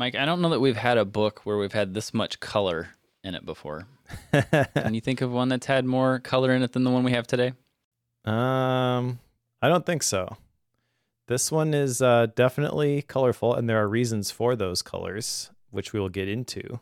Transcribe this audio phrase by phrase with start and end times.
[0.00, 2.88] Mike, I don't know that we've had a book where we've had this much color
[3.22, 3.86] in it before.
[4.32, 7.12] Can you think of one that's had more color in it than the one we
[7.12, 7.52] have today?
[8.24, 9.18] Um,
[9.60, 10.38] I don't think so.
[11.28, 16.00] This one is uh, definitely colorful, and there are reasons for those colors, which we
[16.00, 16.80] will get into.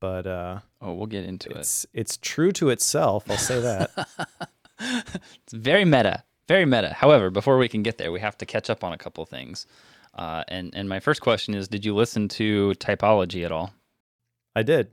[0.00, 1.58] But uh, Oh, we'll get into it.
[1.58, 3.30] it's it's true to itself.
[3.30, 3.90] I'll say that.
[4.80, 6.94] It's very meta, very meta.
[6.94, 9.66] However, before we can get there, we have to catch up on a couple things.
[10.14, 13.72] Uh, and and my first question is, did you listen to typology at all?
[14.54, 14.88] I did.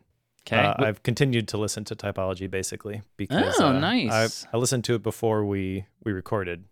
[0.48, 4.46] Okay, Uh, I've continued to listen to typology basically because Oh, uh, nice.
[4.46, 6.64] I, I listened to it before we we recorded,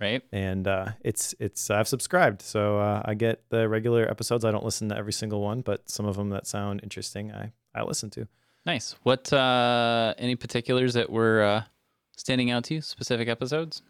[0.00, 0.22] right?
[0.32, 4.44] and uh, it's it's I've subscribed, so uh, I get the regular episodes.
[4.46, 7.52] I don't listen to every single one, but some of them that sound interesting, I
[7.74, 8.26] I listen to.
[8.64, 8.96] Nice.
[9.02, 11.62] What uh, any particulars that were uh,
[12.16, 12.80] standing out to you?
[12.80, 13.82] Specific episodes?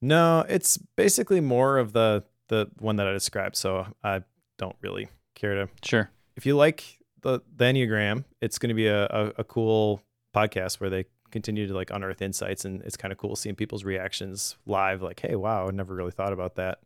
[0.00, 3.56] No, it's basically more of the the one that I described.
[3.56, 4.22] So I
[4.58, 5.68] don't really care to.
[5.82, 6.10] Sure.
[6.36, 10.02] If you like the the Enneagram, it's going to be a, a a cool
[10.34, 13.84] podcast where they continue to like unearth insights, and it's kind of cool seeing people's
[13.84, 15.02] reactions live.
[15.02, 16.80] Like, hey, wow, I never really thought about that,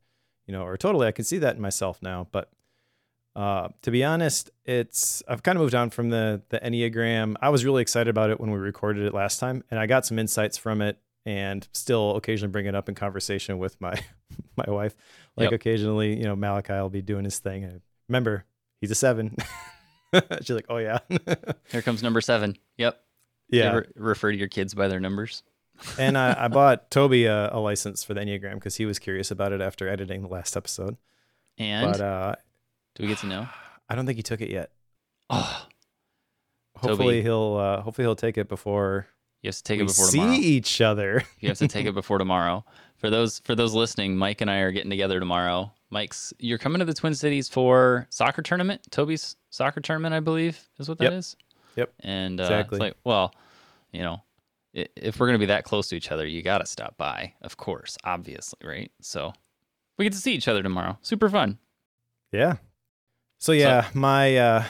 [0.46, 2.28] you know, or totally, I can see that in myself now.
[2.30, 2.50] But
[3.34, 7.34] uh, to be honest, it's I've kind of moved on from the the Enneagram.
[7.42, 10.06] I was really excited about it when we recorded it last time, and I got
[10.06, 14.00] some insights from it, and still occasionally bring it up in conversation with my
[14.56, 14.94] my wife.
[15.36, 15.60] Like Yep.
[15.60, 17.64] occasionally, you know, Malachi will be doing his thing.
[17.64, 18.44] And remember,
[18.80, 19.36] he's a seven.
[20.40, 20.98] She's like, oh yeah,
[21.70, 22.56] Here comes number seven.
[22.78, 22.98] Yep.
[23.50, 23.64] Yeah.
[23.66, 25.42] ever refer to your kids by their numbers?
[25.98, 29.30] and I, I bought Toby a, a license for the Enneagram because he was curious
[29.30, 30.96] about it after editing the last episode.
[31.58, 32.34] And but uh,
[32.94, 33.46] do we get to know?
[33.90, 34.70] I don't think he took it yet.
[35.28, 35.66] Oh,
[36.76, 37.22] Hopefully Toby.
[37.22, 39.06] he'll uh, hopefully he'll take it before
[39.42, 40.36] you have to take we it before see tomorrow.
[40.38, 41.22] each other.
[41.40, 42.64] You have to take it before tomorrow.
[42.98, 45.72] For those for those listening, Mike and I are getting together tomorrow.
[45.90, 48.82] Mike's you're coming to the Twin Cities for soccer tournament.
[48.90, 51.12] Toby's soccer tournament, I believe, is what that Yep.
[51.12, 51.36] is.
[51.76, 51.92] Yep.
[52.00, 52.76] And uh, Exactly.
[52.76, 53.34] it's like, well,
[53.92, 54.22] you know,
[54.72, 57.56] if we're gonna be that close to each other, you got to stop by, of
[57.56, 58.90] course, obviously, right?
[59.00, 59.32] So
[59.98, 60.98] we get to see each other tomorrow.
[61.02, 61.58] Super fun.
[62.32, 62.56] Yeah.
[63.38, 64.64] So yeah, my uh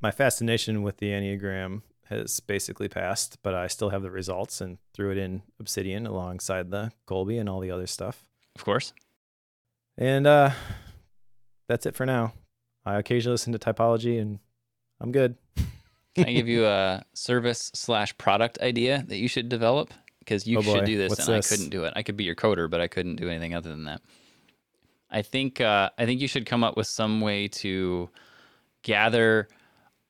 [0.00, 1.82] my fascination with the Enneagram
[2.18, 6.70] has basically passed, but I still have the results and threw it in Obsidian alongside
[6.70, 8.24] the Kolbe and all the other stuff.
[8.56, 8.92] Of course.
[9.98, 10.50] And uh
[11.68, 12.32] that's it for now.
[12.84, 14.38] I occasionally listen to typology and
[15.00, 15.36] I'm good.
[16.14, 19.92] Can I give you a service slash product idea that you should develop?
[20.18, 21.52] Because you Oh, should do this, What's and this?
[21.52, 21.92] I couldn't do it.
[21.96, 24.00] I could be your coder, but I couldn't do anything other than that.
[25.10, 28.08] I think uh, I think you should come up with some way to
[28.82, 29.48] gather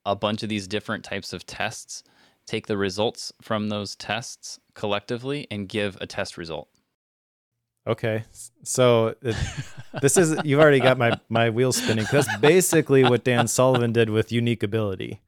[0.05, 2.03] a bunch of these different types of tests,
[2.45, 6.69] take the results from those tests collectively, and give a test result.
[7.87, 8.23] Okay.
[8.63, 9.35] So it,
[10.01, 12.05] this is you've already got my my wheels spinning.
[12.05, 15.21] 'cause That's basically what Dan Sullivan did with unique ability.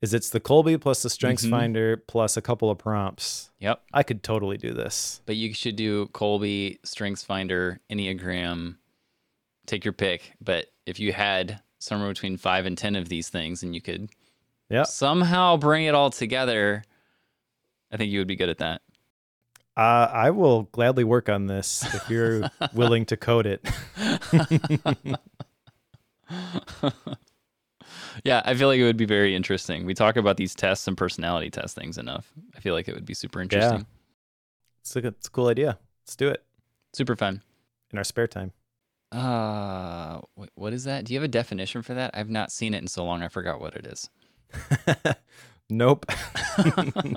[0.00, 1.50] Is it's the Kolbe plus the Strengths Mhm.
[1.50, 3.50] Finder plus a couple of prompts.
[3.60, 3.82] Yep.
[3.92, 5.20] I could totally do this.
[5.26, 8.78] But you should do Kolbe, Strengths Finder, Enneagram,
[9.66, 10.32] take your pick.
[10.40, 14.10] But if you had somewhere between five and 10 of these things and you could
[14.84, 16.84] somehow bring it all together,
[17.90, 18.82] I think you would be good at that.
[19.76, 23.68] Uh, I will gladly work on this if you're willing to code it.
[28.24, 29.84] Yeah, I feel like it would be very interesting.
[29.86, 32.30] We talk about these tests and personality test things enough.
[32.54, 33.86] I feel like it would be super interesting.
[34.82, 35.78] It's a, it's a cool idea.
[36.04, 36.44] Let's do it
[36.92, 37.42] Super fun.
[37.90, 38.52] in our spare time.
[39.12, 41.04] Uh, wait, what is that?
[41.04, 42.12] Do you have a definition for that?
[42.14, 43.22] I've not seen it in so long.
[43.22, 44.10] I forgot what it is.
[45.70, 46.06] nope.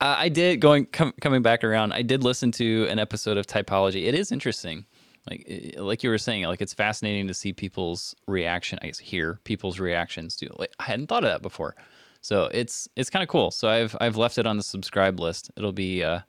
[0.00, 1.92] Uh, I did going com- coming back around.
[1.92, 4.06] I did listen to an episode of Typology.
[4.06, 4.84] It is interesting,
[5.28, 8.78] like like you were saying, like it's fascinating to see people's reaction.
[8.82, 10.50] I guess hear people's reactions to.
[10.58, 11.74] Like I hadn't thought of that before,
[12.20, 13.50] so it's it's kind of cool.
[13.50, 15.50] So I've I've left it on the subscribe list.
[15.56, 16.20] It'll be uh,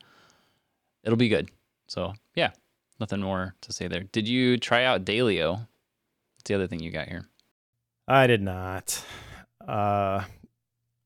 [1.04, 1.52] it'll be good.
[1.88, 2.52] So yeah,
[3.00, 4.04] nothing more to say there.
[4.04, 5.68] Did you try out Daylio?
[6.38, 7.26] That's the other thing you got here.
[8.08, 9.04] I did not.
[9.68, 10.24] Uh,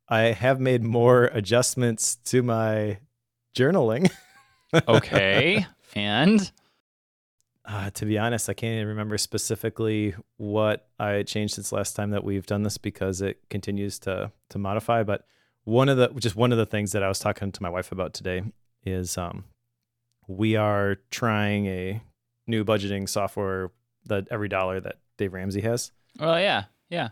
[0.08, 3.00] I have made more adjustments to my
[3.56, 4.10] journaling.
[4.88, 6.52] Okay, and
[7.64, 12.10] Uh, to be honest, I can't even remember specifically what I changed since last time
[12.10, 15.04] that we've done this because it continues to to modify.
[15.04, 15.28] But
[15.64, 17.92] one of the just one of the things that I was talking to my wife
[17.92, 18.42] about today
[18.84, 19.44] is um,
[20.28, 22.02] we are trying a
[22.48, 23.72] new budgeting software
[24.06, 27.10] that every dollar that Dave Ramsey has well, yeah, yeah.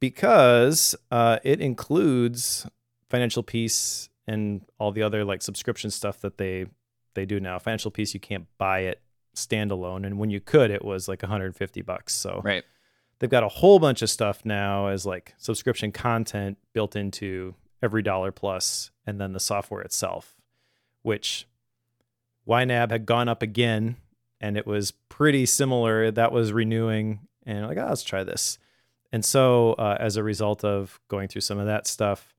[0.00, 2.66] because uh, it includes
[3.08, 6.66] financial peace and all the other like subscription stuff that they
[7.14, 7.58] they do now.
[7.58, 9.02] Financial peace you can't buy it
[9.36, 12.14] standalone, and when you could, it was like 150 bucks.
[12.14, 12.64] So Right.
[13.18, 18.02] they've got a whole bunch of stuff now as like subscription content built into every
[18.02, 20.36] dollar Plus and then the software itself,
[21.02, 21.46] which
[22.48, 23.96] YNAB had gone up again
[24.40, 26.10] and it was pretty similar.
[26.10, 28.58] That was renewing and like, oh, let's try this.
[29.12, 32.34] And so, uh, as a result of going through some of that stuff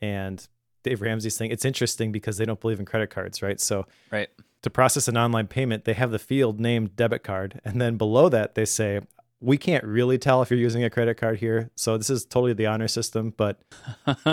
[0.00, 0.46] and
[0.82, 3.60] Dave Ramsey's thing, it's interesting because they don't believe in credit cards, right?
[3.60, 4.28] So, right.
[4.62, 7.60] to process an online payment, they have the field named debit card.
[7.64, 9.00] And then below that, they say,
[9.40, 11.70] we can't really tell if you're using a credit card here.
[11.74, 13.60] So this is totally the honor system, but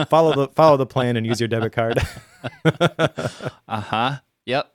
[0.07, 1.97] follow the follow the plan and use your debit card.
[3.67, 4.19] uh-huh.
[4.45, 4.73] Yep.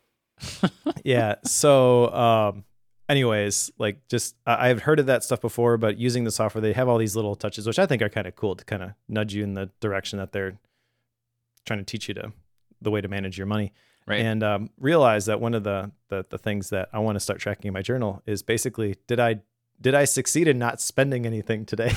[1.04, 1.36] Yeah.
[1.44, 2.64] So um
[3.08, 6.72] anyways, like just I, I've heard of that stuff before, but using the software, they
[6.72, 8.90] have all these little touches, which I think are kind of cool to kind of
[9.08, 10.58] nudge you in the direction that they're
[11.64, 12.32] trying to teach you to
[12.80, 13.72] the way to manage your money.
[14.06, 14.20] Right.
[14.20, 17.40] And um, realize that one of the, the the things that I want to start
[17.40, 19.40] tracking in my journal is basically did I
[19.80, 21.92] did I succeed in not spending anything today?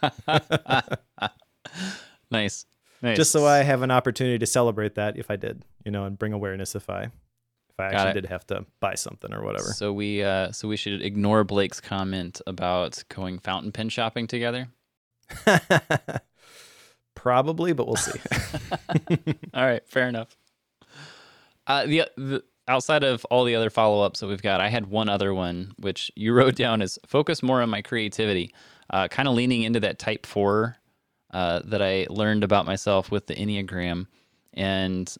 [2.30, 2.64] nice.
[3.02, 3.16] Nice.
[3.16, 6.18] Just so I have an opportunity to celebrate that if I did, you know, and
[6.18, 7.10] bring awareness if I
[7.70, 9.68] if I actually did have to buy something or whatever.
[9.68, 14.68] So we uh so we should ignore Blake's comment about going fountain pen shopping together.
[17.14, 18.18] Probably, but we'll see.
[19.54, 20.36] All right, fair enough.
[21.66, 24.86] Uh, the, the outside of all the other follow ups that we've got, I had
[24.86, 28.54] one other one which you wrote down as focus more on my creativity,
[28.90, 30.76] uh, kind of leaning into that Type Four
[31.32, 34.06] uh, that I learned about myself with the Enneagram,
[34.54, 35.14] and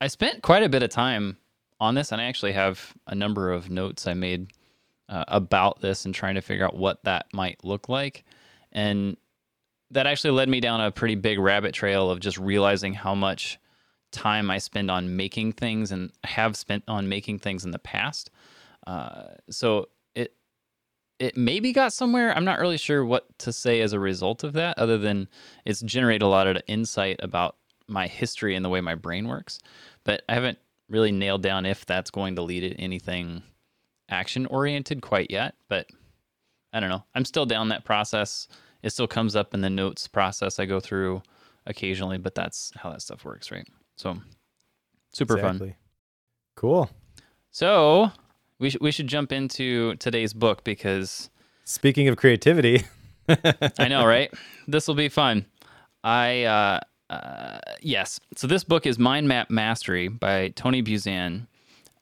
[0.00, 1.38] I spent quite a bit of time
[1.80, 4.52] on this, and I actually have a number of notes I made
[5.08, 8.24] uh, about this and trying to figure out what that might look like,
[8.72, 9.16] and
[9.90, 13.58] that actually led me down a pretty big rabbit trail of just realizing how much
[14.10, 18.30] time I spend on making things and have spent on making things in the past.
[18.86, 20.34] Uh, so it
[21.18, 22.34] it maybe got somewhere.
[22.34, 25.28] I'm not really sure what to say as a result of that, other than
[25.64, 27.56] it's generated a lot of insight about
[27.88, 29.58] my history and the way my brain works.
[30.04, 30.58] But I haven't
[30.88, 33.42] really nailed down if that's going to lead to anything
[34.08, 35.54] action oriented quite yet.
[35.68, 35.86] But
[36.72, 37.04] I don't know.
[37.14, 38.48] I'm still down that process.
[38.82, 41.22] It still comes up in the notes process I go through
[41.66, 43.66] occasionally, but that's how that stuff works, right?
[43.96, 44.16] So
[45.12, 45.74] super fun.
[46.54, 46.90] Cool.
[47.50, 48.12] So
[48.58, 51.30] we sh- we should jump into today's book because
[51.64, 52.84] Speaking of creativity,
[53.78, 54.32] I know, right?
[54.66, 55.44] This will be fun.
[56.02, 56.80] I uh,
[57.10, 58.20] uh, yes.
[58.36, 61.46] So this book is Mind Map Mastery by Tony Buzan,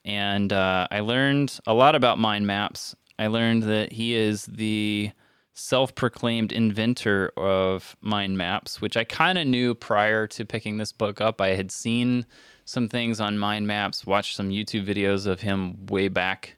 [0.05, 2.95] and uh, I learned a lot about mind maps.
[3.19, 5.11] I learned that he is the
[5.53, 11.19] self-proclaimed inventor of mind maps, which I kind of knew prior to picking this book
[11.19, 11.41] up.
[11.41, 12.27] I had seen
[12.65, 16.57] some things on mind maps, watched some YouTube videos of him way back,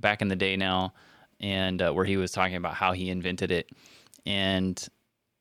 [0.00, 0.94] back in the day now,
[1.38, 3.70] and uh, where he was talking about how he invented it,
[4.26, 4.88] and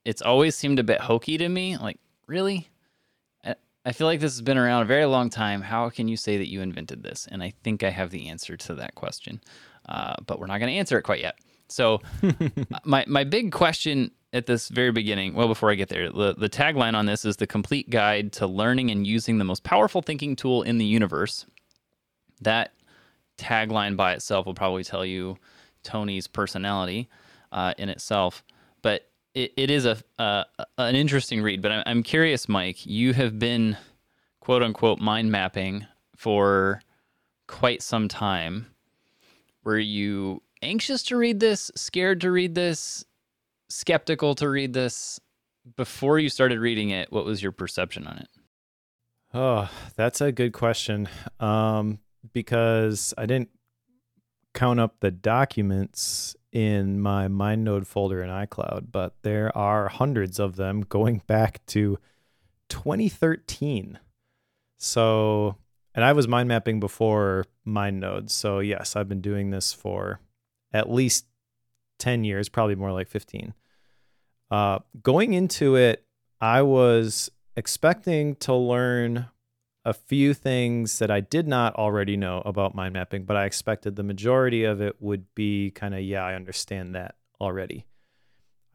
[0.06, 1.78] it's always seemed a bit hokey to me.
[1.78, 2.70] Like, really?
[3.86, 5.62] I- feel like this has been around a very long time.
[5.62, 7.28] How can you say that you invented this?
[7.32, 9.42] And I think I have the answer to that question,
[9.88, 11.40] uh, but we're not going to answer it quite yet.
[11.70, 12.02] So,
[12.84, 16.50] my my big question at this very beginning, well, before I get there, the, the
[16.50, 20.36] tagline on this is the complete guide to learning and using the most powerful thinking
[20.36, 21.46] tool in the universe.
[22.42, 22.74] That
[23.38, 25.38] tagline by itself will probably tell you
[25.84, 27.10] Tony's personality
[27.52, 28.44] uh, in itself,
[28.82, 30.44] but it, it is a uh,
[30.78, 31.62] an interesting read.
[31.62, 32.86] But I'm, I'm curious, Mike.
[32.86, 33.78] You have been
[34.40, 36.82] quote unquote mind mapping for
[37.48, 38.68] quite some time.
[39.64, 43.06] Were you anxious to read this, scared to read this,
[43.70, 45.20] skeptical to read this?
[45.76, 48.28] Before you started reading it, what was your perception on it?
[49.34, 51.08] oh, that's a good question.
[51.40, 52.00] Um,
[52.34, 53.50] because I didn't
[54.54, 60.56] count up the documents in my MindNode folder in iCloud, but there are hundreds of
[60.56, 61.98] them going back to
[62.70, 64.00] 2013.
[64.78, 65.56] So,
[65.94, 68.30] and I was mind mapping before MindNode.
[68.30, 70.20] So, yes, I've been doing this for
[70.74, 71.26] at least
[72.00, 73.54] 10 years, probably more like 15.
[74.50, 76.06] Uh, going into it,
[76.42, 79.28] I was expecting to learn
[79.90, 83.96] a few things that I did not already know about mind mapping, but I expected
[83.96, 87.88] the majority of it would be kind of, yeah, I understand that already.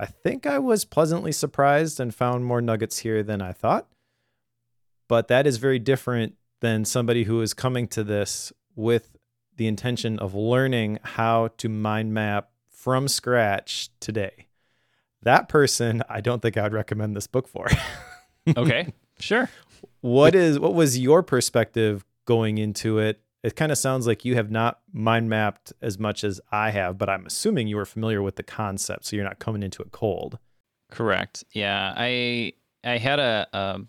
[0.01, 3.87] I think I was pleasantly surprised and found more nuggets here than I thought.
[5.07, 9.17] But that is very different than somebody who is coming to this with
[9.57, 14.49] the intention of learning how to mind map from scratch today.
[15.23, 17.69] That person, I don't think I would recommend this book for.
[18.59, 19.49] Okay, sure.
[20.01, 24.37] What is what was your perspective going into it it kind of sounds like you
[24.37, 28.23] have not mind mapped as much as I have, but I'm assuming you were familiar
[28.23, 30.39] with the concept, so you're not coming into it cold.
[30.91, 31.45] Correct.
[31.53, 33.81] Yeah, I I had a a,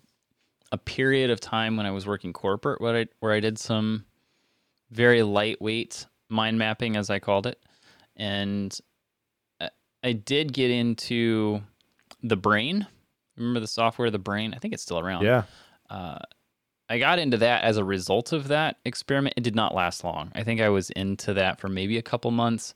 [0.72, 4.04] a period of time when I was working corporate where I where I did some
[4.90, 7.58] very lightweight mind mapping, as I called it,
[8.14, 8.78] and
[10.06, 11.62] I did get into
[12.22, 12.86] the brain.
[13.38, 14.52] Remember the software, the brain?
[14.54, 15.24] I think it's still around.
[15.24, 15.44] Yeah.
[15.88, 16.18] Uh,
[16.88, 19.34] I got into that as a result of that experiment.
[19.36, 20.30] It did not last long.
[20.34, 22.74] I think I was into that for maybe a couple months.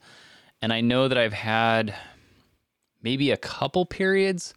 [0.63, 1.95] And I know that I've had
[3.03, 4.53] maybe a couple periods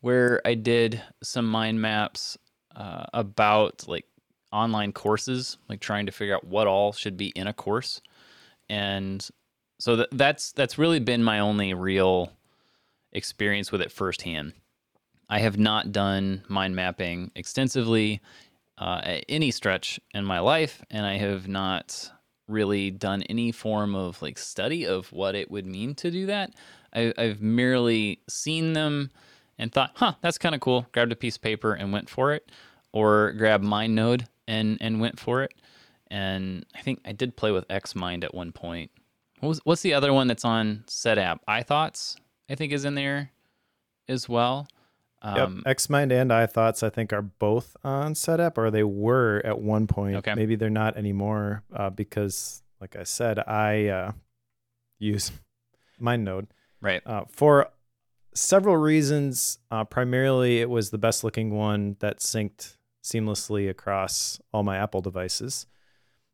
[0.00, 2.36] where I did some mind maps
[2.74, 4.06] uh, about like
[4.52, 8.00] online courses, like trying to figure out what all should be in a course.
[8.68, 9.26] And
[9.78, 12.32] so th- that's that's really been my only real
[13.12, 14.54] experience with it firsthand.
[15.28, 18.20] I have not done mind mapping extensively
[18.78, 22.10] uh, at any stretch in my life, and I have not
[22.46, 26.54] really done any form of like study of what it would mean to do that.
[26.94, 29.10] I, I've merely seen them
[29.58, 32.32] and thought, "Huh, that's kind of cool." Grabbed a piece of paper and went for
[32.32, 32.50] it,
[32.92, 35.54] or grabbed MindNode and and went for it.
[36.08, 38.90] And I think I did play with XMind at one point.
[39.40, 41.38] What was, what's the other one that's on Set Setapp?
[41.48, 42.16] iThoughts,
[42.48, 43.30] I think, is in there
[44.08, 44.68] as well.
[45.24, 45.76] Um, yep.
[45.76, 50.16] XMind and iThoughts, I think, are both on Setapp, or they were at one point.
[50.16, 50.34] Okay.
[50.34, 54.12] Maybe they're not anymore uh, because, like I said, I uh,
[54.98, 55.32] use
[56.00, 56.48] MindNode.
[56.82, 57.02] Right.
[57.06, 57.70] Uh, for
[58.34, 59.58] several reasons.
[59.70, 65.00] Uh, primarily, it was the best looking one that synced seamlessly across all my Apple
[65.00, 65.66] devices.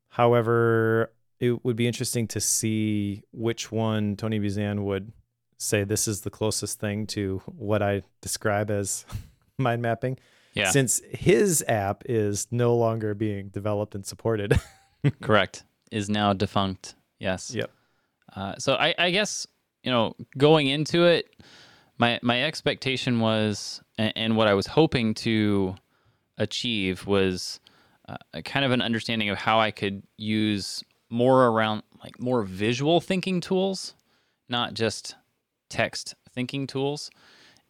[0.08, 5.12] However, it would be interesting to see which one Tony Buzan would
[5.60, 9.04] say this is the closest thing to what I describe as
[9.58, 10.18] mind mapping.
[10.54, 10.70] Yeah.
[10.70, 14.58] Since his app is no longer being developed and supported.
[15.20, 15.62] Correct.
[15.92, 16.94] Is now defunct.
[17.18, 17.54] Yes.
[17.54, 17.70] Yep.
[18.34, 19.46] Uh, so I, I guess
[19.82, 21.36] you know going into it,
[21.98, 25.76] my my expectation was, and, and what I was hoping to
[26.38, 27.60] achieve was
[28.08, 33.00] uh, kind of an understanding of how I could use more around like more visual
[33.00, 33.94] thinking tools,
[34.48, 35.16] not just
[35.70, 37.10] text thinking tools.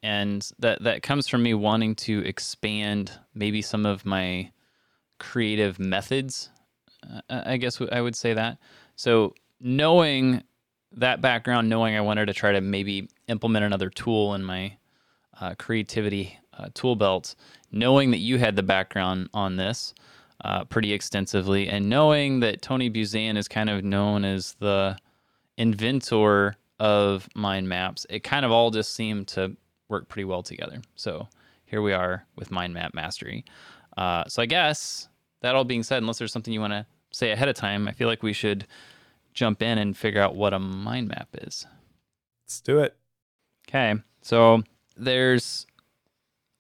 [0.03, 4.51] And that that comes from me wanting to expand maybe some of my
[5.19, 6.49] creative methods
[7.09, 8.59] uh, i guess i would say that.
[8.97, 10.43] So knowing
[10.93, 14.77] that background knowing i wanted to try to maybe implement another tool in my
[15.41, 17.35] uh, creativity uh, tool belt
[17.71, 19.95] knowing that you had the background on this
[20.45, 24.97] uh, pretty extensively and knowing that tony buzan is kind of known as the
[25.57, 29.57] inventor of mind maps, it kind of all just seemed to
[29.89, 30.81] work pretty well together.
[30.97, 31.29] So
[31.67, 33.45] here we are with mind map mastery.
[33.97, 35.09] Uh, so I guess
[35.43, 37.93] that all being said, unless there's something you want to say ahead of time, I
[37.93, 38.67] feel like we should
[39.35, 41.67] jump in and figure out what a mind map is.
[42.45, 42.97] Let's do it.
[43.69, 43.95] Okay.
[44.23, 44.63] So
[44.97, 45.67] there's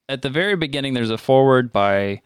[0.08, 2.20] at the very beginning, there's a forward by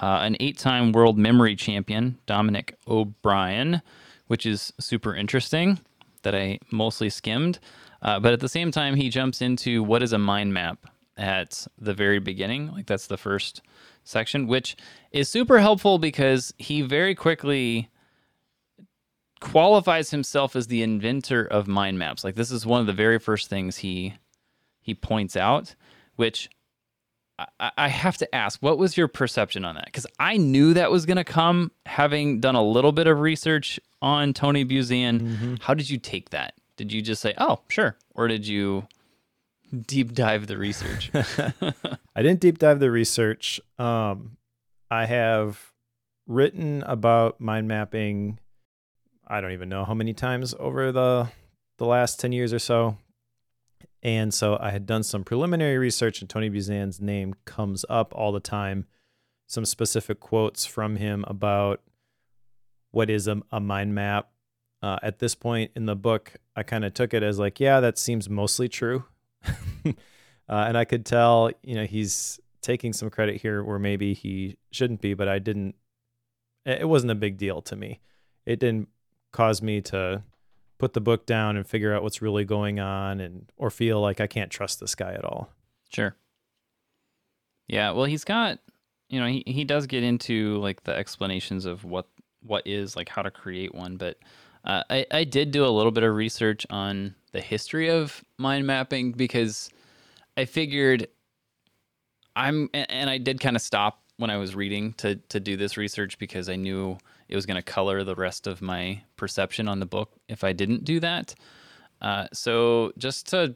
[0.00, 3.80] uh, an eight time world memory champion, Dominic O'Brien,
[4.26, 5.80] which is super interesting
[6.22, 7.58] that I mostly skimmed.
[8.00, 11.66] Uh, but at the same time, he jumps into what is a mind map at
[11.78, 12.70] the very beginning.
[12.72, 13.60] Like that's the first
[14.04, 14.76] section, which
[15.10, 17.88] is super helpful because he very quickly
[19.40, 22.24] qualifies himself as the inventor of mind maps.
[22.24, 24.14] Like this is one of the very first things he
[24.80, 25.74] he points out,
[26.16, 26.48] which
[27.38, 29.86] I, I have to ask, what was your perception on that?
[29.86, 33.78] Because I knew that was going to come, having done a little bit of research
[34.02, 35.20] on Tony Buzan.
[35.20, 35.54] Mm-hmm.
[35.60, 36.54] How did you take that?
[36.76, 38.86] Did you just say, "Oh, sure," or did you
[39.86, 41.10] deep dive the research?
[41.14, 43.60] I didn't deep dive the research.
[43.78, 44.36] Um,
[44.90, 45.72] I have
[46.26, 48.38] written about mind mapping.
[49.26, 51.28] I don't even know how many times over the
[51.78, 52.96] the last ten years or so.
[54.02, 58.32] And so I had done some preliminary research, and Tony Buzan's name comes up all
[58.32, 58.86] the time.
[59.46, 61.80] Some specific quotes from him about
[62.90, 64.30] what is a, a mind map.
[64.80, 67.80] Uh, at this point in the book, I kind of took it as like, yeah,
[67.80, 69.04] that seems mostly true.
[69.44, 69.92] uh,
[70.48, 75.00] and I could tell, you know, he's taking some credit here where maybe he shouldn't
[75.00, 75.74] be, but I didn't,
[76.64, 78.00] it wasn't a big deal to me.
[78.46, 78.88] It didn't
[79.32, 80.22] cause me to
[80.78, 84.20] put the book down and figure out what's really going on and, or feel like
[84.20, 85.50] I can't trust this guy at all.
[85.92, 86.14] Sure.
[87.66, 87.90] Yeah.
[87.90, 88.58] Well, he's got,
[89.08, 92.06] you know, he, he does get into like the explanations of what
[92.40, 94.16] what is like how to create one, but
[94.64, 98.66] uh, I I did do a little bit of research on the history of mind
[98.66, 99.70] mapping because
[100.36, 101.08] I figured
[102.36, 105.76] I'm and I did kind of stop when I was reading to to do this
[105.76, 109.80] research because I knew it was going to color the rest of my perception on
[109.80, 111.34] the book if I didn't do that.
[112.00, 113.54] Uh, so just to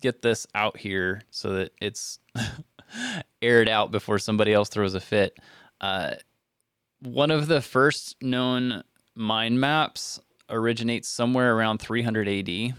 [0.00, 2.18] get this out here so that it's
[3.42, 5.36] aired out before somebody else throws a fit.
[5.80, 6.12] Uh,
[7.00, 8.82] one of the first known
[9.14, 12.74] mind maps originates somewhere around 300 AD.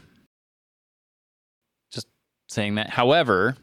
[1.92, 2.08] Just
[2.48, 2.90] saying that.
[2.90, 3.56] However,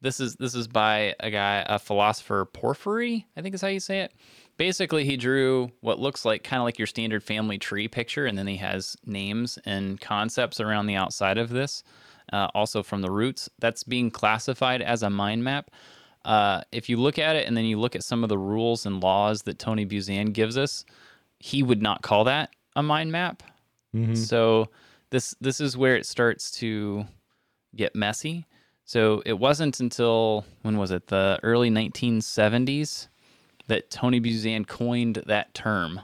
[0.00, 3.80] this is this is by a guy, a philosopher Porphyry, I think is how you
[3.80, 4.12] say it.
[4.58, 8.36] Basically, he drew what looks like kind of like your standard family tree picture, and
[8.36, 11.84] then he has names and concepts around the outside of this,
[12.32, 13.48] uh, also from the roots.
[13.60, 15.70] That's being classified as a mind map.
[16.24, 18.84] Uh, if you look at it and then you look at some of the rules
[18.84, 20.84] and laws that Tony Buzan gives us,
[21.38, 23.44] he would not call that a mind map.
[23.94, 24.14] Mm-hmm.
[24.14, 24.68] So
[25.10, 27.06] this this is where it starts to
[27.76, 28.44] get messy.
[28.84, 33.08] So it wasn't until when was it the early 1970s
[33.68, 36.00] that Tony Buzan coined that term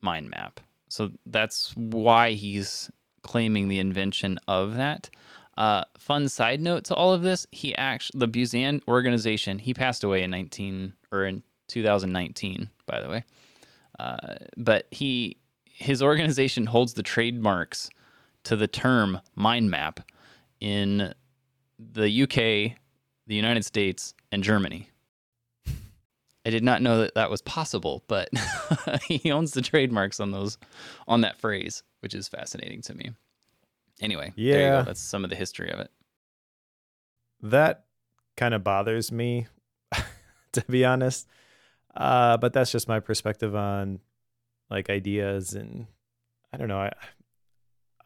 [0.00, 0.60] mind map.
[0.88, 2.90] So that's why he's
[3.22, 5.10] claiming the invention of that.
[5.56, 10.02] Uh, fun side note to all of this: he actually the Buzan organization he passed
[10.02, 13.24] away in 19 or in 2019, by the way.
[13.98, 14.16] Uh,
[14.56, 17.90] but he his organization holds the trademarks
[18.44, 20.00] to the term mind map
[20.60, 21.14] in
[21.78, 22.76] the UK,
[23.26, 24.89] the United States, and Germany.
[26.50, 28.28] I did not know that that was possible, but
[29.06, 30.58] he owns the trademarks on those
[31.06, 33.12] on that phrase, which is fascinating to me.
[34.00, 35.92] Anyway, yeah, that's some of the history of it.
[37.40, 37.84] That
[38.36, 39.46] kind of bothers me,
[40.52, 41.28] to be honest.
[41.94, 44.00] Uh, but that's just my perspective on
[44.70, 45.86] like ideas, and
[46.52, 46.80] I don't know.
[46.80, 46.90] I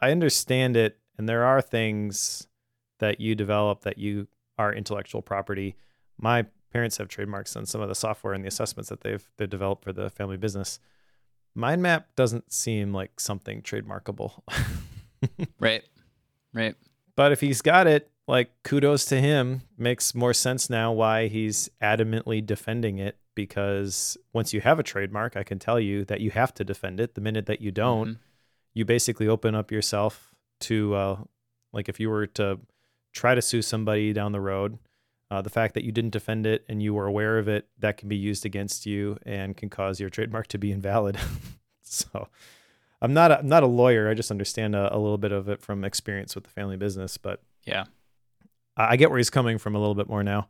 [0.02, 2.46] I understand it, and there are things
[2.98, 5.76] that you develop that you are intellectual property.
[6.18, 9.46] My parents have trademarks on some of the software and the assessments that they've they
[9.46, 10.80] developed for the family business.
[11.54, 14.40] Mind map doesn't seem like something trademarkable.
[15.60, 15.84] right.
[16.52, 16.74] Right.
[17.16, 19.62] But if he's got it, like kudos to him.
[19.78, 25.36] Makes more sense now why he's adamantly defending it because once you have a trademark,
[25.36, 27.14] I can tell you that you have to defend it.
[27.14, 28.20] The minute that you don't, mm-hmm.
[28.72, 31.16] you basically open up yourself to uh,
[31.72, 32.58] like if you were to
[33.12, 34.78] try to sue somebody down the road,
[35.30, 37.96] uh, the fact that you didn't defend it and you were aware of it, that
[37.96, 41.18] can be used against you and can cause your trademark to be invalid.
[41.82, 42.28] so
[43.00, 44.08] I'm not a, I'm not a lawyer.
[44.08, 47.16] I just understand a, a, little bit of it from experience with the family business.
[47.16, 47.84] But yeah,
[48.76, 50.48] I get where he's coming from a little bit more now.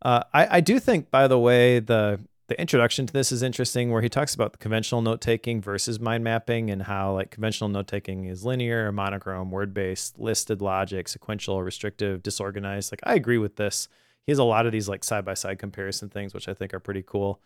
[0.00, 2.18] Uh, I, I do think, by the way, the
[2.52, 5.98] the introduction to this is interesting where he talks about the conventional note taking versus
[5.98, 11.08] mind mapping and how like conventional note taking is linear, monochrome, word based, listed logic,
[11.08, 12.92] sequential, restrictive, disorganized.
[12.92, 13.88] Like I agree with this.
[14.26, 16.74] He has a lot of these like side by side comparison things, which I think
[16.74, 17.40] are pretty cool.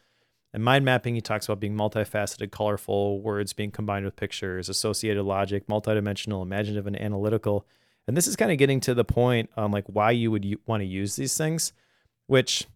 [0.53, 5.23] And mind mapping, he talks about being multifaceted, colorful, words being combined with pictures, associated
[5.23, 7.65] logic, multidimensional, imaginative, and analytical.
[8.09, 10.81] And this is kind of getting to the point on like why you would want
[10.81, 11.73] to use these things,
[12.27, 12.67] which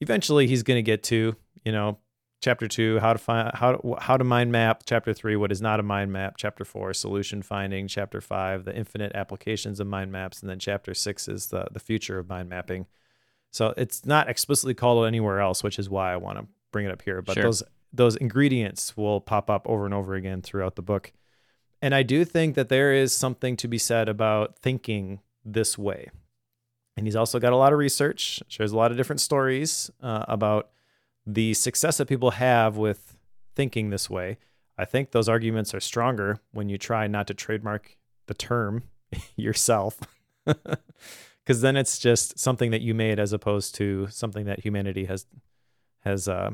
[0.00, 1.34] eventually he's going to get to
[1.66, 1.98] you know,
[2.40, 4.84] chapter two, how to find how how to mind map.
[4.86, 6.36] Chapter three, what is not a mind map.
[6.38, 7.88] Chapter four, solution finding.
[7.88, 11.80] Chapter five, the infinite applications of mind maps, and then chapter six is the the
[11.80, 12.86] future of mind mapping.
[13.50, 16.92] So it's not explicitly called anywhere else, which is why I want to bring it
[16.92, 17.20] up here.
[17.20, 17.42] But sure.
[17.42, 21.12] those those ingredients will pop up over and over again throughout the book.
[21.82, 26.10] And I do think that there is something to be said about thinking this way.
[26.96, 30.24] And he's also got a lot of research, shares a lot of different stories uh,
[30.28, 30.70] about
[31.26, 33.16] the success that people have with
[33.54, 34.38] thinking this way,
[34.78, 38.84] I think those arguments are stronger when you try not to trademark the term
[39.36, 40.00] yourself.
[41.46, 45.26] Because then it's just something that you made as opposed to something that humanity has
[46.00, 46.50] has uh,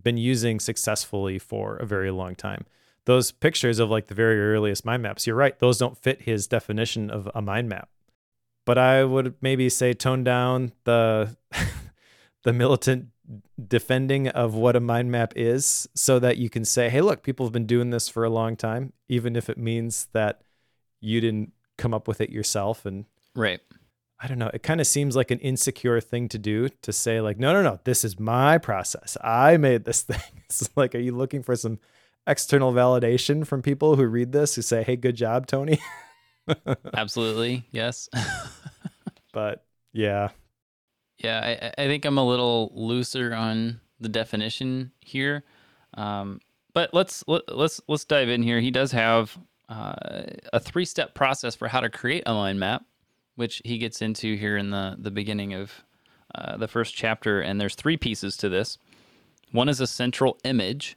[0.00, 2.64] been using successfully for a very long time.
[3.06, 6.46] Those pictures of like the very earliest mind maps, you're right, those don't fit his
[6.46, 7.88] definition of a mind map.
[8.64, 11.36] But I would maybe say tone down the
[12.44, 13.08] the militant
[13.68, 17.46] defending of what a mind map is so that you can say, hey, look, people
[17.46, 20.42] have been doing this for a long time, even if it means that
[21.00, 22.84] you didn't come up with it yourself.
[22.84, 23.60] And right.
[24.20, 24.50] I don't know.
[24.54, 27.62] It kind of seems like an insecure thing to do to say, like, no, no,
[27.62, 29.16] no, this is my process.
[29.22, 30.20] I made this thing.
[30.46, 31.78] It's like, are you looking for some
[32.26, 35.78] external validation from people who read this who say, hey, good job, Tony?
[36.94, 37.64] Absolutely.
[37.70, 38.08] Yes.
[39.32, 40.28] but yeah,
[41.18, 45.44] yeah, I, I think I'm a little looser on the definition here,
[45.94, 46.40] um,
[46.72, 48.60] but let's let, let's let's dive in here.
[48.60, 52.84] He does have uh, a three step process for how to create a mind map,
[53.36, 55.84] which he gets into here in the the beginning of
[56.34, 57.40] uh, the first chapter.
[57.40, 58.78] And there's three pieces to this.
[59.52, 60.96] One is a central image,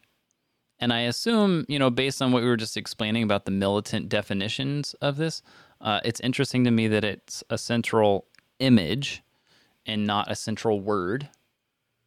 [0.80, 4.10] And I assume, you know, based on what we were just explaining about the militant
[4.10, 5.42] definitions of this,
[5.82, 8.26] uh, it's interesting to me that it's a central
[8.60, 9.24] image
[9.88, 11.30] and not a central word.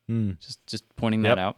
[0.09, 0.39] Mm.
[0.41, 1.37] Just just pointing Yep.
[1.37, 1.57] that out.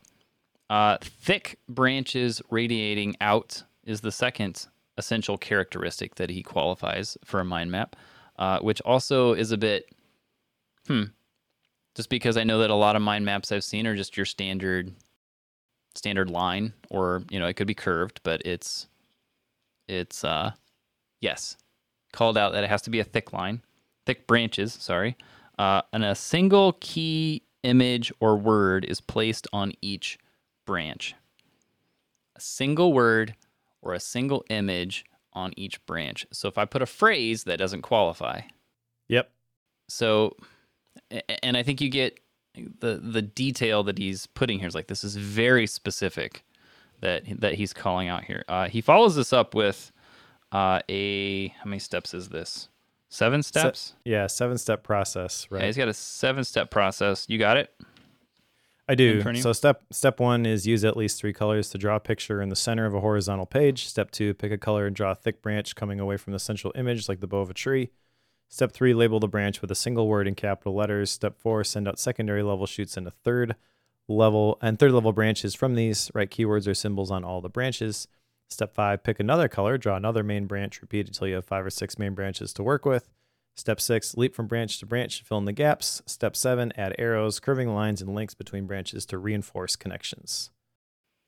[0.70, 7.44] Uh, thick branches radiating out is the second essential characteristic that he qualifies for a
[7.44, 7.96] mind map,
[8.38, 9.86] uh, which also is a bit,
[10.86, 11.04] hmm.
[11.94, 14.24] Just because I know that a lot of mind maps I've seen are just your
[14.24, 14.94] standard,
[15.94, 18.86] standard line, or you know it could be curved, but it's,
[19.88, 20.52] it's uh,
[21.20, 21.58] yes,
[22.12, 23.60] called out that it has to be a thick line,
[24.06, 24.72] thick branches.
[24.72, 25.18] Sorry,
[25.62, 30.18] uh, and a single key image or word is placed on each
[30.66, 31.14] branch.
[32.34, 33.36] A single word
[33.80, 36.26] or a single image on each branch.
[36.32, 38.40] So if I put a phrase that doesn't qualify.
[39.06, 39.30] Yep.
[39.88, 40.34] So
[41.44, 42.18] and I think you get
[42.80, 46.44] the the detail that he's putting here is like this is very specific
[47.02, 48.44] that that he's calling out here.
[48.48, 49.92] Uh, he follows this up with
[50.50, 52.68] uh, a how many steps is this?
[53.12, 53.92] Seven steps.
[54.06, 55.60] Yeah, seven step process, right?
[55.60, 57.26] Yeah, he's got a seven step process.
[57.28, 57.70] You got it.
[58.88, 59.22] I do.
[59.34, 62.48] So step step one is use at least three colors to draw a picture in
[62.48, 63.86] the center of a horizontal page.
[63.86, 66.72] Step two, pick a color and draw a thick branch coming away from the central
[66.74, 67.90] image, like the bow of a tree.
[68.48, 71.10] Step three, label the branch with a single word in capital letters.
[71.10, 73.56] Step four, send out secondary level shoots into third
[74.08, 76.10] level and third level branches from these.
[76.14, 78.08] Write keywords or symbols on all the branches.
[78.52, 81.70] Step five, pick another color, draw another main branch, repeat until you have five or
[81.70, 83.08] six main branches to work with.
[83.54, 86.02] Step six, leap from branch to branch, to fill in the gaps.
[86.06, 90.50] Step seven, add arrows, curving lines, and links between branches to reinforce connections.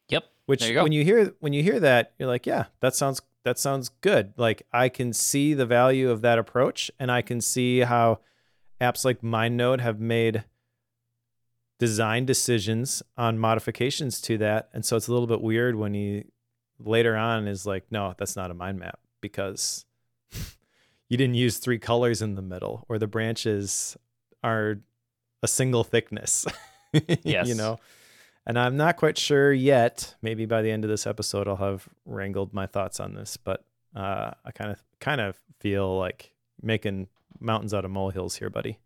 [0.08, 0.24] Yep.
[0.46, 3.58] Which you when you hear when you hear that, you're like, yeah, that sounds that
[3.58, 4.32] sounds good.
[4.36, 8.20] Like I can see the value of that approach, and I can see how
[8.80, 10.44] apps like MindNode have made
[11.78, 14.68] design decisions on modifications to that.
[14.72, 16.24] And so it's a little bit weird when he
[16.78, 19.84] later on is like, no, that's not a mind map because
[21.08, 23.96] you didn't use three colors in the middle or the branches
[24.42, 24.78] are
[25.42, 26.46] a single thickness.
[27.24, 27.48] Yes.
[27.48, 27.80] you know.
[28.46, 30.14] And I'm not quite sure yet.
[30.22, 33.64] Maybe by the end of this episode I'll have wrangled my thoughts on this, but
[33.96, 37.08] uh, I kind of kind of feel like making
[37.40, 38.78] mountains out of molehills here, buddy.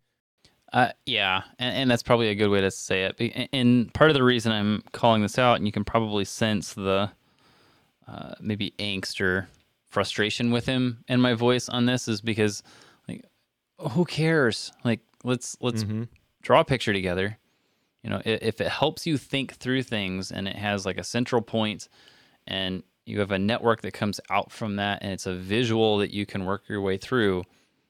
[0.73, 3.49] Uh, yeah, and, and that's probably a good way to say it.
[3.53, 7.11] And part of the reason I'm calling this out, and you can probably sense the
[8.09, 9.47] uh, maybe angst or
[9.89, 12.63] frustration with him and my voice on this, is because
[13.07, 13.23] like,
[13.91, 14.71] who cares?
[14.83, 16.07] Like, let's let's Mhm.
[16.41, 17.37] draw a picture together.
[18.03, 21.41] You know, if it helps you think through things and it has like a central
[21.41, 21.89] point,
[22.47, 26.13] and you have a network that comes out from that, and it's a visual that
[26.13, 27.43] you can work your way through,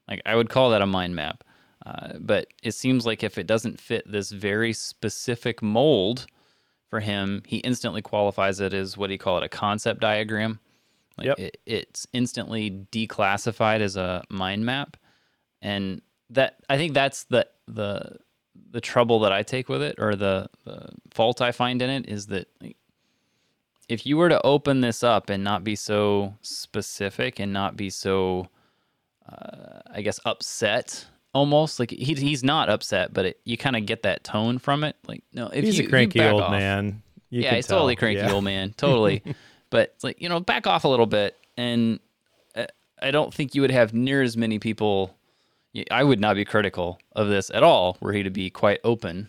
[0.08, 1.44] like I would call that a mind map.
[1.86, 6.26] Uh, but it seems like if it doesn't fit this very specific mold
[6.90, 10.58] for him, he instantly qualifies it as what do you call it, a concept diagram.
[11.16, 11.38] Like Yep.
[11.38, 14.96] it, it's instantly declassified as a mind map,
[15.62, 18.18] and that I think that's the the
[18.72, 22.08] the trouble that I take with it, or the, the fault I find in it,
[22.08, 22.76] is that like,
[23.88, 27.90] if you were to open this up and not be so specific and not be
[27.90, 28.48] so
[29.28, 33.86] uh, I guess upset almost like he, he's not upset but it, you kind of
[33.86, 37.02] get that tone from it like no if He's you, a cranky old off- man.
[37.30, 38.32] You yeah he's totally cranky Yeah.
[38.32, 39.22] old man totally.
[39.70, 42.00] But it's like you know back off a little bit and
[42.56, 42.66] uh,
[43.00, 45.14] i don't think you would have near as many people
[45.92, 49.28] I would not be critical of this at all were he to be quite open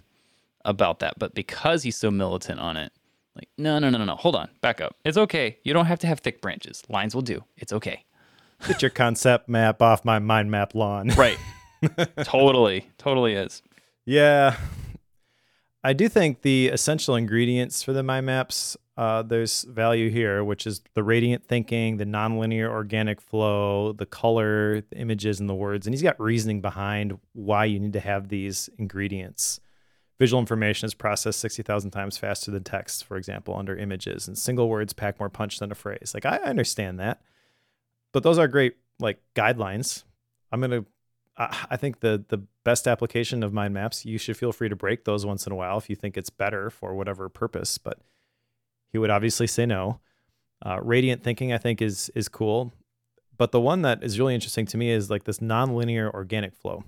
[0.65, 1.19] about that.
[1.19, 2.91] But because he's so militant on it
[3.35, 4.95] like no no no no no hold on back up.
[5.05, 5.59] It's okay.
[5.63, 6.81] You don't have to have thick branches.
[6.89, 7.43] Lines will do.
[7.57, 8.05] It's okay.
[8.67, 11.09] Get your concept map off my mind map lawn.
[11.09, 11.37] right
[12.23, 13.61] totally totally is
[14.05, 14.57] Yeah.
[15.83, 20.67] I do think the essential ingredients for the mind maps, uh, there's value here, which
[20.67, 25.87] is the radiant thinking, the nonlinear organic flow, the color, the images, and the words.
[25.87, 29.59] And he's got reasoning behind why you need to have these ingredients.
[30.19, 34.69] Visual information is processed 60,000 times faster than text, for example, under images, and single
[34.69, 36.11] words pack more punch than a phrase.
[36.13, 37.21] Like, I understand that.
[38.11, 40.03] But those are great, like, guidelines.
[40.51, 40.85] I'm going to
[41.69, 45.05] I think the the best application of mind maps, you should feel free to break
[45.05, 47.77] those once in a while if you think it's better for whatever purpose.
[47.77, 47.99] But
[48.91, 49.99] he would obviously say no.
[50.63, 52.73] Uh, radiant thinking, I think, is is cool.
[53.37, 56.83] But the one that is really interesting to me is like this nonlinear organic flow.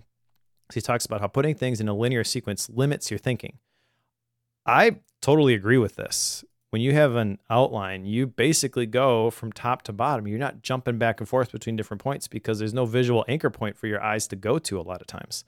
[0.69, 3.57] So he talks about how putting things in a linear sequence limits your thinking.
[4.65, 6.45] I totally agree with this.
[6.73, 10.27] When you have an outline, you basically go from top to bottom.
[10.27, 13.77] You're not jumping back and forth between different points because there's no visual anchor point
[13.77, 15.45] for your eyes to go to a lot of times.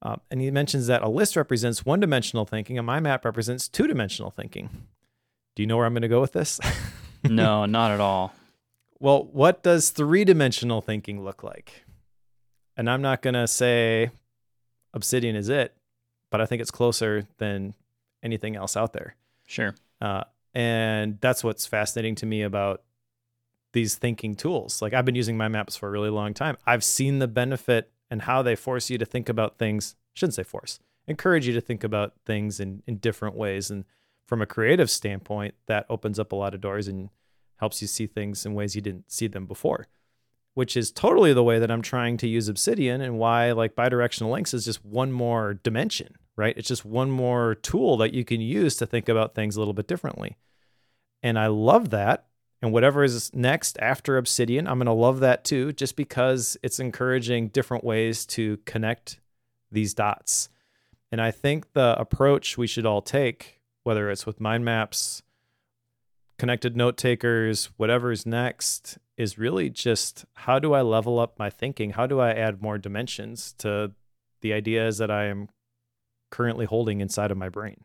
[0.00, 3.68] Um, and he mentions that a list represents one dimensional thinking, and my map represents
[3.68, 4.70] two dimensional thinking.
[5.56, 6.58] Do you know where I'm going to go with this?
[7.24, 8.32] no, not at all.
[8.98, 11.84] Well, what does three dimensional thinking look like?
[12.78, 14.10] And I'm not going to say
[14.94, 15.76] Obsidian is it,
[16.30, 17.74] but I think it's closer than
[18.22, 19.16] anything else out there.
[19.46, 19.74] Sure.
[20.04, 22.82] Uh, and that's what's fascinating to me about
[23.72, 24.82] these thinking tools.
[24.82, 26.58] Like I've been using my maps for a really long time.
[26.66, 29.96] I've seen the benefit and how they force you to think about things.
[30.12, 33.70] Shouldn't say force, encourage you to think about things in, in different ways.
[33.70, 33.86] And
[34.26, 37.08] from a creative standpoint, that opens up a lot of doors and
[37.56, 39.88] helps you see things in ways you didn't see them before,
[40.52, 44.32] which is totally the way that I'm trying to use Obsidian and why like bidirectional
[44.32, 46.56] links is just one more dimension, right?
[46.56, 49.74] It's just one more tool that you can use to think about things a little
[49.74, 50.36] bit differently.
[51.22, 52.26] And I love that.
[52.60, 56.80] And whatever is next after Obsidian, I'm going to love that too, just because it's
[56.80, 59.20] encouraging different ways to connect
[59.70, 60.48] these dots.
[61.12, 65.22] And I think the approach we should all take, whether it's with mind maps,
[66.38, 71.90] connected note takers, whatever's next, is really just how do I level up my thinking?
[71.90, 73.92] How do I add more dimensions to
[74.40, 75.48] the ideas that I am
[76.34, 77.76] currently holding inside of my brain?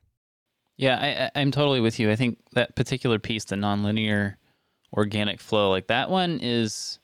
[0.77, 2.09] Yeah, I, I'm totally with you.
[2.09, 4.35] I think that particular piece, the nonlinear
[4.93, 6.99] organic flow, like that one is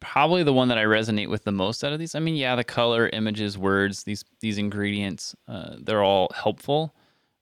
[0.00, 2.14] probably the one that I resonate with the most out of these.
[2.14, 6.94] I mean, yeah, the color, images, words, these these ingredients, uh, they're all helpful.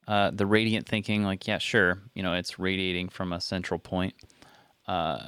[0.06, 4.14] Uh, the radiant thinking, like, yeah, sure, you know, it's radiating from a central point.
[4.86, 5.18] Uh,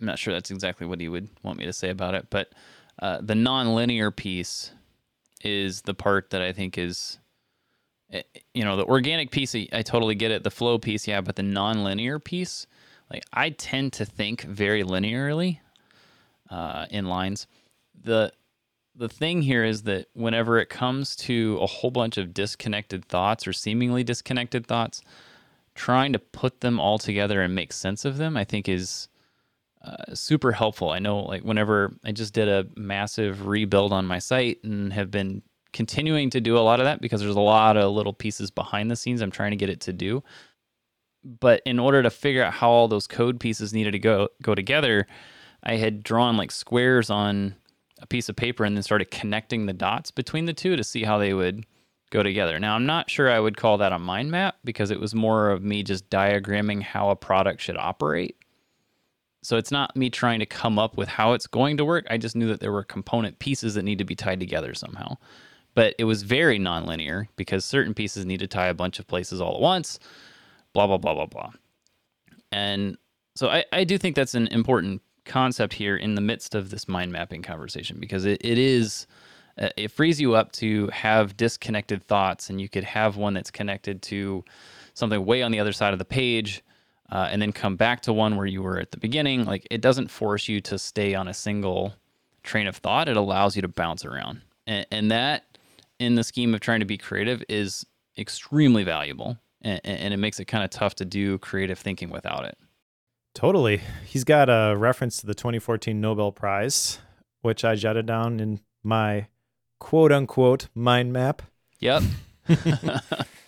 [0.00, 2.52] I'm not sure that's exactly what he would want me to say about it, but
[3.00, 4.72] uh, the non-linear piece
[5.42, 7.18] is the part that I think is,
[8.12, 8.22] eh,
[8.54, 9.54] you know, the organic piece.
[9.54, 10.42] I totally get it.
[10.42, 12.66] The flow piece, yeah, but the non-linear piece,
[13.10, 15.58] like, I tend to think very linearly
[16.50, 17.46] uh, in lines.
[18.02, 18.32] The
[18.94, 23.46] the thing here is that whenever it comes to a whole bunch of disconnected thoughts
[23.46, 25.00] or seemingly disconnected thoughts,
[25.74, 29.08] trying to put them all together and make sense of them, I think is
[29.82, 30.90] uh, super helpful.
[30.90, 35.10] I know, like, whenever I just did a massive rebuild on my site and have
[35.10, 38.50] been continuing to do a lot of that because there's a lot of little pieces
[38.50, 40.22] behind the scenes I'm trying to get it to do.
[41.22, 44.54] But in order to figure out how all those code pieces needed to go go
[44.54, 45.06] together,
[45.62, 47.54] I had drawn like squares on
[48.00, 51.04] a piece of paper and then started connecting the dots between the two to see
[51.04, 51.66] how they would
[52.10, 52.58] go together.
[52.58, 55.50] Now, I'm not sure I would call that a mind map because it was more
[55.50, 58.36] of me just diagramming how a product should operate.
[59.42, 62.06] So it's not me trying to come up with how it's going to work.
[62.10, 65.16] I just knew that there were component pieces that need to be tied together somehow.
[65.74, 69.40] But it was very nonlinear because certain pieces need to tie a bunch of places
[69.40, 69.98] all at once,
[70.72, 71.52] blah, blah, blah, blah, blah.
[72.52, 72.98] And
[73.36, 76.88] so I, I do think that's an important concept here in the midst of this
[76.88, 79.06] mind mapping conversation because it, it is
[79.58, 83.50] uh, it frees you up to have disconnected thoughts and you could have one that's
[83.50, 84.44] connected to
[84.94, 86.62] something way on the other side of the page
[87.10, 89.80] uh, and then come back to one where you were at the beginning like it
[89.80, 91.94] doesn't force you to stay on a single
[92.42, 95.58] train of thought it allows you to bounce around and, and that
[95.98, 97.84] in the scheme of trying to be creative is
[98.18, 102.44] extremely valuable and, and it makes it kind of tough to do creative thinking without
[102.44, 102.56] it
[103.34, 103.80] Totally.
[104.04, 106.98] He's got a reference to the 2014 Nobel Prize,
[107.42, 109.28] which I jotted down in my
[109.78, 111.42] quote unquote mind map.
[111.78, 112.02] Yep.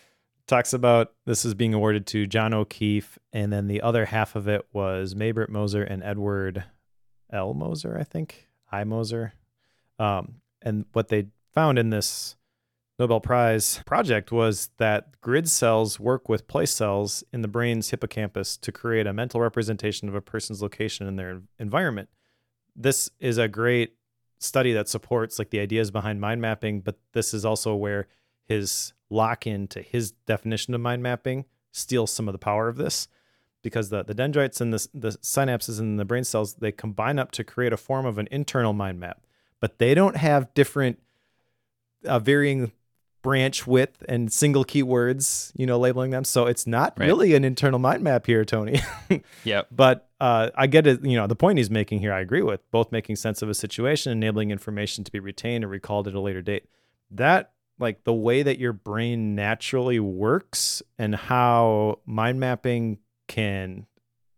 [0.52, 4.48] Talks about this is being awarded to John O'Keefe, and then the other half of
[4.48, 6.64] it was May-Britt Moser and Edward
[7.32, 7.54] L.
[7.54, 8.48] Moser, I think.
[8.70, 9.32] I Moser.
[9.98, 12.36] Um, and what they found in this
[12.98, 18.58] Nobel Prize project was that grid cells work with place cells in the brain's hippocampus
[18.58, 22.10] to create a mental representation of a person's location in their environment.
[22.76, 23.94] This is a great
[24.38, 28.06] study that supports like the ideas behind mind mapping, but this is also where
[28.44, 33.08] his lock into his definition of mind mapping steals some of the power of this
[33.62, 37.30] because the, the dendrites and the, the synapses in the brain cells they combine up
[37.30, 39.26] to create a form of an internal mind map
[39.60, 40.98] but they don't have different
[42.04, 42.72] uh, varying
[43.22, 46.24] branch width and single keywords, you know, labeling them.
[46.24, 47.06] So it's not right.
[47.06, 48.80] really an internal mind map here, Tony.
[49.44, 49.62] yeah.
[49.70, 51.04] But uh, I get it.
[51.04, 52.68] You know, the point he's making here, I agree with.
[52.70, 56.20] Both making sense of a situation, enabling information to be retained and recalled at a
[56.20, 56.66] later date.
[57.10, 63.86] That, like the way that your brain naturally works and how mind mapping can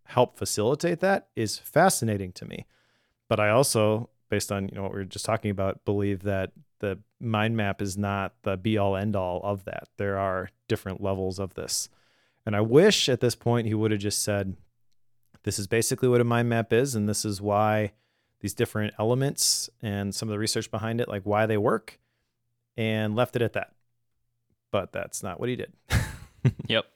[0.04, 2.66] help facilitate that is fascinating to me.
[3.28, 6.52] But I also, based on you know what we were just talking about, believe that
[6.80, 9.88] the mind map is not the be all end all of that.
[9.96, 11.88] There are different levels of this.
[12.46, 14.56] And I wish at this point he would have just said,
[15.44, 17.92] this is basically what a mind map is, and this is why
[18.40, 21.98] these different elements and some of the research behind it, like why they work,
[22.76, 23.72] and left it at that.
[24.70, 25.72] But that's not what he did.
[26.66, 26.86] yep.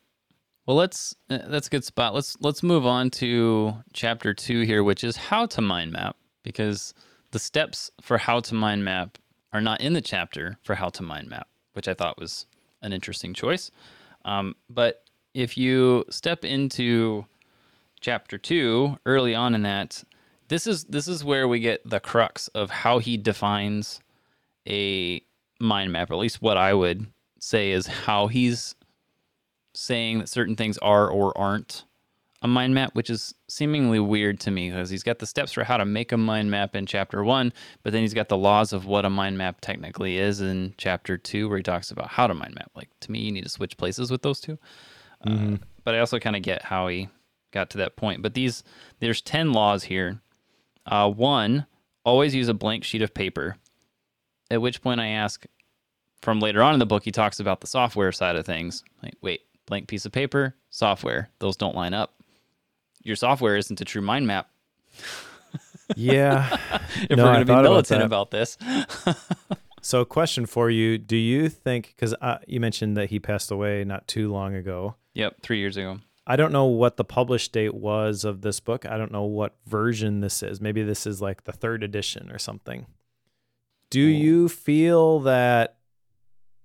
[0.67, 2.15] Well, let's uh, that's a good spot.
[2.15, 6.93] Let's let's move on to chapter 2 here, which is how to mind map because
[7.31, 9.19] the steps for how to mind map
[9.53, 12.47] are not in the chapter for how to mind map, which I thought was
[12.83, 13.71] an interesting choice.
[14.25, 17.25] Um, but if you step into
[18.01, 20.05] chapter 2 early on in that,
[20.49, 24.01] this is this is where we get the crux of how he defines
[24.67, 25.23] a
[25.61, 27.07] mind map, or at least what I would
[27.41, 28.75] say is how he's
[29.75, 31.85] saying that certain things are or aren't
[32.43, 35.65] a mind map, which is seemingly weird to me because he's got the steps for
[35.65, 38.73] how to make a mind map in chapter one, but then he's got the laws
[38.73, 42.27] of what a mind map technically is in chapter two, where he talks about how
[42.27, 42.71] to mind map.
[42.77, 44.59] Like to me, you need to switch places with those 2
[45.27, 45.55] mm-hmm.
[45.55, 47.09] uh, but I also kind of get how he
[47.51, 48.23] got to that point.
[48.23, 48.63] But these,
[49.01, 50.21] there's 10 laws here.
[50.87, 51.67] Uh, one,
[52.05, 53.57] always use a blank sheet of paper.
[54.51, 55.45] At which point I ask,
[56.23, 58.83] from later on in the book, he talks about the software side of things.
[59.03, 61.31] Like, wait, blank piece of paper, software.
[61.39, 62.15] Those don't line up.
[63.03, 64.49] Your software isn't a true mind map.
[65.97, 66.59] Yeah.
[67.09, 68.59] if no, we're going to be militant about, about this.
[69.83, 73.85] so, question for you Do you think, because uh, you mentioned that he passed away
[73.85, 74.97] not too long ago?
[75.15, 76.01] Yep, three years ago.
[76.27, 78.85] I don't know what the published date was of this book.
[78.85, 80.61] I don't know what version this is.
[80.61, 82.87] Maybe this is like the third edition or something.
[83.91, 85.77] Do you feel that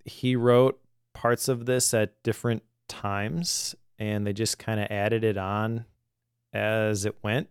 [0.05, 0.79] he wrote
[1.13, 5.85] parts of this at different times and they just kind of added it on
[6.51, 7.49] as it went.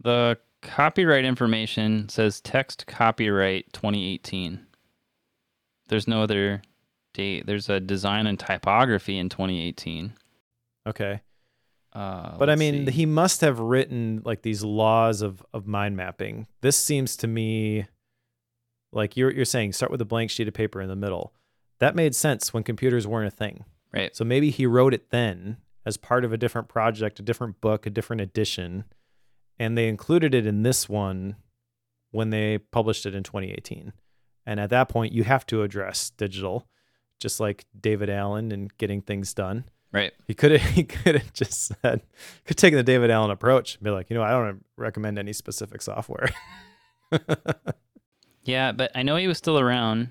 [0.00, 4.66] The copyright information says text copyright 2018.
[5.88, 6.62] There's no other
[7.12, 7.46] date.
[7.46, 10.14] There's a design and typography in 2018.
[10.86, 11.20] Okay.
[11.92, 12.92] Uh, but I mean, see.
[12.92, 16.48] he must have written like these laws of, of mind mapping.
[16.60, 17.86] This seems to me
[18.94, 21.32] like you're you're saying start with a blank sheet of paper in the middle.
[21.80, 23.64] That made sense when computers weren't a thing.
[23.92, 24.14] Right.
[24.16, 27.86] So maybe he wrote it then as part of a different project, a different book,
[27.86, 28.84] a different edition,
[29.58, 31.36] and they included it in this one
[32.10, 33.92] when they published it in 2018.
[34.46, 36.68] And at that point, you have to address digital,
[37.18, 39.64] just like David Allen and getting things done.
[39.92, 40.12] Right.
[40.26, 42.02] He could have he could have just said
[42.44, 45.32] could take the David Allen approach, and be like, you know, I don't recommend any
[45.32, 46.28] specific software.
[48.44, 50.10] yeah, but I know he was still around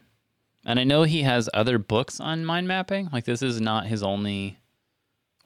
[0.65, 3.09] and I know he has other books on mind mapping.
[3.11, 4.57] Like this is not his only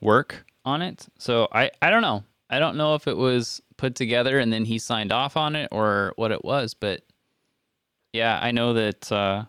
[0.01, 1.07] work on it.
[1.17, 2.23] So I, I don't know.
[2.49, 5.69] I don't know if it was put together and then he signed off on it
[5.71, 7.03] or what it was, but
[8.13, 9.45] yeah, I know that uh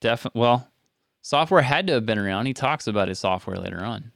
[0.00, 0.68] definitely well,
[1.22, 2.46] software had to have been around.
[2.46, 4.12] He talks about his software later on.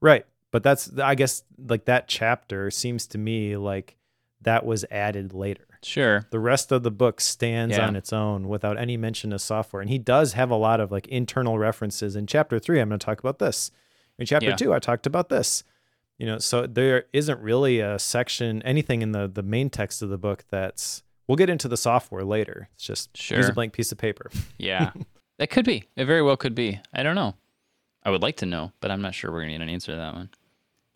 [0.00, 0.24] Right.
[0.50, 3.96] But that's I guess like that chapter seems to me like
[4.42, 5.66] that was added later.
[5.82, 6.26] Sure.
[6.30, 7.86] The rest of the book stands yeah.
[7.86, 9.80] on its own without any mention of software.
[9.80, 12.14] And he does have a lot of like internal references.
[12.14, 13.70] In chapter three, I'm going to talk about this.
[14.18, 14.56] In chapter yeah.
[14.56, 15.64] two, I talked about this.
[16.18, 20.08] You know, so there isn't really a section, anything in the the main text of
[20.08, 22.68] the book that's we'll get into the software later.
[22.74, 23.38] It's just sure.
[23.38, 24.30] use a blank piece of paper.
[24.58, 24.92] yeah.
[25.38, 25.88] That could be.
[25.96, 26.80] It very well could be.
[26.92, 27.34] I don't know.
[28.04, 29.98] I would like to know, but I'm not sure we're gonna get an answer to
[29.98, 30.30] that one.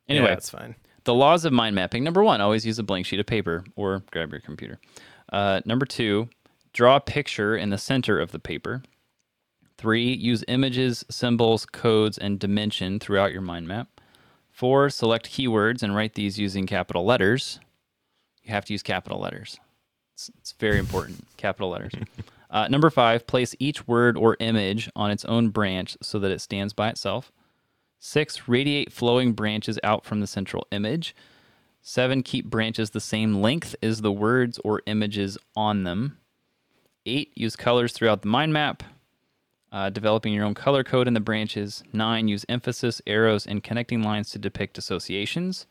[0.09, 0.77] Anyway, yeah, that's fine.
[1.07, 2.03] The laws of mind mapping.
[2.03, 4.81] Number one, always use a blank sheet of paper or grab your computer.
[5.33, 6.29] Uh, number two,
[6.73, 8.83] draw a picture in the center of the paper.
[9.79, 14.01] Three, use images, symbols, codes, and dimension throughout your mind map.
[14.51, 17.61] Four, select keywords and write these using capital letters.
[18.43, 19.61] You have to use capital letters.
[20.15, 21.25] It's, it's very important.
[21.37, 21.93] capital letters.
[22.49, 26.41] Uh, number five, place each word or image on its own branch so that it
[26.41, 27.33] stands by itself.
[28.09, 31.13] Six, radiate flowing branches out from the central image.
[31.83, 36.17] Seven, keep branches the same length as the words or images on them.
[37.05, 38.85] Eight, use colors throughout the mind map,
[39.73, 41.83] uh, developing your own color code in the branches.
[41.93, 45.67] Nine, use emphasis, arrows, and connecting lines to depict associations.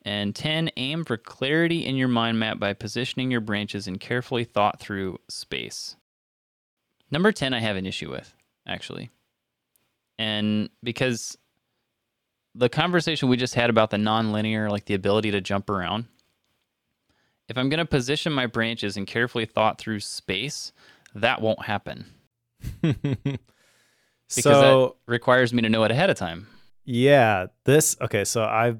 [0.00, 4.44] And 10, aim for clarity in your mind map by positioning your branches in carefully
[4.44, 5.96] thought through space.
[7.10, 8.32] Number 10, I have an issue with,
[8.66, 9.10] actually.
[10.18, 11.36] And because
[12.56, 16.06] the conversation we just had about the nonlinear, like the ability to jump around,
[17.48, 20.72] if I'm going to position my branches and carefully thought through space,
[21.14, 22.06] that won't happen.
[22.82, 23.38] because
[24.28, 26.48] so, that requires me to know it ahead of time.
[26.84, 28.24] Yeah, this okay.
[28.24, 28.76] So I,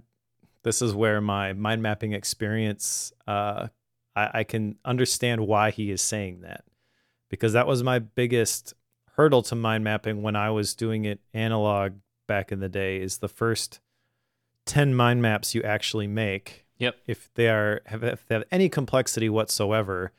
[0.63, 3.13] this is where my mind mapping experience.
[3.27, 3.69] Uh,
[4.15, 6.65] I, I can understand why he is saying that,
[7.31, 8.75] because that was my biggest
[9.17, 11.95] hurdle to mind mapping when I was doing it analog
[12.27, 13.81] back in the day is the first
[14.67, 16.65] 10 mind maps you actually make.
[16.79, 16.97] Yep.
[17.07, 20.13] If they are have if they have any complexity whatsoever,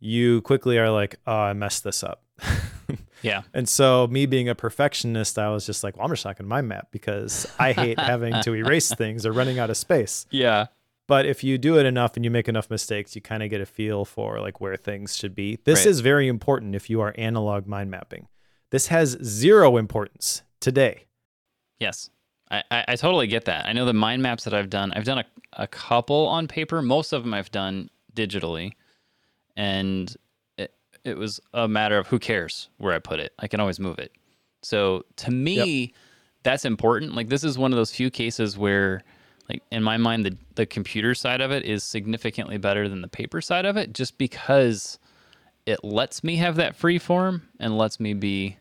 [0.00, 2.22] you quickly are like, "Oh, I messed this up."
[3.22, 3.42] Yeah.
[3.54, 6.44] And so, me being a perfectionist, I was just like, well, I'm just not going
[6.46, 10.26] to mind map because I hate having to erase things or running out of space.
[10.30, 10.66] Yeah.
[11.06, 13.60] But if you do it enough and you make enough mistakes, you kind of get
[13.60, 15.60] a feel for like where things should be.
[15.64, 15.86] This Right.
[15.86, 18.26] is very important if you are analog mind mapping.
[18.70, 21.04] This has zero importance today.
[21.82, 22.10] Yes.
[22.50, 23.66] I, I, I totally get that.
[23.66, 25.24] I know the mind maps that I've done, I've done a,
[25.54, 26.80] a couple on paper.
[26.80, 28.72] Most of them I've done digitally.
[29.56, 30.14] And
[30.56, 30.72] it,
[31.04, 33.32] it was a matter of who cares where I put it.
[33.38, 34.12] I can always move it.
[34.62, 35.92] So to me,
[36.44, 37.14] that's important.
[37.14, 39.02] Like this is one of those few cases where
[39.48, 43.08] like in my mind the the computer side of it is significantly better than the
[43.08, 44.98] paper side of it just because
[45.66, 48.56] it lets me have that free form and lets me be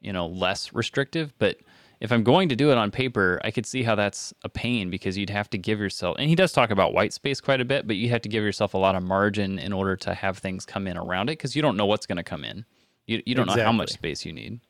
[0.00, 1.56] you know less restrictive but
[2.00, 4.90] if i'm going to do it on paper i could see how that's a pain
[4.90, 7.64] because you'd have to give yourself and he does talk about white space quite a
[7.64, 10.38] bit but you have to give yourself a lot of margin in order to have
[10.38, 12.64] things come in around it because you don't know what's going to come in
[13.06, 14.60] you, you don't know how much space you need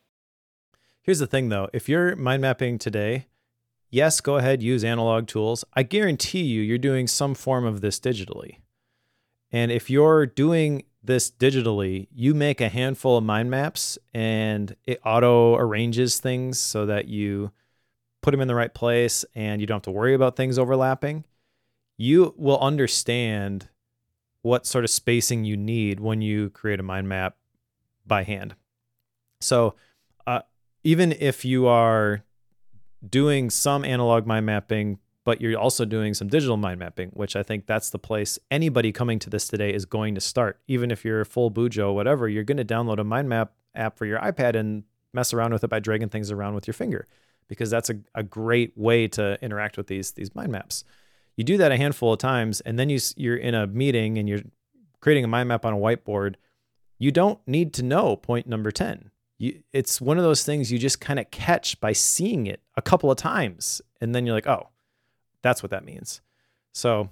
[1.01, 3.25] Here's the thing though if you're mind mapping today,
[3.89, 5.65] yes, go ahead, use analog tools.
[5.73, 8.57] I guarantee you, you're doing some form of this digitally.
[9.51, 14.99] And if you're doing this digitally, you make a handful of mind maps and it
[15.05, 17.51] auto arranges things so that you
[18.21, 21.25] put them in the right place and you don't have to worry about things overlapping.
[21.97, 23.67] You will understand
[24.41, 27.35] what sort of spacing you need when you create a mind map
[28.05, 28.55] by hand.
[29.39, 29.75] So,
[30.25, 30.41] uh,
[30.83, 32.23] even if you are
[33.07, 37.43] doing some analog mind mapping, but you're also doing some digital mind mapping, which I
[37.43, 40.59] think that's the place anybody coming to this today is going to start.
[40.67, 43.97] Even if you're full Bujo, or whatever, you're going to download a mind map app
[43.97, 47.07] for your iPad and mess around with it by dragging things around with your finger,
[47.47, 50.83] because that's a, a great way to interact with these these mind maps.
[51.37, 54.27] You do that a handful of times, and then you you're in a meeting and
[54.27, 54.41] you're
[54.99, 56.35] creating a mind map on a whiteboard.
[56.99, 59.11] You don't need to know point number ten
[59.41, 62.81] you, it's one of those things you just kind of catch by seeing it a
[62.81, 64.69] couple of times and then you're like oh
[65.41, 66.21] that's what that means.
[66.73, 67.09] So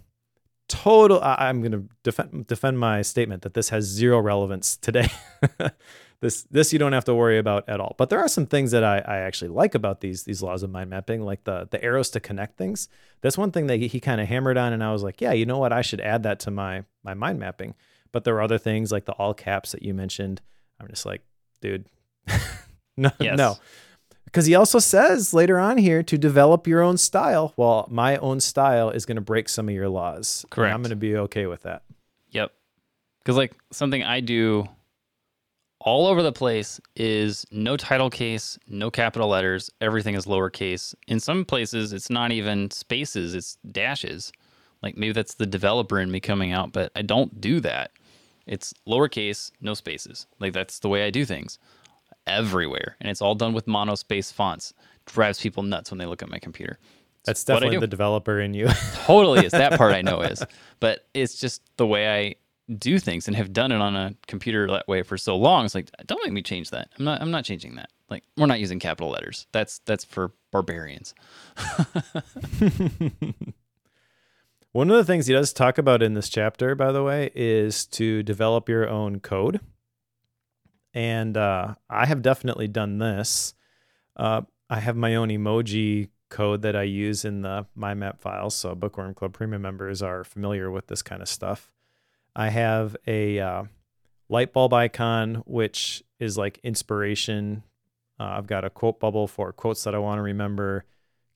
[0.67, 5.09] total I, i'm going to defend defend my statement that this has zero relevance today.
[6.21, 7.95] This this you don't have to worry about at all.
[7.97, 10.69] But there are some things that i, I actually like about these these laws of
[10.69, 12.89] mind mapping like the the arrows to connect things.
[13.21, 15.31] That's one thing that he, he kind of hammered on and i was like yeah
[15.31, 15.71] you know what?
[15.71, 17.73] I should add that to my my mind mapping.
[18.11, 20.41] But there are other things like the all caps that you mentioned.
[20.81, 21.21] I'm just like
[21.61, 21.87] dude
[22.97, 23.37] no, Yes.
[23.37, 23.55] no.
[24.25, 27.53] Because he also says later on here to develop your own style.
[27.57, 30.45] Well, my own style is going to break some of your laws.
[30.51, 30.73] Correct.
[30.73, 31.81] I'm going to be okay with that.
[32.29, 32.51] Yep.
[33.19, 34.67] Because like something I do
[35.79, 39.71] all over the place is no title case, no capital letters.
[39.81, 40.93] Everything is lowercase.
[41.07, 44.31] In some places, it's not even spaces; it's dashes.
[44.83, 47.91] Like maybe that's the developer in me coming out, but I don't do that.
[48.45, 50.27] It's lowercase, no spaces.
[50.39, 51.59] Like that's the way I do things
[52.27, 54.73] everywhere, and it's all done with monospace fonts.
[55.05, 56.77] Drives people nuts when they look at my computer.
[57.25, 58.67] That's definitely the developer in you.
[59.05, 60.43] totally is that part I know is,
[60.79, 62.35] but it's just the way I
[62.77, 65.65] do things and have done it on a computer that way for so long.
[65.65, 66.89] It's like don't make me change that.
[66.97, 67.21] I'm not.
[67.21, 67.89] I'm not changing that.
[68.09, 69.47] Like we're not using capital letters.
[69.51, 71.13] That's that's for barbarians.
[74.71, 77.87] One of the things he does talk about in this chapter, by the way, is
[77.87, 79.61] to develop your own code.
[80.93, 83.53] And uh, I have definitely done this.
[84.15, 88.55] Uh, I have my own emoji code that I use in the MyMap files.
[88.55, 91.71] So Bookworm Club Premium members are familiar with this kind of stuff.
[92.35, 93.63] I have a uh,
[94.29, 97.63] light bulb icon, which is like inspiration.
[98.19, 100.85] Uh, I've got a quote bubble for quotes that I want to remember,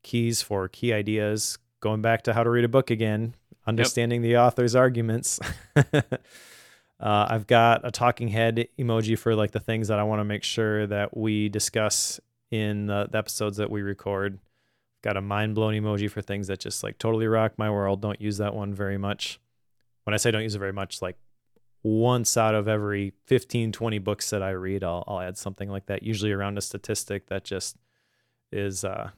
[0.04, 3.36] keys for key ideas, going back to how to read a book again,
[3.66, 5.40] understanding the author's arguments.
[7.00, 10.24] uh, I've got a talking head emoji for like the things that I want to
[10.24, 12.20] make sure that we discuss
[12.52, 14.40] in the, the episodes that we record.
[15.02, 18.02] Got a mind blown emoji for things that just like totally rock my world.
[18.02, 19.40] Don't use that one very much.
[20.06, 21.18] When I say don't use it very much, like
[21.82, 25.88] once out of every 15, 20 books that I read, I'll, I'll add something like
[25.88, 27.76] that, usually around a statistic that just
[28.52, 29.10] is uh,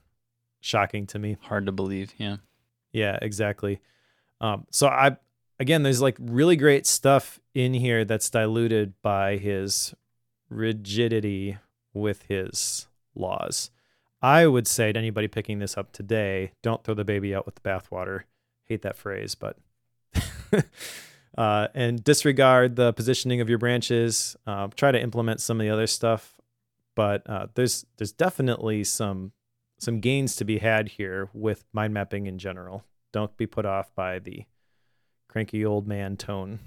[0.59, 1.37] shocking to me.
[1.41, 2.13] Hard to believe.
[2.17, 2.37] Yeah.
[2.91, 3.81] Yeah, exactly.
[4.41, 5.17] Um, so I
[5.59, 9.93] again, there's like really great stuff in here that's diluted by his
[10.49, 11.57] rigidity
[11.93, 13.71] with his laws.
[14.21, 17.55] I would say to anybody picking this up today, don't throw the baby out with
[17.55, 18.21] the bathwater.
[18.63, 19.57] Hate that phrase, but
[21.37, 24.35] uh, and disregard the positioning of your branches.
[24.47, 26.39] Uh, try to implement some of the other stuff,
[26.95, 29.33] but uh, there's there's definitely some
[29.77, 32.83] some gains to be had here with mind mapping in general.
[33.13, 34.45] Don't be put off by the
[35.35, 36.59] cranky old man tone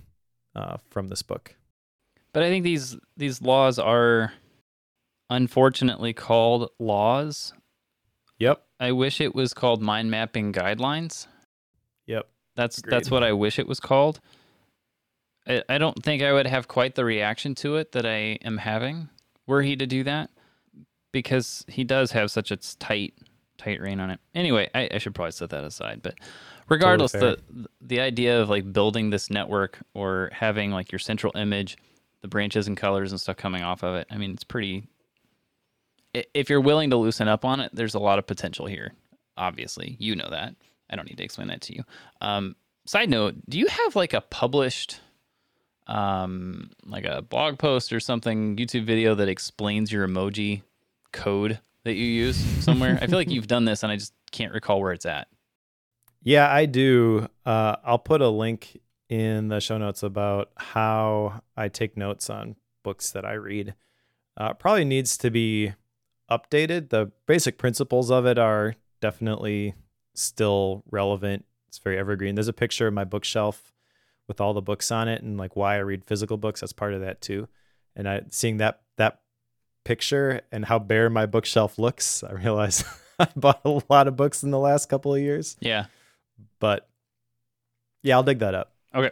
[0.55, 1.55] uh, from this book.
[2.35, 4.35] But I think these these laws are
[5.31, 7.55] unfortunately called laws.
[8.39, 8.62] Yep.
[8.79, 11.27] I wish it was called mind mapping guidelines.
[12.07, 12.29] Yep.
[12.57, 12.93] That's Agreed.
[12.93, 14.21] that's what I wish it was called.
[15.47, 18.59] I, I don't think I would have quite the reaction to it that I am
[18.59, 19.09] having
[19.47, 20.29] were he to do that,
[21.11, 23.14] because he does have such a tight
[23.59, 24.21] tight rein on it.
[24.35, 26.01] Anyway, I, I should probably set that aside.
[26.03, 26.15] But
[26.69, 31.37] regardless, Totally the the idea of like building this network or having like your central
[31.37, 31.77] image,
[32.23, 34.07] the branches and colors and stuff coming off of it.
[34.11, 34.85] I mean, it's pretty.
[36.15, 38.95] If you're willing to loosen up on it, there's a lot of potential here.
[39.37, 40.55] Obviously, you know that.
[40.89, 41.85] I don't need to explain that to you.
[42.21, 42.57] Um,
[42.87, 45.01] side note: Do you have like a published,
[45.87, 50.63] um, like a blog post or something, YouTube video that explains your emoji
[51.13, 52.99] code that you use somewhere?
[53.01, 55.28] I feel like you've done this, and I just can't recall where it's at.
[56.22, 57.26] Yeah, I do.
[57.47, 62.57] Uh, I'll put a link in the show notes about how I take notes on
[62.84, 63.74] books that I read.
[64.36, 65.72] Uh, probably needs to be
[66.30, 66.91] updated.
[66.91, 69.74] The basic principles of it are definitely
[70.14, 71.47] still relevant.
[71.68, 72.34] It's very evergreen.
[72.34, 73.72] There's a picture of my bookshelf
[74.26, 76.61] with all the books on it and like why I read physical books.
[76.61, 77.49] That's part of that too.
[77.97, 79.20] And I seeing that that
[79.89, 82.84] picture and how bare my bookshelf looks, I realize
[83.18, 85.57] I bought a lot of books in the last couple of years.
[85.61, 85.86] Yeah.
[86.61, 86.86] But
[88.03, 88.74] yeah, I'll dig that up.
[88.95, 89.11] Okay.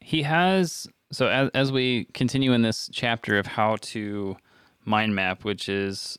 [0.00, 4.38] He has so as as we continue in this chapter of how to
[4.86, 6.18] mind map, which is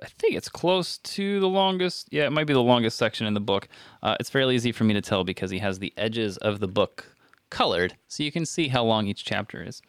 [0.00, 2.10] I think it's close to the longest.
[2.12, 3.66] Yeah, it might be the longest section in the book.
[4.04, 6.68] Uh, it's fairly easy for me to tell because he has the edges of the
[6.68, 7.12] book
[7.50, 9.82] colored, so you can see how long each chapter is.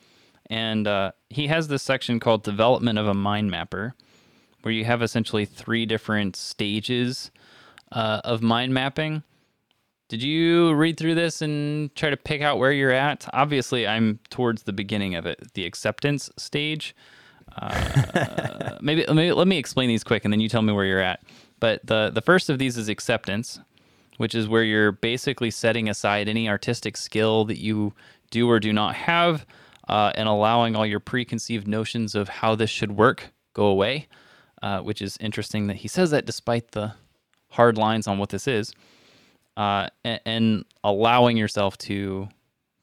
[0.49, 3.95] And uh, he has this section called "Development of a Mind Mapper,"
[4.61, 7.31] where you have essentially three different stages
[7.91, 9.23] uh, of mind mapping.
[10.09, 13.27] Did you read through this and try to pick out where you're at?
[13.33, 16.95] Obviously, I'm towards the beginning of it, the acceptance stage.
[17.57, 21.01] Uh, maybe, maybe let me explain these quick, and then you tell me where you're
[21.01, 21.21] at.
[21.59, 23.59] But the the first of these is acceptance,
[24.17, 27.93] which is where you're basically setting aside any artistic skill that you
[28.29, 29.45] do or do not have,
[29.87, 34.07] uh, and allowing all your preconceived notions of how this should work go away.
[34.63, 36.91] Uh, which is interesting that he says that despite the
[37.49, 38.73] hard lines on what this is
[39.55, 42.27] uh, and, and allowing yourself to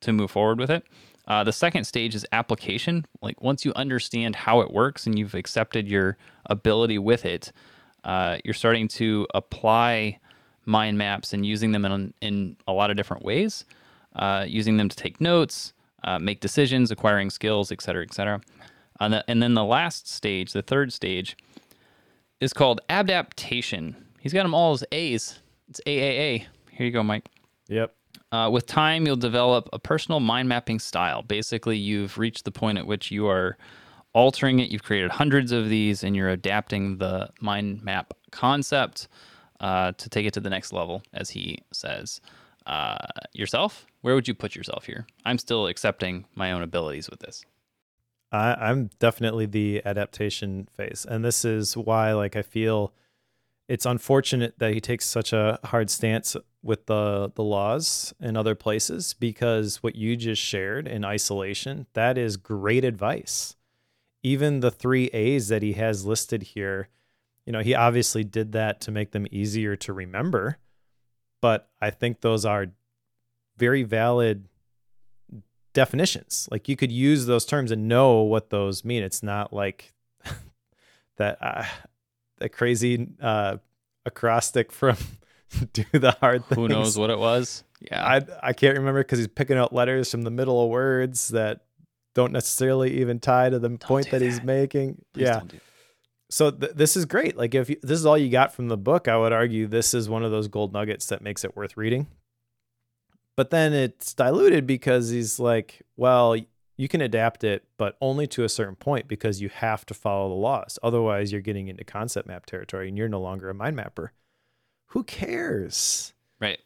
[0.01, 0.85] to move forward with it.
[1.27, 3.07] Uh, the second stage is application.
[3.23, 7.51] Like once you understand how it works and you've accepted your ability with it,
[8.05, 10.21] uh, you're starting to apply
[10.67, 13.65] mind maps and using them in in a lot of different ways.
[14.15, 15.73] Uh, using them to take notes,
[16.05, 18.41] uh, make decisions, acquiring skills, et cetera, et cetera.
[19.01, 21.37] And, the, and then the last stage, the third stage,
[22.41, 23.97] is called adaptation.
[24.21, 25.41] He's got them all as A's.
[25.69, 26.47] It's AAA.
[26.71, 27.29] Here you go, Mike.
[27.69, 27.95] Yep.
[28.31, 31.23] Uh, with time, you'll develop a personal mind mapping style.
[31.23, 33.57] Basically, you've reached the point at which you are
[34.13, 34.71] altering it.
[34.71, 39.09] You've created hundreds of these, and you're adapting the mind map concept
[39.61, 42.21] uh, to take it to the next level, as he says.
[42.67, 42.97] Uh,
[43.33, 45.07] yourself, where would you put yourself here?
[45.25, 47.45] I'm still accepting my own abilities with this.
[48.33, 51.07] I, I'm definitely the adaptation phase.
[51.09, 52.93] And this is why like I feel
[53.69, 58.55] it's unfortunate that he takes such a hard stance with the the laws in other
[58.55, 63.57] places because what you just shared in isolation, that is great advice.
[64.23, 66.89] Even the three A's that he has listed here,
[67.47, 70.59] you know, he obviously did that to make them easier to remember.
[71.45, 72.69] But I think those are
[73.59, 74.49] very valid
[75.75, 76.49] definitions.
[76.51, 79.03] Like you could use those terms and know what those mean.
[79.03, 79.93] It's not like
[81.19, 81.67] that uh,
[82.39, 83.59] that crazy uh,
[84.07, 84.97] acrostic from
[85.75, 87.63] "Do the Hard Things." Who knows what it was?
[87.79, 88.03] Yeah.
[88.03, 91.67] I I can't remember because he's picking out letters from the middle of words that
[92.15, 94.97] don't necessarily even tie to the point do that, he's making.
[95.13, 95.43] Please yeah.
[96.35, 97.37] So th- this is great.
[97.37, 99.95] Like if you, this is all you got from the book, I would argue this
[99.95, 102.09] is one of those gold nuggets that makes it worth reading.
[103.37, 106.35] But then it's diluted because he's like, well,
[106.77, 110.29] you can adapt it, but only to a certain point because you have to follow
[110.29, 110.77] the laws.
[110.83, 114.11] Otherwise, you're getting into concept map territory and you're no longer a mind mapper.
[114.87, 116.15] Who cares?
[116.41, 116.59] Right.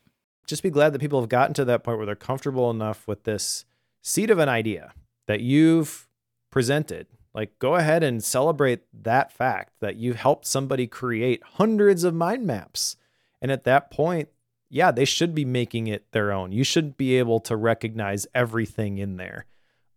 [0.47, 3.25] Just be glad that people have gotten to that point where they're comfortable enough with
[3.25, 3.66] this
[4.01, 4.95] seed of an idea
[5.27, 6.09] that you've
[6.51, 7.07] presented.
[7.35, 12.47] Like, go ahead and celebrate that fact that you've helped somebody create hundreds of mind
[12.47, 12.97] maps.
[13.41, 14.29] And at that point,
[14.70, 16.53] yeah, they should be making it their own.
[16.53, 19.47] You should be able to recognize everything in there.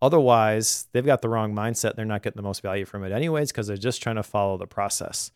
[0.02, 1.96] Otherwise, they've got the wrong mindset.
[1.96, 4.58] They're not getting the most value from it, anyways, because they're just trying to follow
[4.58, 5.32] the process.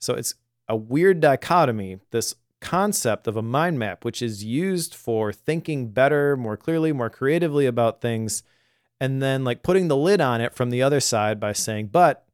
[0.00, 0.34] So it's
[0.68, 6.36] a weird dichotomy this concept of a mind map, which is used for thinking better,
[6.36, 8.42] more clearly, more creatively about things,
[9.04, 12.24] and then like putting the lid on it from the other side by saying, but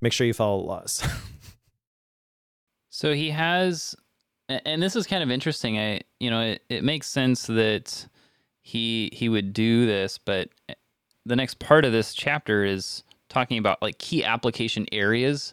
[0.00, 1.06] make sure you follow the laws.
[2.88, 3.94] So he has,
[4.48, 5.78] and this is kind of interesting.
[5.78, 8.08] I, you know, it, it makes sense that
[8.62, 10.48] he he would do this, but
[11.26, 15.52] the next part of this chapter is talking about like key application areas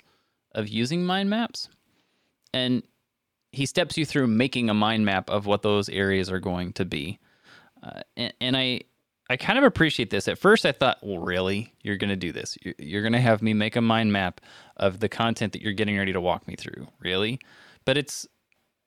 [0.55, 1.67] of using mind maps,
[2.53, 2.81] and
[3.51, 6.85] he steps you through making a mind map of what those areas are going to
[6.85, 7.19] be.
[7.83, 8.83] Uh, and, and I
[9.33, 10.27] I kind of appreciate this.
[10.27, 11.73] At first, I thought, well, really?
[11.81, 12.55] You're going to do this?
[12.77, 14.39] You're, going to have me make a mind map
[14.77, 16.87] of the content that you're getting ready to walk me through?
[16.99, 17.39] Really?
[17.83, 18.27] But it's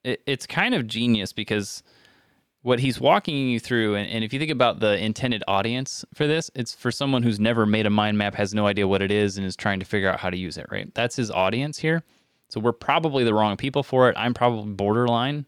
[0.05, 1.83] it, it's kind of genius because
[2.63, 6.29] what he's walking you through, and, and if you think about the intended audience for
[6.29, 9.11] this, it's for someone who's never made a mind map, has no idea what it
[9.11, 10.67] is, and is trying to figure out how to use it.
[10.71, 10.95] Right?
[10.95, 12.05] That's his audience here.
[12.51, 14.15] So we're probably the wrong people for it.
[14.17, 15.45] I'm probably borderline,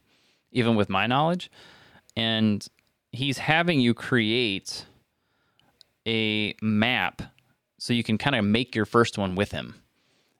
[0.51, 1.53] even with my knowledge,
[2.17, 2.67] and
[3.13, 4.85] he's having you create
[6.09, 7.21] a map
[7.79, 9.75] so you can kind of make your first one with him.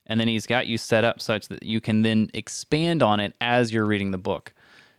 [0.07, 3.35] And then he's got you set up such that you can then expand on it
[3.39, 4.53] as you're reading the book.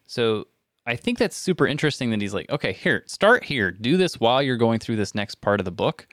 [0.07, 0.47] So
[0.87, 4.41] I think that's super interesting that he's like, okay, here, start here, do this while
[4.41, 6.07] you're going through this next part of the book.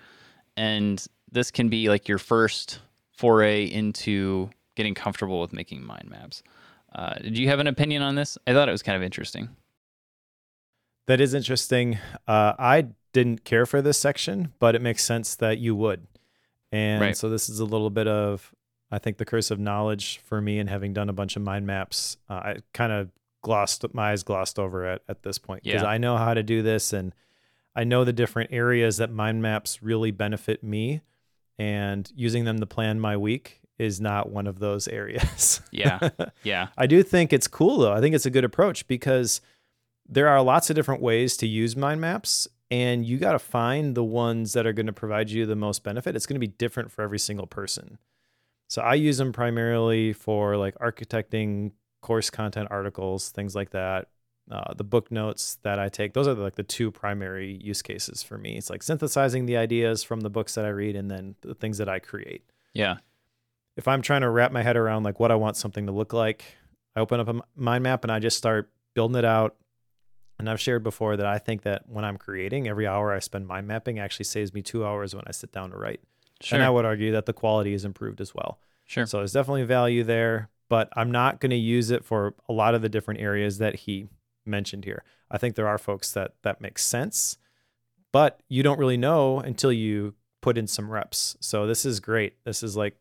[0.58, 2.80] And this can be like your first
[3.12, 6.42] foray into getting comfortable with making mind maps.
[6.94, 8.38] Uh, did you have an opinion on this?
[8.48, 9.50] I thought it was kind of interesting.
[11.08, 11.98] That is interesting.
[12.28, 16.06] Uh, I didn't care for this section, but it makes sense that you would.
[16.72, 17.18] And right.
[17.18, 18.54] so this is a little bit of,
[18.92, 21.66] I think, the curse of knowledge for me and having done a bunch of mind
[21.66, 22.18] maps.
[22.30, 23.10] Uh, I kind of
[23.42, 25.88] glossed my eyes glossed over it at this point because yeah.
[25.88, 27.14] I know how to do this and
[27.76, 31.02] I know the different areas that mind maps really benefit me.
[31.60, 35.62] And using them to plan my week is not one of those areas.
[35.72, 36.10] yeah.
[36.44, 36.68] Yeah.
[36.78, 37.94] I do think it's cool though.
[37.94, 39.42] I think it's a good approach because
[40.08, 43.96] there are lots of different ways to use mind maps and you got to find
[43.96, 46.16] the ones that are going to provide you the most benefit.
[46.16, 47.98] It's going to be different for every single person.
[48.68, 54.10] So I use them primarily for like architecting course content articles, things like that.
[54.50, 58.24] Uh, the book notes that I take, those are like the two primary use cases
[58.24, 58.58] for me.
[58.58, 61.78] It's like synthesizing the ideas from the books that I read and then the things
[61.80, 62.44] that I create.
[62.74, 62.98] Yeah.
[63.76, 66.14] If I'm trying to wrap my head around like what I want something to look
[66.14, 66.46] like,
[66.96, 69.56] I open up a mind map and I just start building it out,
[70.40, 73.48] and I've shared before that I think that when I'm creating, every hour I spend
[73.48, 76.02] mind mapping actually saves me two hours when I sit down to write.
[76.42, 76.58] Sure.
[76.58, 78.60] And I would argue that the quality is improved as well.
[78.86, 79.06] Sure.
[79.06, 82.76] So there's definitely value there, but I'm not going to use it for a lot
[82.76, 84.08] of the different areas that he
[84.46, 85.04] mentioned here.
[85.30, 87.38] I think there are folks that that makes sense,
[88.12, 91.36] but you don't really know until you put in some reps.
[91.42, 92.36] So this is great.
[92.46, 92.96] This is like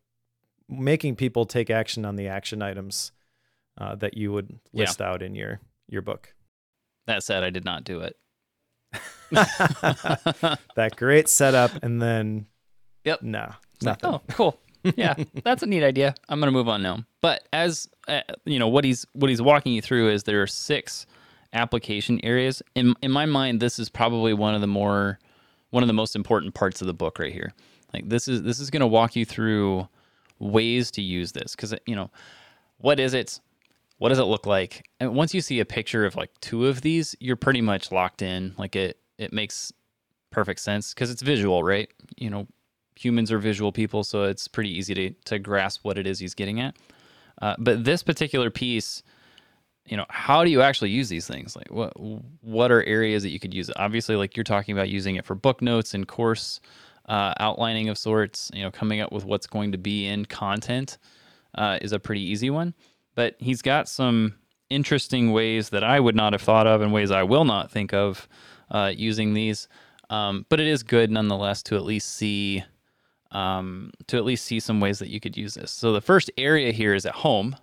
[0.68, 3.12] making people take action on the action items
[3.78, 5.08] uh, that you would list yeah.
[5.08, 6.34] out in your your book.
[7.06, 8.16] That said, I did not do it.
[9.30, 12.46] that great setup, and then
[13.04, 13.52] yep, no,
[13.82, 14.10] nothing.
[14.10, 14.58] Oh, cool.
[14.94, 16.14] Yeah, that's a neat idea.
[16.28, 17.04] I'm gonna move on now.
[17.20, 20.46] But as uh, you know, what he's what he's walking you through is there are
[20.46, 21.06] six
[21.52, 22.62] application areas.
[22.76, 25.18] In in my mind, this is probably one of the more
[25.70, 27.52] one of the most important parts of the book right here.
[27.92, 29.88] Like this is this is gonna walk you through
[30.38, 32.10] ways to use this because you know
[32.78, 33.40] what is it
[33.98, 34.88] what does it look like?
[35.00, 38.22] And once you see a picture of like two of these, you're pretty much locked
[38.22, 38.54] in.
[38.58, 39.72] Like it, it makes
[40.30, 41.90] perfect sense because it's visual, right?
[42.16, 42.46] You know,
[42.94, 46.34] humans are visual people, so it's pretty easy to to grasp what it is he's
[46.34, 46.76] getting at.
[47.40, 49.02] Uh, but this particular piece,
[49.86, 51.56] you know, how do you actually use these things?
[51.56, 51.92] Like, what
[52.42, 53.76] what are areas that you could use it?
[53.78, 56.60] Obviously, like you're talking about using it for book notes and course
[57.08, 58.50] uh, outlining of sorts.
[58.52, 60.98] You know, coming up with what's going to be in content
[61.54, 62.74] uh, is a pretty easy one
[63.16, 64.36] but he's got some
[64.70, 67.92] interesting ways that I would not have thought of and ways I will not think
[67.92, 68.28] of
[68.70, 69.66] uh, using these.
[70.08, 72.62] Um, but it is good nonetheless to at least see
[73.32, 75.72] um, to at least see some ways that you could use this.
[75.72, 77.56] So the first area here is at home.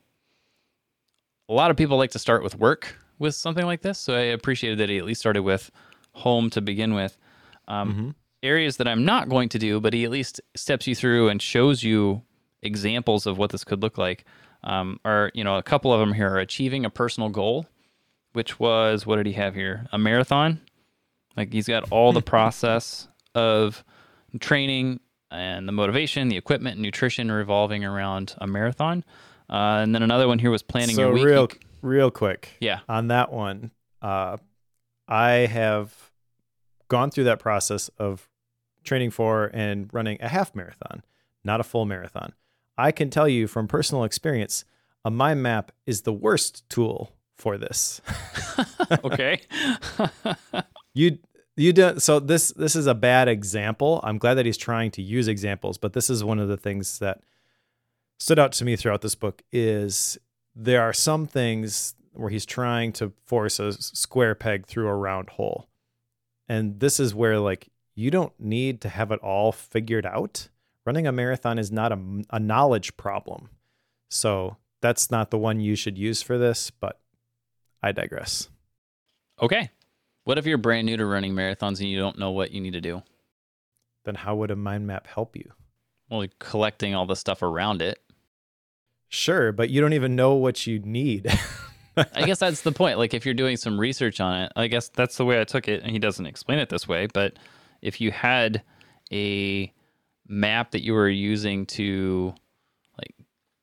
[1.48, 4.22] A lot of people like to start with work with something like this, so I
[4.22, 5.72] appreciated that he at least started with
[6.12, 7.18] home to begin with.
[7.68, 8.10] Um, mm-hmm.
[8.44, 11.42] Areas that I'm not going to do, but he at least steps you through and
[11.42, 12.24] shows you
[12.62, 14.26] examples of what this could look like
[14.64, 17.68] um, are you know a couple of them here are achieving a personal goal,
[18.34, 19.88] which was what did he have here?
[19.92, 20.62] A marathon.
[21.36, 23.84] Like he's got all the process of
[24.40, 25.00] training
[25.32, 29.04] and the motivation, the equipment, and nutrition revolving around a marathon.
[29.50, 31.26] Uh, and then another one here was planning so your week.
[31.26, 31.50] real,
[31.82, 32.50] real quick.
[32.60, 32.80] Yeah.
[32.88, 34.38] On that one, uh,
[35.08, 36.12] I have
[36.88, 38.30] gone through that process of
[38.84, 41.04] training for and running a half marathon,
[41.44, 42.34] not a full marathon.
[42.78, 44.66] I can tell you from personal experience,
[45.06, 48.02] a mind map is the worst tool for this.
[49.04, 49.42] okay.
[50.94, 51.20] you
[51.56, 54.00] you do so this this is a bad example.
[54.04, 57.00] I'm glad that he's trying to use examples, but this is one of the things
[57.00, 57.22] that
[58.20, 60.18] stood out to me throughout this book is
[60.56, 65.30] there are some things where he's trying to force a square peg through a round
[65.32, 65.68] hole.
[66.48, 70.50] And this is where like you don't need to have it all figured out.
[70.86, 73.50] Running a marathon is not a, a knowledge problem.
[74.10, 77.00] So that's not the one you should use for this, but
[77.82, 78.50] I digress.
[79.42, 79.70] Okay.
[80.26, 82.74] What if you're brand new to running marathons and you don't know what you need
[82.74, 83.02] to do?
[84.06, 85.52] Then how would a mind map help you?
[86.10, 88.00] Well, collecting all the stuff around it.
[89.08, 91.32] Sure, but you don't even know what you need.
[91.98, 92.98] I guess that's the point.
[92.98, 95.68] Like if you're doing some research on it, I guess that's the way I took
[95.68, 95.82] it.
[95.82, 97.38] And he doesn't explain it this way, but
[97.82, 98.64] if you had
[99.12, 99.72] a
[100.28, 102.34] map that you were using to
[102.98, 103.14] like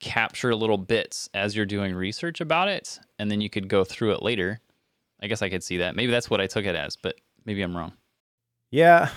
[0.00, 4.12] capture little bits as you're doing research about it, and then you could go through
[4.12, 4.61] it later,
[5.22, 5.96] I guess I could see that.
[5.96, 7.92] Maybe that's what I took it as, but maybe I'm wrong.
[8.70, 9.11] Yeah,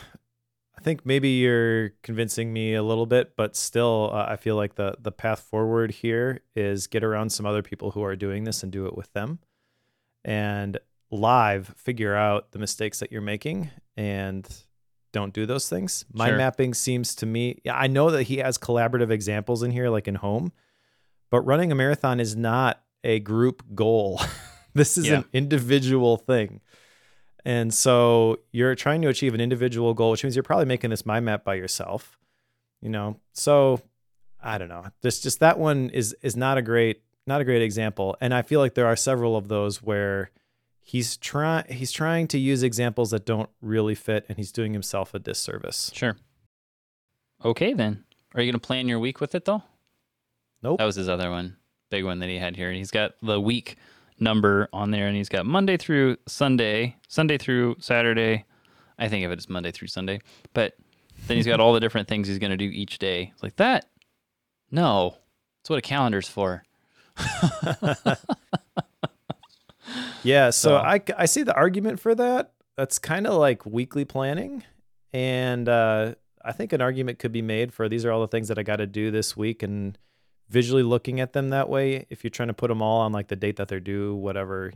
[0.77, 4.75] I think maybe you're convincing me a little bit, but still, uh, I feel like
[4.75, 8.63] the the path forward here is get around some other people who are doing this
[8.63, 9.39] and do it with them,
[10.25, 10.77] and
[11.11, 14.49] live figure out the mistakes that you're making and
[15.13, 16.03] don't do those things.
[16.11, 16.37] Mind sure.
[16.37, 17.61] mapping seems to me.
[17.71, 20.51] I know that he has collaborative examples in here, like in home,
[21.29, 24.19] but running a marathon is not a group goal.
[24.73, 25.19] this is yeah.
[25.19, 26.59] an individual thing.
[27.45, 31.05] And so you're trying to achieve an individual goal, which means you're probably making this
[31.05, 32.17] mind map by yourself.
[32.81, 33.79] You know, so
[34.41, 34.85] I don't know.
[35.01, 38.17] This just that one is is not a great not a great example.
[38.19, 40.31] And I feel like there are several of those where
[40.83, 45.13] he's trying he's trying to use examples that don't really fit and he's doing himself
[45.13, 45.91] a disservice.
[45.93, 46.17] Sure.
[47.43, 48.03] Okay then.
[48.35, 49.63] Are you going to plan your week with it though?
[50.61, 50.77] Nope.
[50.79, 51.57] That was his other one.
[51.89, 52.71] Big one that he had here.
[52.71, 53.77] He's got the week
[54.19, 58.45] number on there, and he's got Monday through Sunday, Sunday through Saturday.
[58.97, 60.21] I think of it as Monday through Sunday,
[60.53, 60.75] but
[61.27, 63.31] then he's got all the different things he's going to do each day.
[63.33, 63.85] It's like that.
[64.71, 65.17] No,
[65.59, 66.63] that's what a calendar's for.
[70.23, 72.53] yeah, so, so, I I see the argument for that.
[72.77, 74.63] That's kind of like weekly planning,
[75.11, 78.47] and uh, I think an argument could be made for these are all the things
[78.47, 79.97] that I got to do this week, and
[80.49, 83.27] visually looking at them that way, if you're trying to put them all on like
[83.27, 84.73] the date that they're due, whatever,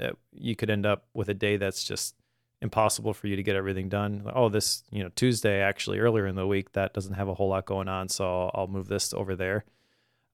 [0.00, 2.14] uh, you could end up with a day that's just
[2.62, 4.30] impossible for you to get everything done.
[4.34, 7.48] Oh, this, you know, Tuesday actually earlier in the week that doesn't have a whole
[7.48, 9.64] lot going on, so I'll move this over there.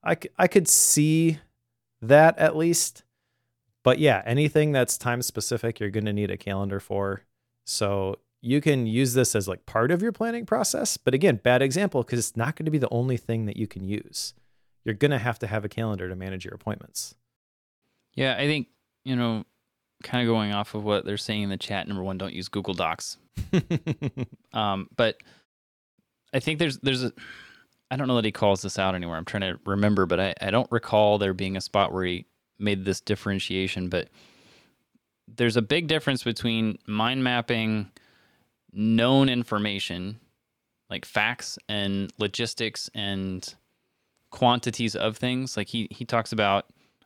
[0.03, 1.39] I, I could see
[2.01, 3.03] that at least.
[3.83, 7.23] But yeah, anything that's time specific, you're going to need a calendar for.
[7.65, 10.97] So you can use this as like part of your planning process.
[10.97, 13.67] But again, bad example because it's not going to be the only thing that you
[13.67, 14.33] can use
[14.83, 17.15] you're going to have to have a calendar to manage your appointments.
[18.15, 18.67] Yeah, I think,
[19.05, 19.45] you know,
[20.03, 22.49] kind of going off of what they're saying in the chat, number one, don't use
[22.49, 23.17] Google Docs.
[24.53, 25.17] um, but
[26.33, 27.13] I think there's, there's a,
[27.89, 29.17] I don't know that he calls this out anywhere.
[29.17, 32.25] I'm trying to remember, but I, I don't recall there being a spot where he
[32.63, 33.89] made this differentiation.
[33.89, 34.09] But
[35.27, 37.91] there's a big difference between mind mapping
[38.71, 40.19] known information,
[40.89, 43.53] like facts and logistics and
[44.31, 45.55] quantities of things.
[45.55, 46.65] Like he he talks about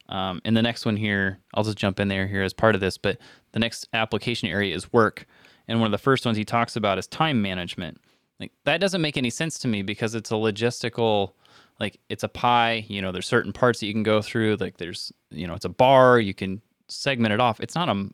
[0.10, 1.40] um, in the next one here.
[1.54, 2.98] I'll just jump in there here as part of this.
[2.98, 3.18] But
[3.52, 5.26] the next application area is work,
[5.68, 8.00] and one of the first ones he talks about is time management.
[8.40, 11.34] Like that doesn't make any sense to me because it's a logistical
[11.80, 14.78] like it's a pie you know there's certain parts that you can go through like
[14.78, 18.10] there's you know it's a bar you can segment it off it's not a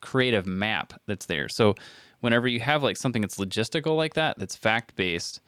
[0.00, 1.74] creative map that's there so
[2.20, 5.40] whenever you have like something that's logistical like that that's fact based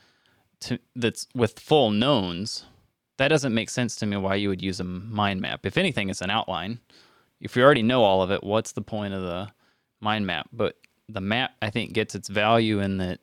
[0.65, 2.65] to that's with full knowns,
[3.19, 5.65] that doesn't make sense to me why you would use a mind map.
[5.67, 6.81] If anything, it's an outline.
[7.41, 9.49] If you already know all of it, what's the point of the
[10.01, 10.49] mind map?
[10.53, 10.77] But
[11.09, 13.21] the map, I think, gets its value in that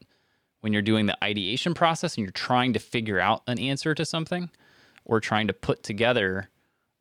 [0.61, 4.05] when you're doing the ideation process and you're trying to figure out an answer to
[4.05, 4.49] something
[5.05, 6.49] or trying to put together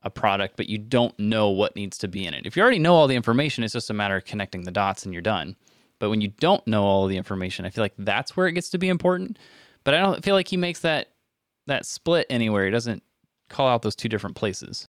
[0.02, 2.46] a product, but you don't know what needs to be in it.
[2.46, 5.04] If you already know all the information, it's just a matter of connecting the dots
[5.04, 5.56] and you're done.
[5.98, 8.70] But when you don't know all the information, I feel like that's where it gets
[8.70, 9.38] to be important
[9.84, 11.08] but I don't feel like he makes that
[11.66, 12.64] that split anywhere.
[12.64, 13.02] He doesn't
[13.48, 14.88] call out those two different places.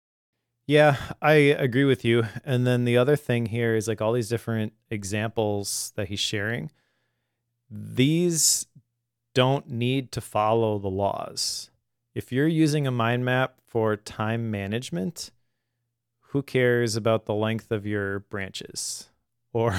[0.66, 2.24] Yeah, I agree with you.
[2.44, 6.70] And then the other thing here is like all these different examples that he's sharing.
[7.70, 8.66] These
[9.34, 11.70] don't need to follow the laws.
[12.14, 15.30] If you're using a mind map for time management,
[16.28, 19.08] who cares about the length of your branches?
[19.54, 19.78] Or,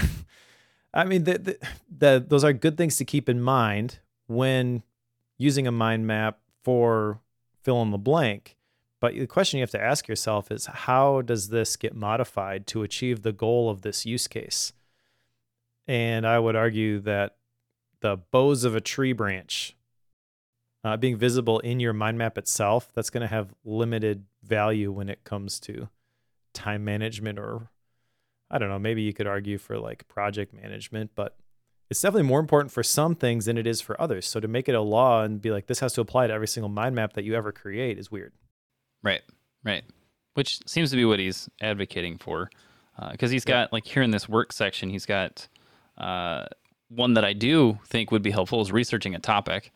[0.94, 1.58] I mean, the, the,
[1.98, 4.84] the, those are good things to keep in mind when
[5.38, 7.20] using a mind map for
[7.62, 8.56] fill in the blank.
[9.02, 12.84] But the question you have to ask yourself is how does this get modified to
[12.84, 14.72] achieve the goal of this use case?
[15.88, 17.36] And I would argue that
[18.06, 19.76] the boughs of a tree branch
[20.84, 25.10] uh, being visible in your mind map itself, that's going to have limited value when
[25.10, 25.90] it comes to
[26.54, 27.72] time management or
[28.52, 31.36] I don't know, maybe you could argue for like project management, but
[31.90, 34.28] it's definitely more important for some things than it is for others.
[34.28, 36.48] So to make it a law and be like this has to apply to every
[36.48, 38.34] single mind map that you ever create is weird.
[39.02, 39.24] Right.
[39.64, 39.84] Right.
[40.36, 42.52] Which seems to be what he's advocating for.
[43.12, 45.50] Because uh, he's got, like, here in this work section, he's got
[45.98, 46.46] uh,
[46.96, 49.72] one that I do think would be helpful is researching a topic.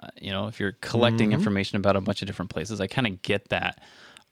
[0.00, 1.38] Uh, you know, if you're collecting mm-hmm.
[1.38, 3.80] information about a bunch of different places, I kind of get that.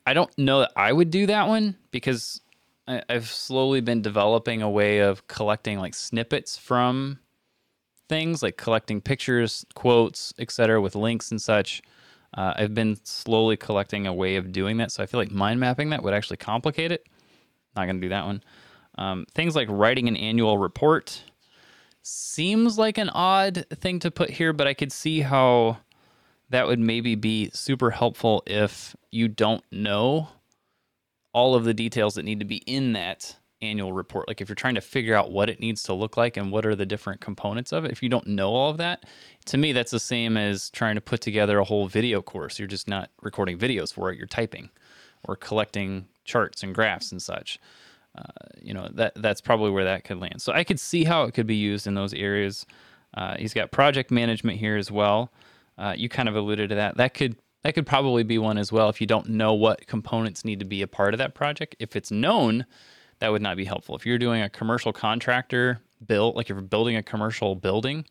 [0.06, 2.40] I don't know that I would do that one because
[2.86, 7.18] I, I've slowly been developing a way of collecting like snippets from
[8.08, 11.82] things, like collecting pictures, quotes, etc., with links and such.
[12.34, 15.58] Uh, I've been slowly collecting a way of doing that, so I feel like mind
[15.58, 17.08] mapping that would actually complicate it.
[17.74, 18.42] Not going to do that one.
[18.98, 21.22] Um, things like writing an annual report
[22.07, 25.78] seems like an odd thing to put here, but I could see how
[26.50, 30.28] that would maybe be super helpful if you don't know
[31.32, 34.28] all of the details that need to be in that annual report.
[34.28, 36.64] Like if you're trying to figure out what it needs to look like and what
[36.64, 39.04] are the different components of it, if you don't know all of that,
[39.46, 42.59] to me that's the same as trying to put together a whole video course.
[42.59, 44.70] You're just not recording videos for it, you're typing
[45.24, 47.59] or collecting charts and graphs and such.
[48.16, 48.22] Uh,
[48.60, 50.40] you know that that's probably where that could land.
[50.40, 52.66] So I could see how it could be used in those areas.
[53.14, 55.32] Uh, he's got project management here as well.
[55.78, 56.96] Uh, you kind of alluded to that.
[56.96, 60.44] That could that could probably be one as well if you don't know what components
[60.44, 61.76] need to be a part of that project.
[61.78, 62.64] If it's known,
[63.18, 63.96] that would not be helpful.
[63.96, 68.04] If you're doing a commercial contractor build, like if you're building a commercial building,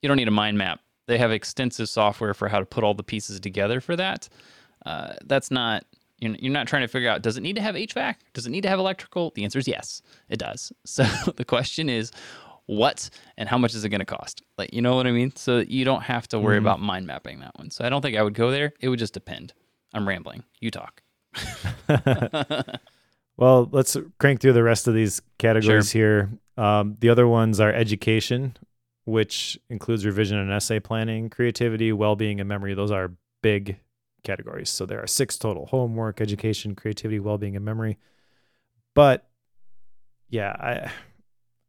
[0.00, 0.80] you don't need a mind map.
[1.06, 4.28] They have extensive software for how to put all the pieces together for that.
[4.84, 5.84] Uh, that's not
[6.22, 8.16] you're not trying to figure out does it need to have HVAC?
[8.32, 9.32] Does it need to have electrical?
[9.34, 10.72] The answer is yes, it does.
[10.84, 11.04] So
[11.36, 12.12] the question is
[12.66, 14.42] what and how much is it going to cost?
[14.56, 15.34] Like, you know what I mean?
[15.36, 17.70] So you don't have to worry mm about mind mapping that one.
[17.70, 18.72] So I don't think I would go there.
[18.80, 19.52] It would just depend.
[19.92, 20.44] I'm rambling.
[20.60, 21.02] You talk.
[23.36, 26.28] well, let's crank through the rest of these categories sure.
[26.56, 26.64] here.
[26.64, 28.56] Um, the other ones are education,
[29.04, 32.74] which includes revision and essay planning, creativity, well being, and memory.
[32.74, 33.12] Those are
[33.42, 33.78] big
[34.22, 34.70] categories.
[34.70, 37.98] So there are six total homework, education, creativity, well being, and memory.
[38.94, 39.28] But
[40.28, 40.90] yeah, I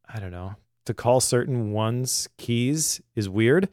[0.07, 3.69] I don't know to call certain ones keys is weird,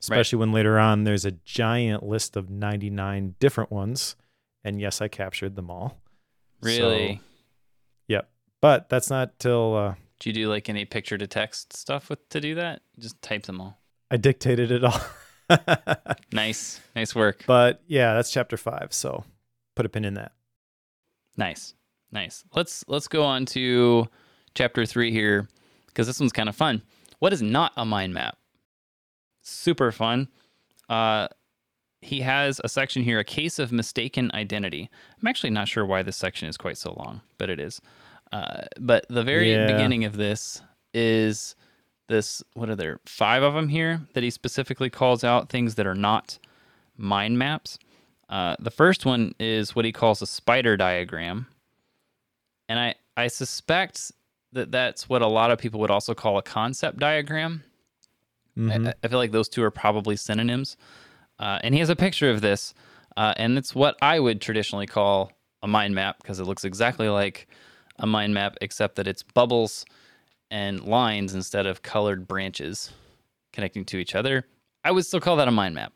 [0.00, 0.40] especially right.
[0.40, 4.16] when later on there's a giant list of 99 different ones.
[4.64, 5.98] And yes, I captured them all.
[6.60, 7.16] Really?
[7.16, 7.20] So,
[8.08, 8.30] yep.
[8.60, 9.76] But that's not till.
[9.76, 12.80] Uh, do you do like any picture to text stuff with to do that?
[12.98, 13.78] Just type them all.
[14.10, 15.00] I dictated it all.
[16.32, 16.80] nice.
[16.94, 17.44] Nice work.
[17.46, 18.92] But yeah, that's chapter five.
[18.92, 19.24] So
[19.74, 20.32] put a pin in that.
[21.36, 21.74] Nice.
[22.12, 22.44] Nice.
[22.54, 24.06] Let's let's go on to
[24.54, 25.48] chapter three here
[25.86, 26.82] because this one's kind of fun.
[27.18, 28.36] What is not a mind map?
[29.42, 30.28] Super fun.
[30.88, 31.28] Uh,
[32.00, 34.90] he has a section here, a case of mistaken identity.
[35.20, 37.80] I'm actually not sure why this section is quite so long, but it is.
[38.32, 39.66] Uh, but the very yeah.
[39.66, 40.62] beginning of this
[40.94, 41.56] is
[42.08, 45.86] this what are there five of them here that he specifically calls out things that
[45.86, 46.38] are not
[46.96, 47.78] mind maps.
[48.28, 51.46] Uh, the first one is what he calls a spider diagram,
[52.68, 54.12] and I I suspect
[54.52, 57.62] that that's what a lot of people would also call a concept diagram.
[58.58, 58.88] Mm-hmm.
[58.88, 60.76] I, I, feel like those two are probably synonyms.
[61.38, 62.72] Uh, and he has a picture of this,
[63.16, 65.30] uh, and it's what I would traditionally call
[65.62, 67.48] a mind map because it looks exactly like
[67.98, 69.84] a mind map, except that it's bubbles
[70.50, 72.92] and lines instead of colored branches
[73.52, 74.46] connecting to each other.
[74.84, 75.92] I would still call that a mind map.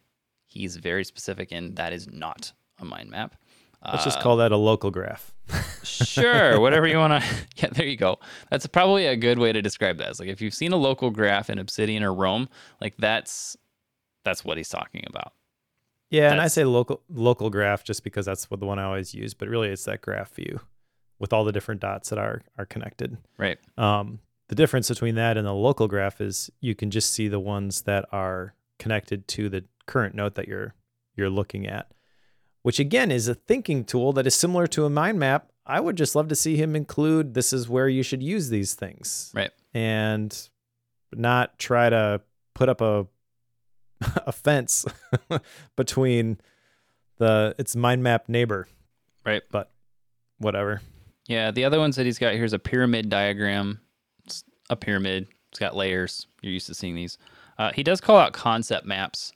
[0.46, 3.36] He's very specific, and that is not a mind map.
[3.84, 5.32] Let's just call that a local graph.
[5.82, 7.28] sure, whatever you want to.
[7.56, 8.18] Yeah, there you go.
[8.50, 10.08] That's probably a good way to describe that.
[10.10, 12.48] It's like if you've seen a local graph in Obsidian or Roam,
[12.80, 13.56] like that's
[14.24, 15.32] that's what he's talking about.
[16.10, 18.84] Yeah, that's, and I say local local graph just because that's what the one I
[18.84, 20.60] always use, but really it's that graph view
[21.18, 23.16] with all the different dots that are are connected.
[23.38, 23.58] Right.
[23.78, 24.20] Um,
[24.50, 27.82] the difference between that and the local graph is you can just see the ones
[27.82, 30.74] that are connected to the current note that you're
[31.16, 31.90] you're looking at
[32.62, 35.50] which again is a thinking tool that is similar to a mind map.
[35.66, 38.74] I would just love to see him include this is where you should use these
[38.74, 39.30] things.
[39.34, 39.50] Right.
[39.72, 40.36] And
[41.14, 42.20] not try to
[42.54, 43.06] put up a
[44.26, 44.84] a fence
[45.76, 46.38] between
[47.18, 48.68] the its mind map neighbor.
[49.24, 49.42] Right.
[49.50, 49.70] But
[50.38, 50.82] whatever.
[51.28, 53.80] Yeah, the other ones that he's got here is a pyramid diagram.
[54.70, 55.28] A pyramid.
[55.50, 56.26] It's got layers.
[56.40, 57.18] You're used to seeing these.
[57.58, 59.32] Uh, he does call out concept maps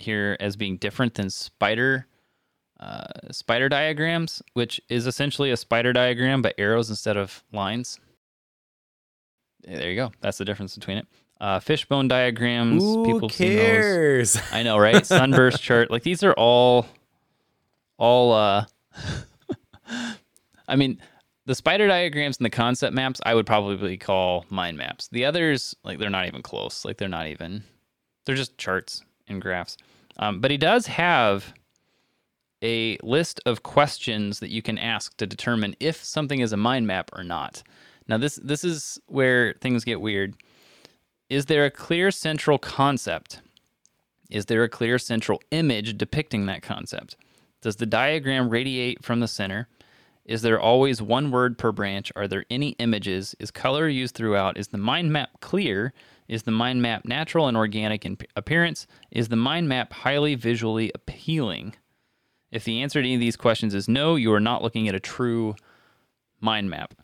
[0.00, 2.06] here as being different than spider
[2.80, 8.00] uh, spider diagrams, which is essentially a spider diagram but arrows instead of lines.
[9.62, 10.10] There you go.
[10.20, 11.06] That's the difference between it.
[11.40, 12.82] uh, fishbone diagrams.
[12.82, 14.36] Who People cares?
[14.50, 15.06] I know, right?
[15.06, 15.90] Sunburst chart.
[15.92, 16.86] Like these are all,
[17.98, 18.32] all.
[18.32, 18.64] uh
[20.66, 20.98] I mean,
[21.46, 25.08] the spider diagrams and the concept maps, I would probably call mind maps.
[25.08, 26.84] The others, like they're not even close.
[26.84, 27.64] Like they're not even.
[28.24, 29.76] They're just charts and graphs.
[30.18, 31.52] Um, but he does have
[32.62, 36.86] a list of questions that you can ask to determine if something is a mind
[36.86, 37.62] map or not.
[38.06, 40.34] Now, this this is where things get weird.
[41.28, 43.40] Is there a clear central concept?
[44.30, 47.16] Is there a clear central image depicting that concept?
[47.62, 49.68] Does the diagram radiate from the center?
[50.24, 52.12] Is there always one word per branch?
[52.14, 53.34] Are there any images?
[53.40, 54.56] Is color used throughout?
[54.56, 55.92] Is the mind map clear?
[56.28, 58.86] Is the mind map natural and organic in appearance?
[59.10, 61.74] Is the mind map highly visually appealing?
[62.52, 64.94] If the answer to any of these questions is no, you are not looking at
[64.94, 65.56] a true
[66.40, 66.94] mind map.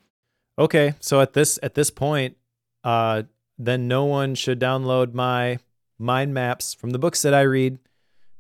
[0.59, 2.37] Okay, so at this at this point,
[2.85, 3.25] uh,
[3.59, 5.59] then no one should download my
[5.99, 7.79] mind maps from the books that I read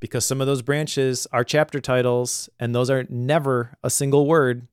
[0.00, 4.68] because some of those branches are chapter titles and those are never a single word.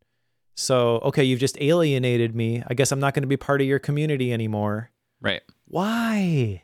[0.56, 2.64] So, okay, you've just alienated me.
[2.68, 4.92] I guess I'm not going to be part of your community anymore.
[5.22, 5.42] Right.
[5.68, 6.64] Why?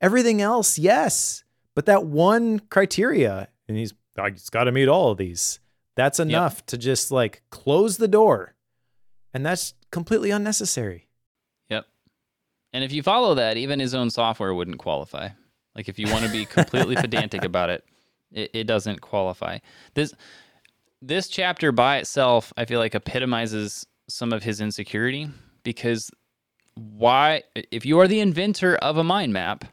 [0.00, 1.44] Everything else, yes,
[1.74, 3.94] but that one criteria, and he's
[4.30, 5.60] he's got to meet all of these.
[5.96, 8.54] That's enough to just like close the door,
[9.32, 11.08] and that's completely unnecessary.
[11.70, 11.86] Yep.
[12.72, 15.30] And if you follow that, even his own software wouldn't qualify.
[15.74, 17.84] Like if you want to be completely pedantic about it,
[18.34, 19.58] it, it doesn't qualify.
[19.94, 20.12] This
[21.00, 25.28] this chapter by itself, I feel like epitomizes some of his insecurity
[25.62, 26.10] because
[26.74, 29.64] why if you are the inventor of a mind map,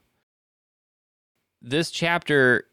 [1.62, 2.66] this chapter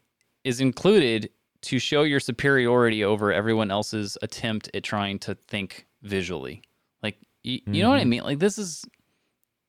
[0.45, 1.31] is included
[1.61, 6.63] to show your superiority over everyone else's attempt at trying to think visually.
[7.03, 8.11] Like you, you know what I mm-hmm.
[8.11, 8.23] mean?
[8.23, 8.85] Like this is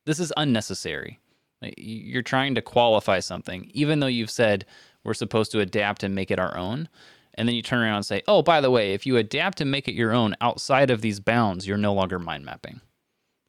[0.05, 1.19] this is unnecessary.
[1.61, 4.65] Like, you're trying to qualify something, even though you've said
[5.03, 6.89] we're supposed to adapt and make it our own.
[7.35, 9.71] And then you turn around and say, oh, by the way, if you adapt and
[9.71, 12.81] make it your own outside of these bounds, you're no longer mind mapping.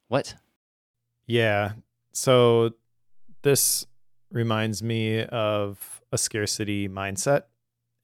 [0.09, 0.35] What?
[1.27, 1.73] Yeah.
[2.13, 2.73] So
[3.43, 3.87] this
[4.31, 7.45] reminds me of a scarcity mindset.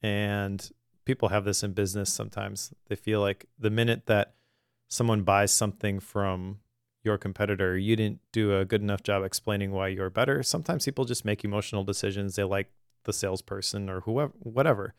[0.01, 0.69] And
[1.05, 2.73] people have this in business sometimes.
[2.87, 4.33] They feel like the minute that
[4.89, 6.59] someone buys something from
[7.03, 10.43] your competitor, you didn't do a good enough job explaining why you're better.
[10.43, 12.35] Sometimes people just make emotional decisions.
[12.35, 12.69] They like
[13.07, 14.93] the salesperson or whoever, whatever,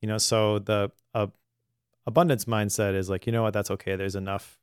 [0.00, 0.18] you know.
[0.18, 1.28] So the uh,
[2.06, 3.94] abundance mindset is like, you know what, that's okay.
[3.94, 4.58] There's enough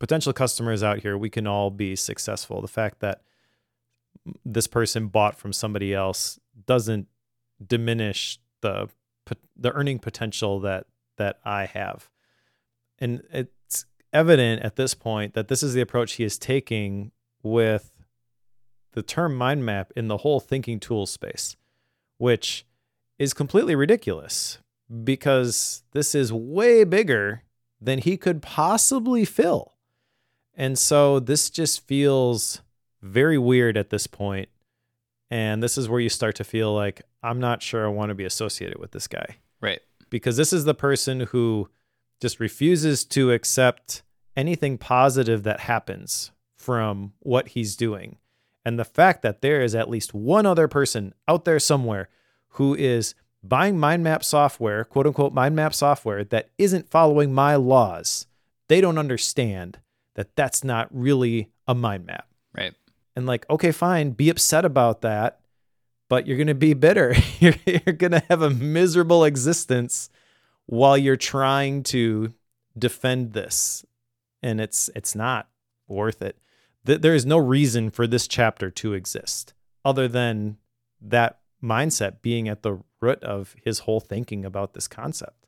[0.00, 1.18] potential customers out here.
[1.18, 2.62] We can all be successful.
[2.62, 3.20] The fact that
[4.44, 7.08] this person bought from somebody else doesn't
[7.64, 8.88] diminish the
[9.56, 10.86] the earning potential that
[11.18, 12.08] that I have.
[12.98, 17.12] And it's evident at this point that this is the approach he is taking
[17.42, 17.92] with
[18.92, 21.56] the term mind map in the whole thinking tool space,
[22.22, 22.64] which
[23.18, 24.58] is completely ridiculous
[25.02, 27.42] because this is way bigger
[27.80, 29.72] than he could possibly fill.
[30.54, 32.62] And so this just feels
[33.02, 34.48] very weird at this point.
[35.32, 38.14] And this is where you start to feel like, I'm not sure I want to
[38.14, 39.80] be associated with this guy Right.
[40.08, 41.70] because this is the person who
[42.20, 44.04] just refuses to accept
[44.36, 48.18] anything positive that happens from what he's doing.
[48.64, 52.08] And the fact that there is at least one other person out there somewhere
[52.50, 57.56] who is buying mind map software, quote unquote mind map software that isn't following my
[57.56, 58.26] laws,
[58.68, 59.78] they don't understand
[60.14, 62.28] that that's not really a mind map.
[62.54, 62.74] Right.
[63.16, 65.40] And like, okay, fine, be upset about that,
[66.08, 67.14] but you're going to be bitter.
[67.40, 70.10] you're you're going to have a miserable existence
[70.66, 72.32] while you're trying to
[72.78, 73.84] defend this.
[74.42, 75.48] And it's it's not
[75.88, 76.36] worth it.
[76.86, 79.54] Th- There is no reason for this chapter to exist
[79.84, 80.58] other than
[81.00, 85.46] that mindset being at the root of his whole thinking about this concept.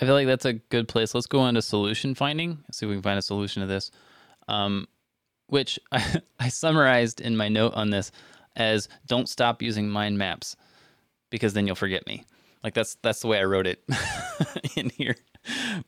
[0.00, 1.14] I feel like that's a good place.
[1.14, 2.64] Let's go on to solution finding.
[2.72, 3.90] See if we can find a solution to this.
[4.46, 4.86] Um,
[5.48, 8.12] which I, I summarized in my note on this
[8.56, 10.56] as don't stop using mind maps
[11.30, 12.24] because then you'll forget me.
[12.62, 13.82] Like that's that's the way I wrote it
[14.76, 15.16] in here.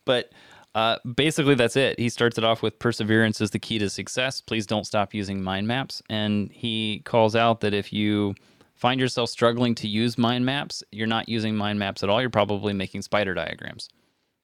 [0.04, 0.32] But
[0.74, 1.98] uh, basically that's it.
[1.98, 4.40] He starts it off with perseverance is the key to success.
[4.40, 6.02] Please don't stop using mind maps.
[6.08, 8.34] And he calls out that if you
[8.76, 12.20] find yourself struggling to use mind maps, you're not using mind maps at all.
[12.20, 13.88] You're probably making spider diagrams,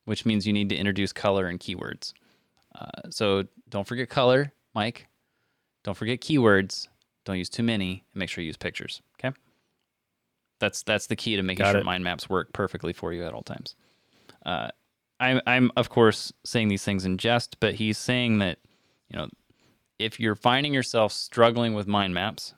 [0.04, 2.12] which means you need to introduce color and keywords.
[2.74, 5.06] Uh, so don't forget color, Mike.
[5.84, 6.88] Don't forget keywords.
[7.24, 9.00] Don't use too many, and make sure you use pictures.
[9.18, 9.34] Okay.
[10.58, 11.84] That's that's the key to making Got sure it.
[11.84, 13.76] mind maps work perfectly for you at all times.
[14.44, 14.68] Uh,
[15.20, 18.58] I'm I'm of course saying these things in jest, but he's saying that
[19.08, 19.28] you know
[19.98, 22.54] if you're finding yourself struggling with mind maps,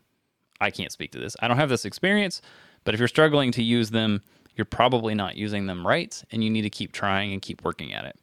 [0.60, 1.36] I can't speak to this.
[1.40, 2.42] I don't have this experience,
[2.84, 4.22] but if you're struggling to use them,
[4.56, 7.92] you're probably not using them right, and you need to keep trying and keep working
[7.94, 8.18] at it.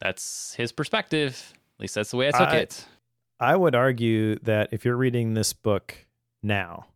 [0.00, 1.52] That's his perspective.
[1.76, 2.86] At least that's the way I took I- it.
[3.40, 5.94] I would argue that if you're reading this book
[6.42, 6.86] now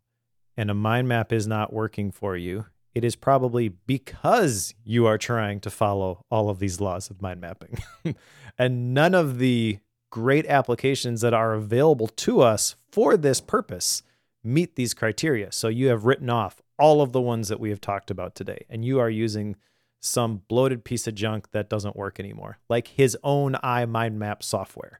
[0.57, 5.17] and a mind map is not working for you, it is probably because you are
[5.17, 7.77] trying to follow all of these laws of mind mapping.
[8.57, 9.79] and none of the
[10.11, 14.03] great applications that are available to us for this purpose
[14.43, 15.51] meet these criteria.
[15.51, 18.65] So you have written off all of the ones that we have talked about today,
[18.69, 19.55] and you are using
[19.99, 24.99] some bloated piece of junk that doesn't work anymore, like his own iMindMap software.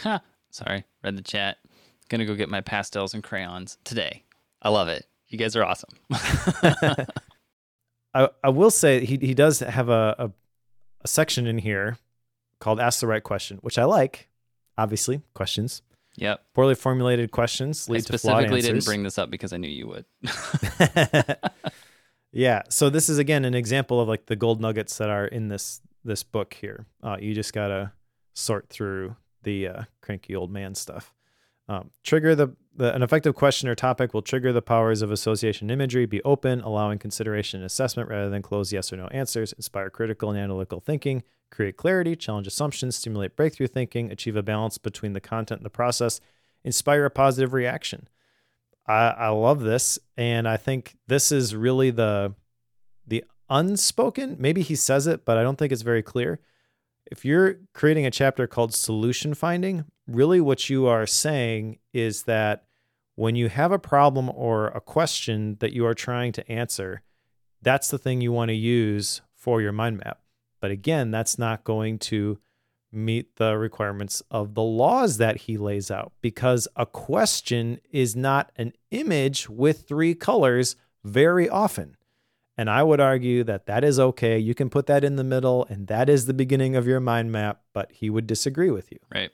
[0.00, 0.20] Ha.
[0.50, 1.58] Sorry, read the chat.
[2.08, 4.24] Gonna go get my pastels and crayons today.
[4.62, 5.06] I love it.
[5.30, 5.90] You guys are awesome.
[8.12, 10.30] I, I will say he, he does have a, a,
[11.02, 11.96] a section in here
[12.58, 14.28] called Ask the Right Question, which I like.
[14.76, 15.82] Obviously, questions.
[16.16, 16.42] yep.
[16.54, 18.86] Poorly formulated questions I lead to flawed specifically didn't answers.
[18.86, 20.04] bring this up because I knew you would.
[22.32, 22.62] yeah.
[22.70, 25.80] So this is again an example of like the gold nuggets that are in this
[26.04, 26.86] this book here.
[27.02, 27.92] Uh, you just gotta
[28.34, 31.12] sort through the uh, cranky old man stuff.
[31.68, 35.70] Um, trigger the, the an effective question or topic will trigger the powers of association
[35.70, 36.06] imagery.
[36.06, 39.52] Be open, allowing consideration and assessment rather than closed yes or no answers.
[39.52, 41.22] Inspire critical and analytical thinking.
[41.50, 45.70] Create clarity, challenge assumptions, stimulate breakthrough thinking, achieve a balance between the content and the
[45.70, 46.20] process,
[46.64, 48.08] inspire a positive reaction.
[48.86, 52.34] I, I love this, and I think this is really the
[53.06, 54.36] the unspoken.
[54.38, 56.38] Maybe he says it, but I don't think it's very clear.
[57.10, 62.64] If you're creating a chapter called solution finding, really what you are saying is that
[63.14, 67.02] when you have a problem or a question that you are trying to answer,
[67.62, 70.20] that's the thing you want to use for your mind map.
[70.60, 72.38] But again, that's not going to
[72.92, 78.50] meet the requirements of the laws that he lays out because a question is not
[78.56, 81.96] an image with three colors very often.
[82.58, 84.38] And I would argue that that is okay.
[84.38, 87.32] You can put that in the middle, and that is the beginning of your mind
[87.32, 88.98] map, but he would disagree with you.
[89.14, 89.30] Right.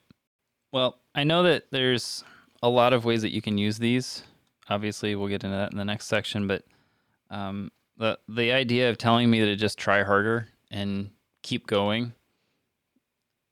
[0.76, 2.22] Well, I know that there's
[2.62, 4.22] a lot of ways that you can use these.
[4.68, 6.64] Obviously, we'll get into that in the next section, but
[7.30, 11.08] um, the the idea of telling me to just try harder and
[11.42, 12.12] keep going,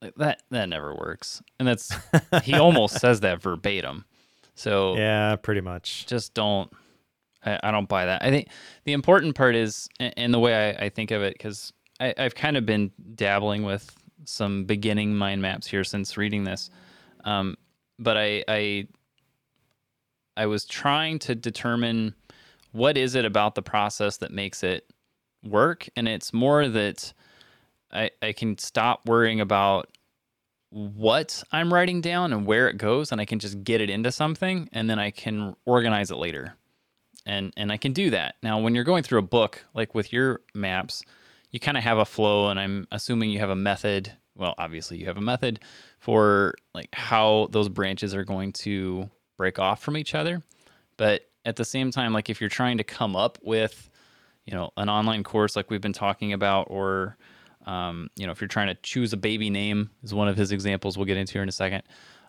[0.02, 1.42] like that that never works.
[1.58, 1.96] And that's
[2.42, 4.04] he almost says that verbatim.
[4.54, 6.04] So Yeah, pretty much.
[6.04, 6.70] just don't
[7.42, 8.48] I, I don't buy that i think
[8.84, 12.56] the important part is and the way i, I think of it because i've kind
[12.56, 13.90] of been dabbling with
[14.24, 16.70] some beginning mind maps here since reading this
[17.24, 17.56] um,
[17.98, 18.88] but I, I
[20.36, 22.14] i was trying to determine
[22.72, 24.90] what is it about the process that makes it
[25.44, 27.12] work and it's more that
[27.92, 29.88] i, I can stop worrying about
[30.74, 34.10] what I'm writing down and where it goes, and I can just get it into
[34.10, 36.56] something, and then I can organize it later,
[37.24, 38.34] and and I can do that.
[38.42, 41.04] Now, when you're going through a book, like with your maps,
[41.52, 44.12] you kind of have a flow, and I'm assuming you have a method.
[44.34, 45.60] Well, obviously, you have a method
[46.04, 50.42] for like how those branches are going to break off from each other,
[50.98, 53.88] but at the same time, like if you're trying to come up with,
[54.44, 57.16] you know, an online course like we've been talking about, or
[57.64, 60.52] um, you know, if you're trying to choose a baby name, is one of his
[60.52, 61.82] examples we'll get into here in a second.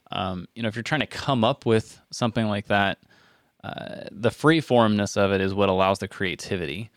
[0.10, 3.00] Um, you know, if you're trying to come up with something like that,
[3.62, 6.92] uh, the free formness of it is what allows the creativity.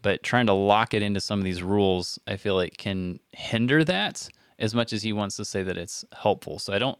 [0.00, 3.82] But trying to lock it into some of these rules, I feel like can hinder
[3.82, 4.28] that
[4.60, 6.58] as much as he wants to say that it's helpful.
[6.58, 6.98] So I don't,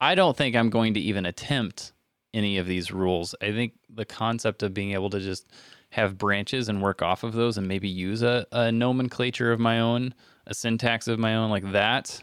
[0.00, 1.92] I don't think I'm going to even attempt
[2.34, 3.34] any of these rules.
[3.40, 5.50] I think the concept of being able to just
[5.90, 9.80] have branches and work off of those and maybe use a, a nomenclature of my
[9.80, 10.14] own,
[10.46, 12.22] a syntax of my own, like that,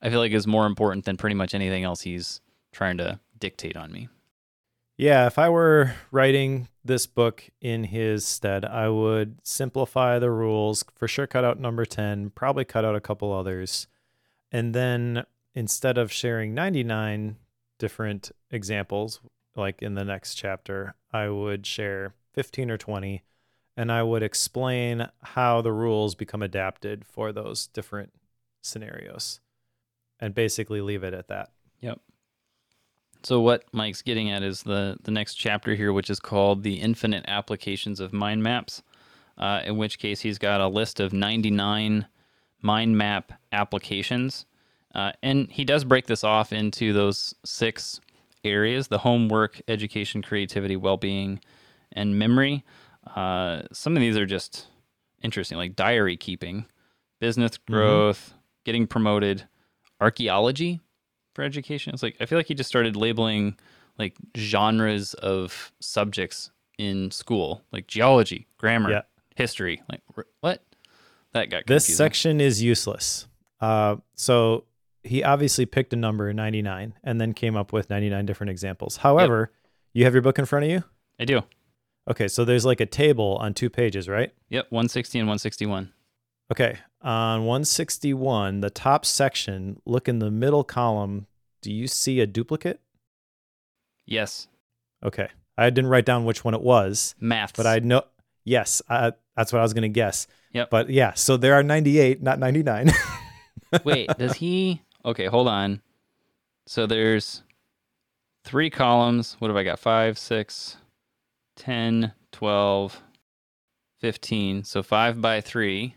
[0.00, 2.40] I feel like is more important than pretty much anything else he's
[2.72, 4.08] trying to dictate on me.
[4.96, 10.84] Yeah, if I were writing this book in his stead, I would simplify the rules,
[10.94, 13.88] for sure cut out number 10, probably cut out a couple others.
[14.50, 15.24] And then
[15.54, 17.36] instead of sharing 99
[17.78, 19.20] different examples,
[19.54, 23.22] like in the next chapter, I would share 15 or 20
[23.76, 28.12] and I would explain how the rules become adapted for those different
[28.62, 29.40] scenarios
[30.18, 31.50] and basically leave it at that.
[31.80, 32.00] Yep.
[33.22, 36.74] So what Mike's getting at is the the next chapter here, which is called the
[36.74, 38.82] infinite applications of mind maps.
[39.38, 42.06] Uh, in which case, he's got a list of 99
[42.62, 44.46] mind map applications,
[44.94, 48.00] uh, and he does break this off into those six
[48.44, 51.40] areas: the homework, education, creativity, well-being,
[51.92, 52.64] and memory.
[53.14, 54.66] Uh, some of these are just
[55.22, 56.66] interesting, like diary keeping,
[57.20, 58.34] business growth,
[58.64, 59.44] getting promoted,
[60.00, 60.80] archaeology
[61.36, 61.94] for education.
[61.94, 63.56] It's like I feel like he just started labeling
[63.98, 69.02] like genres of subjects in school, like geology, grammar, Yeah.
[69.36, 69.82] history.
[69.88, 70.00] Like
[70.40, 70.62] what?
[71.32, 71.96] That got This confusing.
[71.96, 73.28] section is useless.
[73.60, 74.64] Uh, so
[75.04, 78.98] he obviously picked a number 99 and then came up with 99 different examples.
[78.98, 79.52] However,
[79.92, 80.82] you have your book in front of you?
[81.20, 81.42] I do.
[82.08, 84.32] Okay, so there's like a table on two pages, right?
[84.48, 85.92] Yep, 160 and 161.
[86.52, 91.26] Okay, on 161, the top section, look in the middle column.
[91.60, 92.80] Do you see a duplicate?
[94.06, 94.48] Yes,
[95.04, 95.28] Okay,
[95.58, 97.54] I didn't write down which one it was, Math.
[97.56, 98.02] but I know.
[98.44, 100.26] Yes, I, that's what I was going to guess.
[100.52, 100.70] Yep.
[100.70, 102.92] But yeah, so there are 98, not 99.
[103.84, 104.82] Wait, does he?
[105.04, 105.82] Okay, hold on.
[106.66, 107.42] So there's
[108.44, 109.36] three columns.
[109.38, 109.78] What have I got?
[109.78, 110.76] Five, six,
[111.56, 113.02] 10, 12,
[114.00, 114.64] 15.
[114.64, 115.96] So five by three.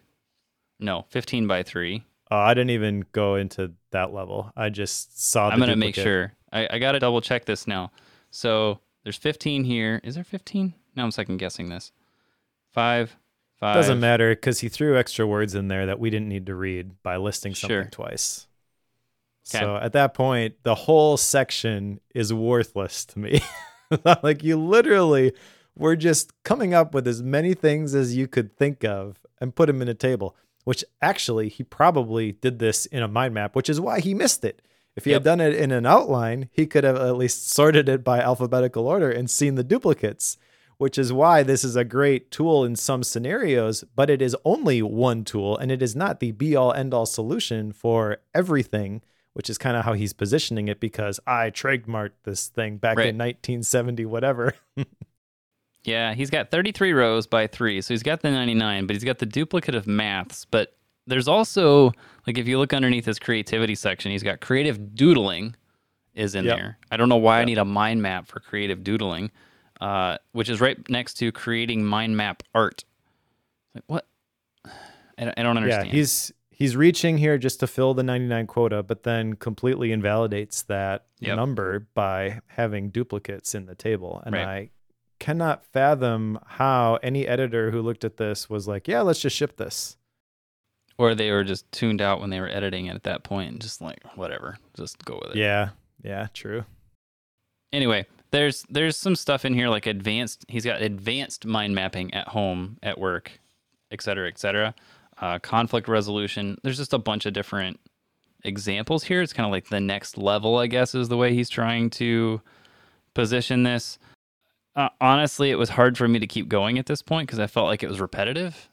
[0.80, 2.04] No, 15 by three.
[2.32, 4.52] Oh, I didn't even go into that level.
[4.56, 5.48] I just saw.
[5.48, 6.34] The I'm going to make sure.
[6.52, 7.92] I, I got to double check this now.
[8.32, 10.00] So there's 15 here.
[10.04, 10.74] Is there 15?
[10.96, 11.92] Now I'm second guessing this.
[12.72, 13.16] Five,
[13.60, 13.76] five.
[13.76, 17.02] Doesn't matter because he threw extra words in there that we didn't need to read
[17.02, 17.86] by listing something Sure.
[17.86, 18.48] twice.
[19.50, 19.60] 'Kay.
[19.60, 23.42] So at that point, the whole section is worthless to me.
[24.24, 25.34] like you literally
[25.76, 29.66] were just coming up with as many things as you could think of and put
[29.66, 30.36] them in a table.
[30.70, 34.46] Which actually, he probably did this in a mind map, which is why he missed
[34.46, 34.62] it.
[34.96, 35.16] If he Yep.
[35.22, 38.86] had done it in an outline, he could have at least sorted it by alphabetical
[38.86, 40.38] order and seen the duplicates,
[40.78, 44.84] which is why this is a great tool in some scenarios, but it is only
[44.84, 49.02] one tool and it is not the be all end all solution for everything,
[49.34, 53.08] which is kind of how he's positioning it because I trademarked this thing back Right.
[53.10, 54.54] in 1970, whatever.
[55.84, 57.82] Yeah, he's got 33 rows by three.
[57.82, 60.46] So he's got the 99, but he's got the duplicate of maths.
[60.46, 60.76] But
[61.08, 61.92] there's also,
[62.28, 65.56] like, if you look underneath his creativity section, he's got creative doodling
[66.14, 66.58] is in Yep.
[66.58, 66.78] there.
[66.92, 69.32] I don't know why I need a mind map for creative doodling,
[69.80, 72.84] uh, which is right next to creating mind map art.
[73.74, 74.06] Like, what?
[75.18, 75.88] I don't, I don't understand.
[75.88, 80.64] Yeah, he's he's reaching here just to fill the 99 quota, but then completely invalidates
[80.64, 81.38] that Yep.
[81.38, 84.22] number by having duplicates in the table.
[84.26, 84.46] And Right.
[84.48, 84.70] I
[85.20, 89.58] cannot fathom how any editor who looked at this was like, "Yeah, let's just ship
[89.58, 89.96] this."
[90.98, 93.62] or they were just tuned out when they were editing it at that point and
[93.62, 95.38] just like, whatever, just go with it.
[95.38, 95.70] Yeah,
[96.04, 96.66] yeah, true.
[97.72, 102.28] anyway there's there's some stuff in here like advanced he's got advanced mind mapping at
[102.28, 103.40] home at work
[103.92, 104.74] et cetera et cetera
[105.22, 107.80] uh, conflict resolution there's just a bunch of different
[108.44, 111.50] examples here it's kind of like the next level i guess is the way he's
[111.50, 112.42] trying to
[113.14, 113.98] position this
[114.76, 117.48] uh, honestly it was hard for me to keep going at this point because i
[117.48, 118.70] felt like it was repetitive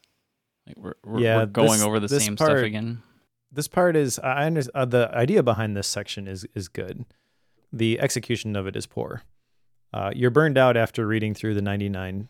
[0.66, 3.02] like we're, we're, Yeah, we're going this- over the same stuff again
[3.52, 7.04] This part is I understand uh, the idea behind this section is is good.
[7.72, 9.22] The execution of it is poor.
[9.94, 12.28] Uh, you're burned out after reading through the 99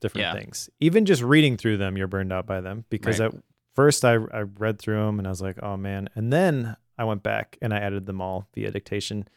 [0.00, 0.32] different Yeah.
[0.34, 0.70] things.
[0.80, 3.34] Even just reading through them, you're burned out by them because Right.
[3.34, 3.40] at
[3.74, 7.04] first I I read through them and I was like, oh man, and then I
[7.04, 9.28] went back and I added them all via dictation,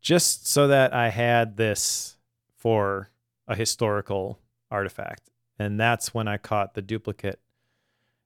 [0.00, 2.13] just so that I had this
[2.64, 3.10] for
[3.46, 5.30] a historical artifact.
[5.58, 7.38] And that's when I caught the duplicate,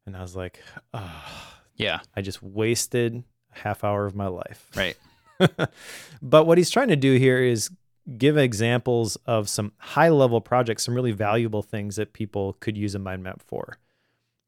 [0.06, 0.62] and I was like,
[0.94, 1.60] ah.
[1.76, 3.22] yeah I just wasted
[3.54, 4.70] a half hour of my life.
[4.74, 4.96] right
[6.22, 7.70] but what he's trying to do here is
[8.16, 12.94] give examples of some high level projects, some really valuable things that people could use
[12.94, 13.78] a mind map for.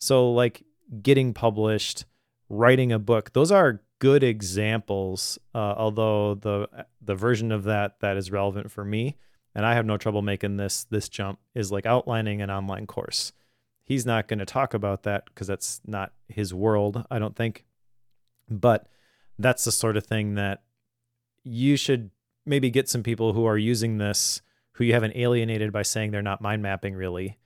[0.01, 0.65] So, like
[1.03, 2.07] getting published,
[2.49, 5.39] writing a book, those are good examples.
[5.55, 9.17] Uh, although the the version of that that is relevant for me,
[9.55, 13.32] and I have no trouble making this this jump, is like outlining an online course.
[13.85, 17.64] He's not going to talk about that because that's not his world, I don't think.
[18.48, 18.86] But
[19.39, 20.62] that's the sort of thing that
[21.43, 22.10] you should
[22.47, 24.43] maybe get some people who are using this
[24.74, 27.39] who you haven't alienated by saying they're not mind mapping really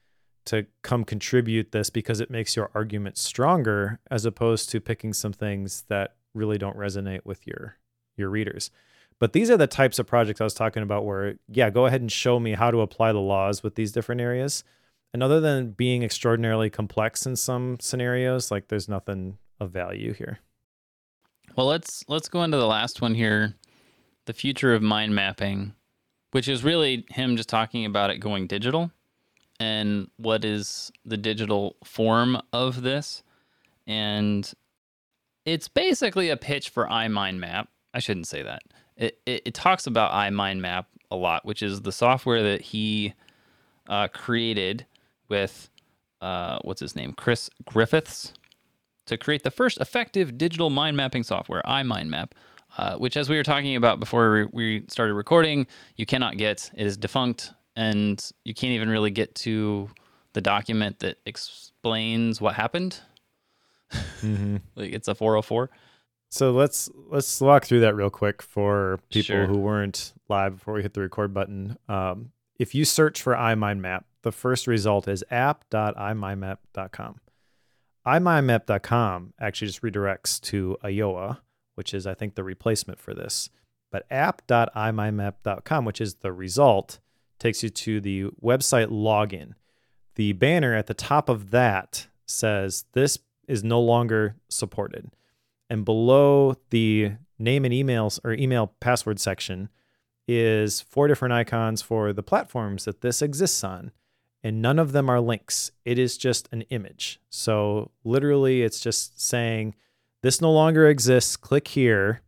[0.45, 5.33] to come contribute this because it makes your argument stronger as opposed to picking some
[5.33, 7.77] things that really don't resonate with your
[8.17, 8.71] your readers.
[9.25, 12.03] But these are the types of projects I was talking about where yeah, go ahead
[12.03, 14.65] and show me how to apply the laws with these different areas.
[15.15, 20.41] And other than being extraordinarily complex in some scenarios, like there's nothing of value here.
[21.57, 23.55] Well, let's let's go into the last one here,
[24.27, 25.73] the future of mind mapping,
[26.33, 28.91] which is really him just talking about it going digital
[29.59, 33.23] and what is the digital form of this.
[33.87, 34.53] And
[35.47, 37.69] it's basically a pitch for iMindMap.
[37.95, 38.61] I shouldn't say that.
[38.97, 43.15] It, it, it talks about iMindMap a lot, which is the software that he
[43.89, 44.87] uh, created
[45.29, 45.69] with
[46.21, 48.33] uh, what's his name, Chris Griffiths
[49.07, 52.31] to create the first effective digital mind mapping software, iMindMap.
[52.77, 55.67] uh, which, as we were talking about before we started recording,
[55.97, 56.71] you cannot get.
[56.75, 59.89] It is defunct, and you can't even really get to
[60.33, 62.99] the document that explains what happened.
[63.93, 64.57] Mm-hmm.
[64.75, 65.71] like it's a 404.
[66.35, 69.47] So let's let's walk through that real quick for people Sure.
[69.47, 71.79] who weren't live before we hit the record button.
[71.89, 77.21] Um, if you search for iMindMap, the first result is app.imindmap.com.
[78.05, 81.39] imindmap.com actually just redirects to Ayoa,
[81.77, 83.49] which is I think the replacement for this.
[83.93, 86.99] But app.imindmap.com, which is the result,
[87.39, 89.53] takes you to the website login.
[90.17, 95.13] The banner at the top of that says this is no longer supported
[95.75, 99.69] and below the name and emails or email password section
[100.29, 103.91] is four different icons for the platforms that this exists on
[104.45, 105.73] and none of them are links.
[105.85, 107.21] It is just an image.
[107.29, 109.75] So literally it's just saying
[110.23, 111.37] this no longer exists.
[111.37, 112.21] Click here.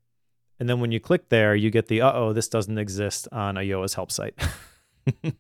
[0.59, 3.95] And then when you click there you get the uh-oh this doesn't exist on Ayoa's
[3.95, 4.35] help site.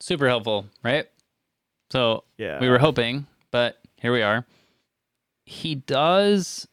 [0.00, 1.08] Super helpful, right?
[1.90, 2.60] So yeah.
[2.60, 4.46] we were hoping, but here we are.
[5.50, 6.68] He does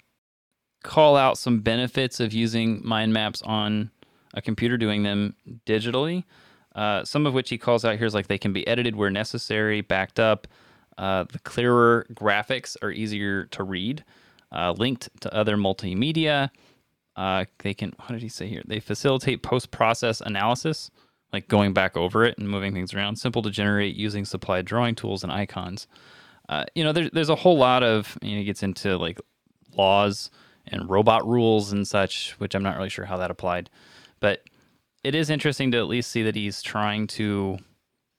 [0.84, 3.90] call out some benefits of using mind maps on
[4.36, 5.34] a computer, doing them
[5.66, 6.26] digitally.
[6.76, 9.10] Uh, some of which he calls out here is like they can be edited where
[9.10, 10.48] necessary, backed up.
[10.96, 14.06] Uh, the clearer graphics are easier to read,
[14.52, 16.52] uh, linked to other multimedia.
[17.16, 18.62] Uh, they can, what did he say here?
[18.64, 20.92] They facilitate post process analysis,
[21.34, 23.16] like going back over it and moving things around.
[23.16, 25.88] Simple to generate using supplied drawing tools and icons.
[26.50, 29.20] Uh, you know, there's there's a whole lot of you know, he gets into like
[29.76, 30.30] laws
[30.68, 33.70] and robot rules and such, which I'm not really sure how that applied,
[34.20, 34.44] but
[35.04, 37.60] it is interesting to at least see that he's trying to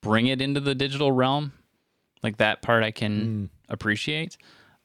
[0.03, 1.53] bring it into the digital realm.
[2.23, 4.37] Like that part, I can appreciate,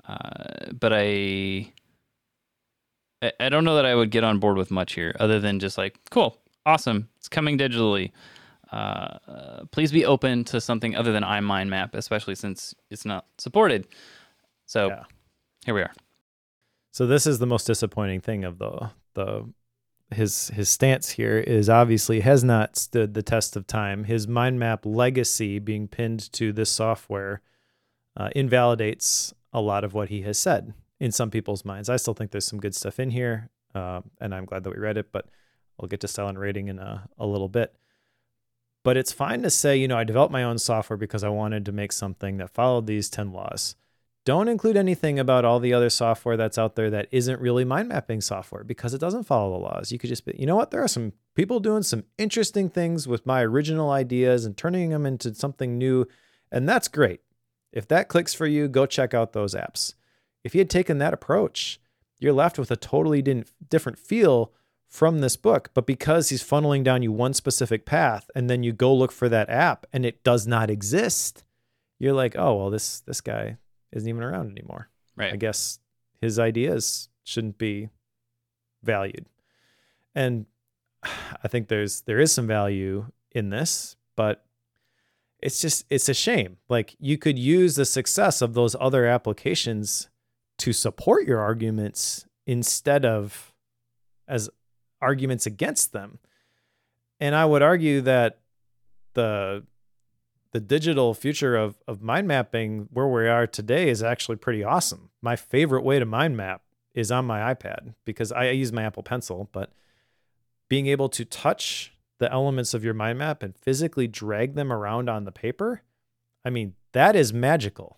[0.07, 1.71] uh, but I,
[3.21, 5.59] I I don't know that I would get on board with much here, other than
[5.59, 8.11] just like, cool, awesome, it's coming digitally.
[8.73, 13.87] Uh, please be open to something other than iMindMap, especially since it's not supported.
[14.65, 15.03] So Yeah.
[15.65, 15.93] here we are.
[16.91, 19.49] So this is the most disappointing thing of the the
[20.11, 24.03] his his stance here is obviously has not stood the test of time.
[24.03, 27.41] His mind map legacy being pinned to this software
[28.15, 31.89] uh, invalidates a lot of what he has said in some people's minds.
[31.89, 34.79] I still think there's some good stuff in here, uh, and I'm glad that we
[34.79, 35.11] read it.
[35.11, 35.29] But
[35.79, 37.73] I'll get to style and rating in a, a little bit.
[38.83, 41.65] But it's fine to say, you know, I developed my own software because I wanted
[41.65, 43.75] to make something that followed these 10 laws.
[44.25, 47.89] Don't include anything about all the other software that's out there that isn't really mind
[47.89, 49.91] mapping software because it doesn't follow the laws.
[49.91, 50.71] You could just be, you know what?
[50.71, 55.05] There are some people doing some interesting things with my original ideas and turning them
[55.05, 56.07] into something new.
[56.51, 57.19] And that's great.
[57.73, 59.93] If that clicks for you, go check out those apps.
[60.43, 61.79] If you had taken that approach,
[62.19, 63.21] you're left with a totally
[63.69, 64.53] different feel
[64.93, 65.71] from this book.
[65.73, 69.27] But because he's funneling down you one specific path and then you go look for
[69.27, 71.43] that app and it does not exist,
[71.97, 73.57] you're like, oh, well, this this guy
[73.91, 74.89] isn't even around anymore.
[75.15, 75.33] Right.
[75.33, 75.79] I guess
[76.21, 77.89] his ideas shouldn't be
[78.83, 79.25] valued.
[80.13, 80.45] And
[81.03, 84.45] I think there's there is some value in this, but
[85.39, 86.57] it's just it's a shame.
[86.69, 90.09] Like you could use the success of those other applications
[90.59, 93.55] to support your arguments instead of
[94.27, 94.51] as
[95.03, 96.19] arguments against them.
[97.19, 98.39] And I would argue that
[99.13, 99.63] the
[100.51, 105.09] the digital future of of mind mapping where we are today is actually pretty awesome.
[105.21, 106.61] My favorite way to mind map
[106.93, 109.71] is on my iPad because I use my Apple Pencil, but
[110.69, 115.09] being able to touch the elements of your mind map and physically drag them around
[115.09, 115.81] on the paper,
[116.45, 117.97] I mean, that is magical.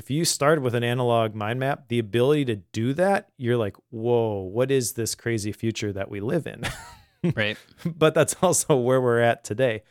[0.00, 3.76] If you start with an analog mind map, the ability to do that, you're like,
[3.90, 6.62] whoa, what is this crazy future that we live in?
[7.36, 7.58] Right.
[7.84, 9.82] but that's also where we're at today.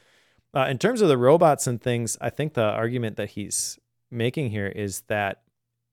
[0.52, 3.78] Uh, in terms of the robots and things, I think the argument that he's
[4.10, 5.44] making here is that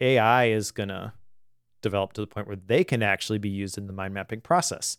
[0.01, 1.13] AI is going to
[1.83, 4.97] develop to the point where they can actually be used in the mind mapping process,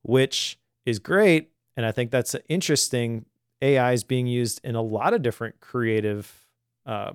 [0.00, 1.50] which is great.
[1.76, 3.26] And I think that's interesting.
[3.60, 6.46] AI is being used in a lot of different creative
[6.86, 7.10] uh,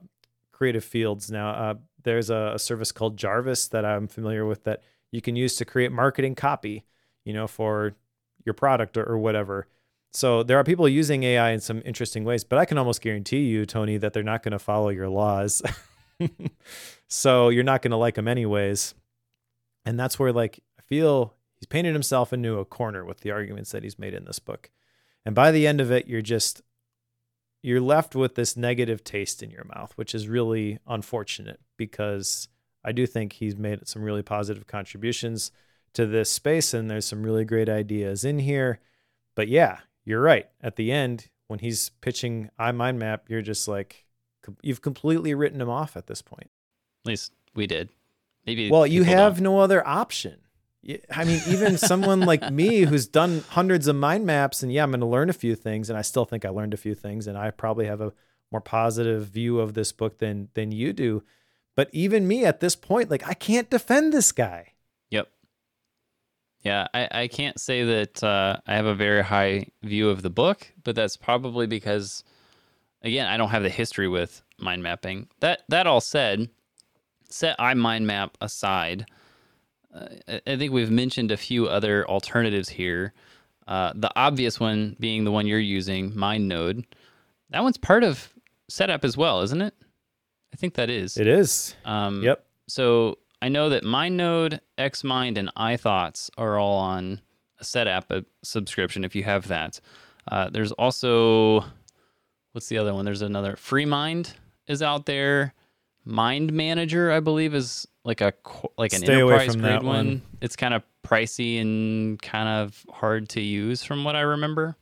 [0.54, 1.50] creative fields now.
[1.50, 1.74] Uh,
[2.04, 4.82] there's a, a service called Jarvis that I'm familiar with that
[5.12, 6.86] you can use to create marketing copy,
[7.26, 7.94] you know, for
[8.46, 9.68] your product or, or whatever.
[10.12, 13.46] So there are people using AI in some interesting ways, but I can almost guarantee
[13.46, 15.62] you, Tony, that they're not going to follow your laws.
[17.08, 18.94] so you're not going to like them anyways.
[19.86, 23.72] And that's where like I feel he's painted himself into a corner with the arguments
[23.72, 24.70] that he's made in this book.
[25.26, 26.62] And by the end of it, you're just
[27.64, 32.49] you're left with this negative taste in your mouth, which is really unfortunate because
[32.84, 35.52] I do think he's made some really positive contributions
[35.94, 38.80] to this space and there's some really great ideas in here.
[39.34, 40.49] But yeah, you're right.
[40.61, 44.06] At the end, when he's pitching iMindMap, you're just like,
[44.61, 46.49] you've completely written him off at this point.
[47.06, 47.90] At least we did.
[48.45, 48.69] Maybe.
[48.69, 49.44] Well, you have don't.
[49.44, 50.40] no other option.
[51.11, 54.91] I mean, even someone like me who's done hundreds of mind maps, and yeah, I'm
[54.91, 57.26] going to learn a few things, and I still think I learned a few things,
[57.26, 58.11] and I probably have a
[58.51, 61.23] more positive view of this book than than you do.
[61.76, 64.73] But even me at this point, like I can't defend this guy.
[65.10, 65.30] Yep.
[66.64, 70.30] Yeah, I, I can't say that uh, I have a very high view of the
[70.30, 72.23] book, but that's probably because,
[73.01, 75.30] again, I don't have the history with mind mapping.
[75.39, 76.49] That that all said,
[77.30, 79.07] set iMindMap aside.
[79.94, 83.14] I, think we've mentioned a few other alternatives here.
[83.68, 86.86] Uh, the obvious one being the one you're using, MindNode.
[87.52, 88.34] That one's part of
[88.72, 89.74] Setapp as well, isn't it?
[90.53, 91.18] I think that is.
[91.18, 91.76] It is.
[91.86, 92.45] Um, Yep.
[92.68, 97.22] So I know that MindNode, XMind, and iThoughts are all on
[97.60, 99.80] a Setapp uh, subscription if you have that.
[100.28, 101.65] Uh, there's also,
[102.53, 103.06] what's the other one?
[103.06, 104.34] There's another, FreeMind
[104.68, 105.53] is out there.
[106.06, 108.34] Mind Manager, I believe, is like a
[108.78, 109.84] like an Stay enterprise grade one.
[109.84, 110.22] one.
[110.42, 114.76] It's kind of pricey and kind of hard to use from what I remember.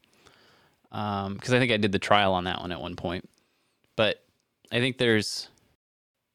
[0.89, 3.29] Because I think I did the trial on that one at one point.
[3.95, 4.23] But
[4.71, 5.49] I think there's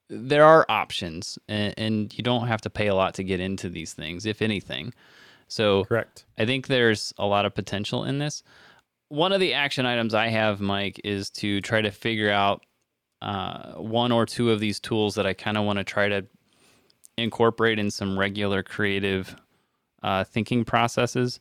[0.09, 3.69] there are options and, and you don't have to pay a lot to get into
[3.69, 4.93] these things if anything
[5.49, 6.25] so Correct.
[6.39, 8.43] i think there's a lot of potential in this
[9.09, 12.65] one of the action items i have mike is to try to figure out
[13.23, 16.25] uh, one or two of these tools that i kind of want to try to
[17.16, 19.36] incorporate in some regular creative
[20.02, 21.40] uh, thinking processes.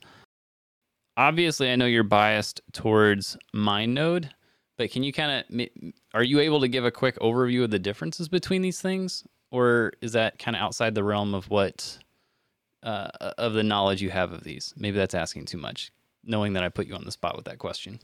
[1.18, 4.28] Obviously i know you're biased towards mindnode
[4.76, 7.78] but can you kind of are you able to give a quick overview of the
[7.78, 9.24] differences between these things?
[9.50, 11.98] Or is that kind of outside the realm of what
[12.82, 13.08] uh,
[13.38, 14.74] of the knowledge you have of these?
[14.76, 15.92] Maybe that's asking too much
[16.28, 18.00] knowing that i put you on the spot with that question.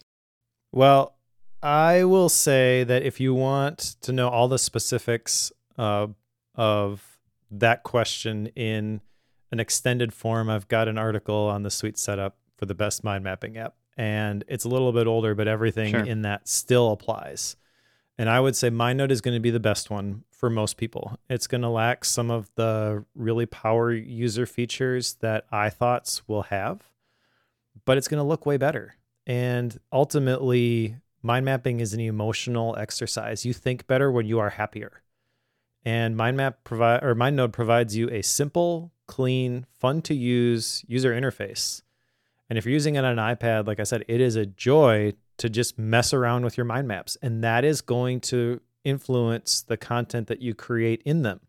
[0.71, 1.17] Well,
[1.61, 6.07] I will say that if you want to know all the specifics uh,
[6.55, 7.12] of
[7.53, 9.01] that question in
[9.51, 13.23] an extended form, I've got an article on the Sweet Setup for the best mind
[13.23, 13.75] mapping app.
[13.97, 16.01] And it's a little bit older, but everything Sure.
[16.05, 17.57] in that still applies.
[18.17, 21.19] And I would say MindNode is going to be the best one for most people.
[21.29, 26.83] It's going to lack some of the really power user features that iThoughts will have,
[27.85, 28.95] but it's going to look way better.
[29.27, 33.45] And ultimately, mind mapping is an emotional exercise.
[33.45, 35.02] You think better when you are happier.
[35.85, 41.83] And MindMap provide or MindNode provides you a simple, clean, fun to use user interface.
[42.49, 45.15] And if you're using it on an iPad, like I said, it is a joy
[45.39, 47.17] to just mess around with your mind maps.
[47.23, 51.41] And that is going to influence the content that you create in them.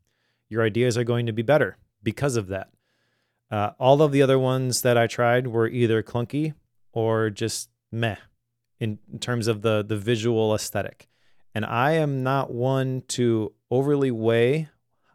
[0.50, 2.70] Your ideas are going to be better because of that.
[3.52, 6.54] Uh, all of the other ones that I tried were either clunky
[6.92, 8.16] or just meh
[8.80, 11.08] in, in terms of the the visual aesthetic.
[11.56, 14.70] And I am not one to overly weigh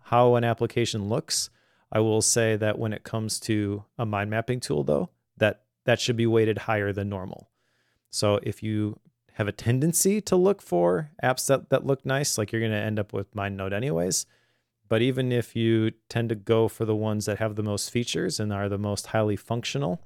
[0.04, 1.50] how an application looks.
[1.90, 6.00] I will say that when it comes to a mind mapping tool though, that that
[6.00, 7.48] should be weighted higher than normal.
[8.10, 8.98] So if you
[9.34, 12.78] have a tendency to look for apps that, that look nice, like you're going to
[12.78, 14.26] end up with MindNode anyways.
[14.88, 18.40] But even if you tend to go for the ones that have the most features
[18.40, 20.00] and are the most highly functional,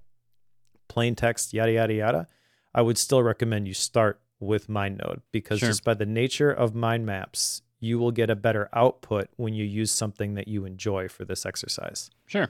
[0.89, 2.29] plain text, yada, yada, yada,
[2.75, 5.69] I would still recommend you start with MindNode because Sure.
[5.69, 9.65] just by the nature of mind maps, you will get a better output when you
[9.65, 12.11] use something that you enjoy for this exercise.
[12.27, 12.49] sure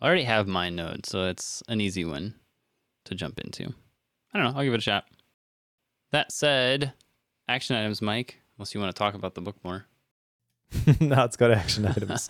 [0.00, 2.34] i already have MindNode so it's an easy one
[3.04, 3.72] to jump into
[4.34, 5.04] i don't know i'll give it a shot
[6.12, 6.92] that said
[7.48, 9.86] action items mike unless you want to talk about the book more
[11.00, 12.28] now let's go to action items.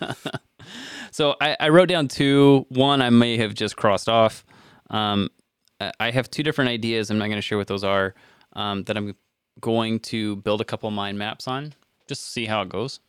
[1.11, 2.67] so I, I wrote down two.
[2.69, 4.45] One I may have just crossed off.
[4.91, 5.29] Um,
[5.79, 7.09] I- I have two different ideas.
[7.09, 8.15] I'm not going to share what those are.
[8.53, 9.15] Um, that I'm
[9.59, 11.73] going to build a couple mind maps on,
[12.07, 12.99] just to see how it goes.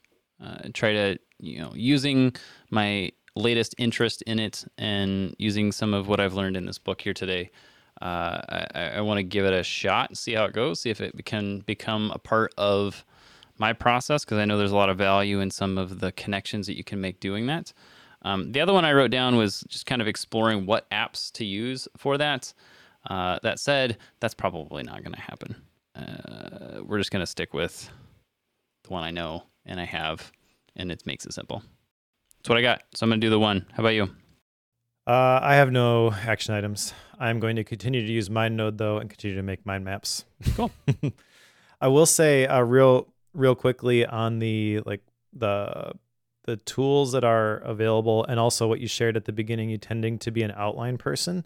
[0.43, 2.33] Uh, try to you know using
[2.71, 7.01] my latest interest in it and using some of what I've learned in this book
[7.01, 7.51] here today.
[8.03, 8.41] Uh,
[8.75, 11.25] I, I want to give it a shot, see how it goes, see if it
[11.25, 13.05] can become a part of
[13.59, 16.67] my process because I know there's a lot of value in some of the connections
[16.69, 17.73] that you can make doing that.
[18.23, 21.45] Um, the other one I wrote down was just kind of exploring what apps to
[21.45, 22.53] use for that.
[23.09, 25.57] Uh, that said, that's probably not going to happen.
[25.95, 27.89] Uh, we're just going to stick with
[28.85, 30.33] the one I know and I have,
[30.77, 31.63] and it makes it simple.
[32.39, 32.83] That's what I got.
[32.95, 33.67] So I'm going to do the one.
[33.73, 34.05] How about you?
[35.07, 36.93] Uh, I have no action items.
[37.19, 40.25] I'm going to continue to use MindNode though, and continue to make mind maps.
[40.55, 40.71] Cool.
[41.81, 45.93] I will say, uh, real, real quickly on the like the
[46.49, 50.19] the tools that are available and also what you shared at the beginning, you tending
[50.19, 51.45] to be an outline person.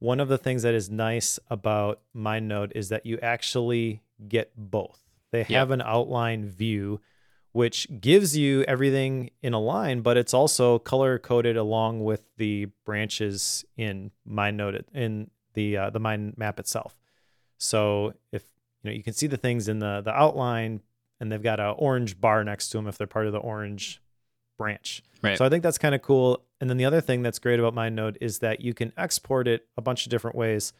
[0.00, 5.04] One of the things that is nice about MindNode is that you actually get both.
[5.30, 5.48] They Yep.
[5.50, 7.00] have an outline view,
[7.52, 12.66] which gives you everything in a line, but it's also color coded along with the
[12.84, 16.98] branches in MindNode in the uh, the mind map itself.
[17.56, 18.42] So if
[18.82, 20.80] you know you can see the things in the the outline,
[21.20, 24.00] and they've got a orange bar next to them if they're part of the orange
[24.56, 25.02] branch.
[25.22, 25.38] Right.
[25.38, 26.42] So I think that's kind of cool.
[26.60, 29.66] And then the other thing that's great about MindNode is that you can export it
[29.76, 30.72] a bunch of different ways.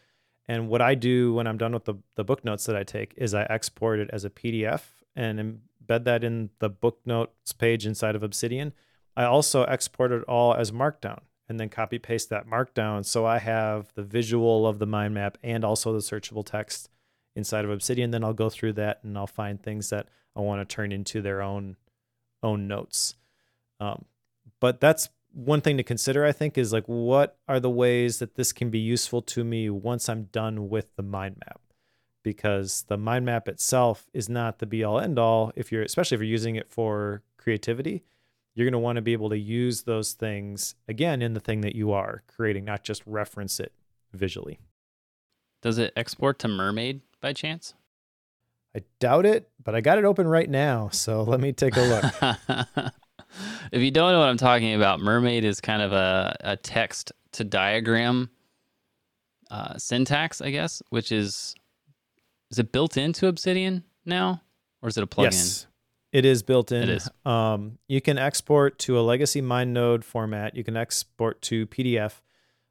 [0.46, 3.14] And what I do when I'm done with the, the book notes that I take
[3.16, 4.82] is I export it as a PDF
[5.16, 8.72] and embed that in the book notes page inside of Obsidian.
[9.16, 13.04] I also export it all as Markdown and then copy paste that Markdown.
[13.04, 16.88] So I have the visual of the mind map and also the searchable text
[17.36, 18.10] inside of Obsidian.
[18.10, 21.22] Then I'll go through that and I'll find things that I want to turn into
[21.22, 21.76] their own
[22.42, 23.14] own notes.
[23.80, 24.04] Um,
[24.60, 28.36] but that's one thing to consider, I think, is like what are the ways that
[28.36, 31.60] this can be useful to me once I'm done with the mind map?
[32.22, 35.52] Because the mind map itself is not the be all end all.
[35.56, 38.04] If you're, especially if you're using it for creativity,
[38.54, 41.60] you're going to want to be able to use those things again in the thing
[41.62, 43.72] that you are creating, not just reference it
[44.12, 44.60] visually.
[45.60, 47.74] Does it export to Mermaid by chance?
[48.76, 50.88] I doubt it, but I got it open right now.
[50.90, 52.92] So let me take a look.
[53.72, 57.12] if you don't know what I'm talking about, Mermaid is kind of a, a text
[57.32, 58.30] to diagram
[59.50, 61.54] uh, syntax, I guess, which is
[62.50, 64.42] is it built into Obsidian now,
[64.82, 65.24] or is it a plugin?
[65.32, 65.66] yes,
[66.12, 66.84] it is built in.
[66.84, 67.10] It is.
[67.24, 70.54] Um, you can export to a legacy MindNode format.
[70.54, 72.20] You can export to PDF.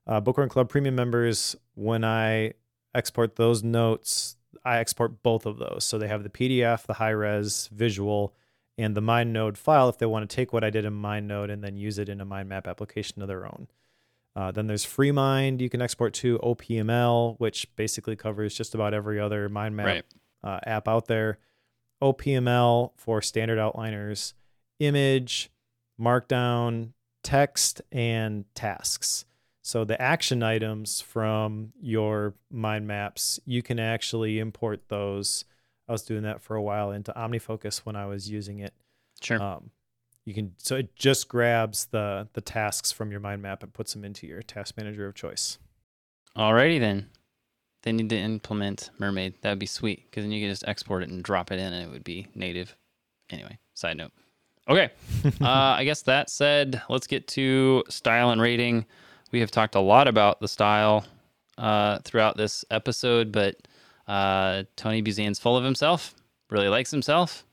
[0.06, 2.54] Uh, Bookworm Club Premium members, when I
[2.94, 5.84] export those notes, I export both of those.
[5.84, 8.34] So they have the PDF, the high res visual,
[8.78, 11.64] and the MindNode file if they want to take what I did in MindNode and
[11.64, 13.68] then use it in a mind map application of their own.
[14.36, 19.20] Uh, then there's FreeMind you can export to OPML, which basically covers just about every
[19.20, 20.04] other mind map Right.
[20.44, 21.38] uh, app out there.
[22.02, 24.34] OPML for standard outliners,
[24.80, 25.52] image,
[26.02, 26.90] markdown,
[27.24, 29.26] text, and tasks.
[29.62, 35.46] So the action items from your mind maps, you can actually import those.
[35.88, 38.74] I was doing that for a while into OmniFocus when I was using it.
[39.22, 39.42] Sure.
[39.42, 39.72] Um,
[40.26, 43.94] you can so it just grabs the the tasks from your mind map and puts
[43.94, 45.58] them into your task manager of choice.
[46.38, 47.10] Alrighty then.
[47.84, 49.36] They need to implement Mermaid.
[49.42, 51.86] That'd be sweet because then you can just export it and drop it in, and
[51.86, 52.76] it would be native.
[53.30, 54.12] Anyway, side note.
[54.70, 54.90] Okay.
[55.42, 58.86] uh, I guess that said, let's get to style and rating.
[59.34, 61.06] We have talked a lot about the style
[61.58, 63.58] uh, throughout this episode, but
[64.08, 66.14] uh, Tony Buzan's full of himself,
[66.50, 67.46] really likes himself,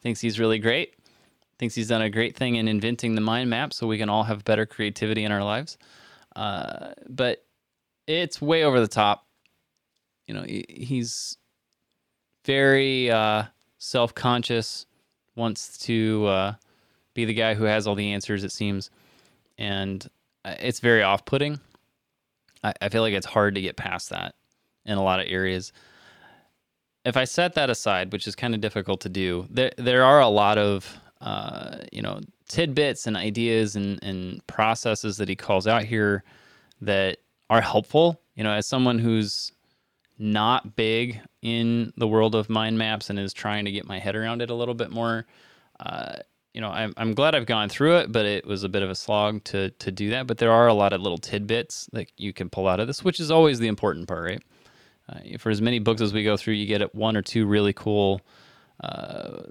[0.00, 0.94] thinks he's really great,
[1.58, 4.24] thinks he's done a great thing in inventing the mind map so we can all
[4.24, 5.76] have better creativity in our lives.
[6.34, 7.44] Uh, but
[8.06, 9.26] it's way over the top.
[10.26, 11.36] You know, he's
[12.44, 13.44] very uh,
[13.78, 14.86] self conscious,
[15.36, 16.54] wants to uh,
[17.14, 18.90] be the guy who has all the answers, it seems.
[19.58, 20.06] And
[20.44, 21.60] uh, it's very off putting.
[22.62, 24.34] I, I feel like it's hard to get past that
[24.84, 25.72] in a lot of areas.
[27.04, 30.20] If I set that aside, which is kind of difficult to do, there there are
[30.20, 35.66] a lot of uh, you know tidbits and ideas and, and processes that he calls
[35.66, 36.24] out here
[36.80, 37.18] that
[37.50, 38.20] are helpful.
[38.34, 39.52] You know, as someone who's
[40.18, 44.16] not big in the world of mind maps and is trying to get my head
[44.16, 45.26] around it a little bit more,
[45.80, 46.16] uh,
[46.54, 48.90] you know, I'm, I'm glad I've gone through it, but it was a bit of
[48.90, 50.26] a slog to to do that.
[50.26, 53.04] But there are a lot of little tidbits that you can pull out of this,
[53.04, 54.42] which is always the important part, right?
[55.08, 57.72] Uh, for as many books as we go through, you get one or two really
[57.72, 58.20] cool,
[58.82, 59.42] uh,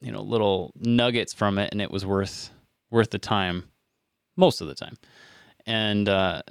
[0.00, 2.50] you know, little nuggets from it, and it was worth
[2.90, 3.64] worth the time,
[4.36, 4.96] most of the time.
[5.66, 6.42] And uh,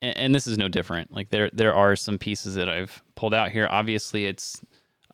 [0.00, 1.12] and, this is no different.
[1.12, 3.68] Like there there are some pieces that I've pulled out here.
[3.70, 4.60] Obviously, it's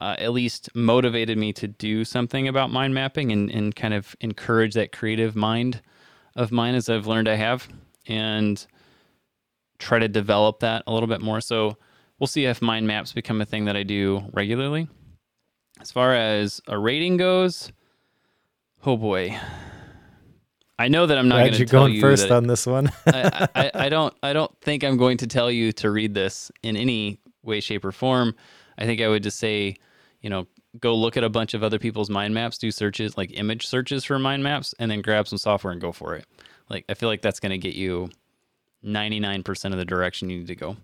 [0.00, 4.16] uh, at least motivated me to do something about mind mapping and, and kind of
[4.20, 5.82] encourage that creative mind
[6.36, 7.68] of mine as I've learned I have
[8.06, 8.64] and
[9.78, 11.40] try to develop that a little bit more.
[11.40, 11.76] So
[12.18, 14.88] we'll see if mind maps become a thing that I do regularly.
[15.80, 17.72] As far as a rating goes,
[18.84, 19.38] oh boy.
[20.80, 22.90] I know that I'm not going to tell going you first on this one.
[23.06, 26.52] I, I, I don't I don't think I'm going to tell you to read this
[26.62, 28.34] in any way, shape, or form.
[28.76, 29.76] I think I would just say,
[30.20, 30.46] you know,
[30.78, 34.04] go look at a bunch of other people's mind maps, do searches like image searches
[34.04, 36.26] for mind maps, and then grab some software and go for it.
[36.68, 38.10] Like I feel like that's going to get you
[38.84, 40.76] 99% of the direction you need to go.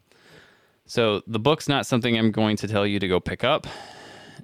[0.86, 3.66] So the book's not something I'm going to tell you to go pick up,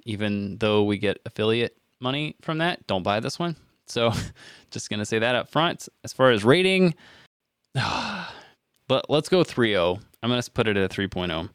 [0.05, 2.85] even though we get affiliate money from that.
[2.87, 3.55] Don't buy this one.
[3.87, 4.11] So
[4.71, 5.87] just going to say that up front.
[6.03, 6.95] As far as rating,
[7.73, 10.01] but let's go 3.0.
[10.23, 11.49] I'm going to put it at a 3.0.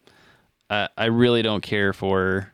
[0.68, 2.52] Uh, I really don't care for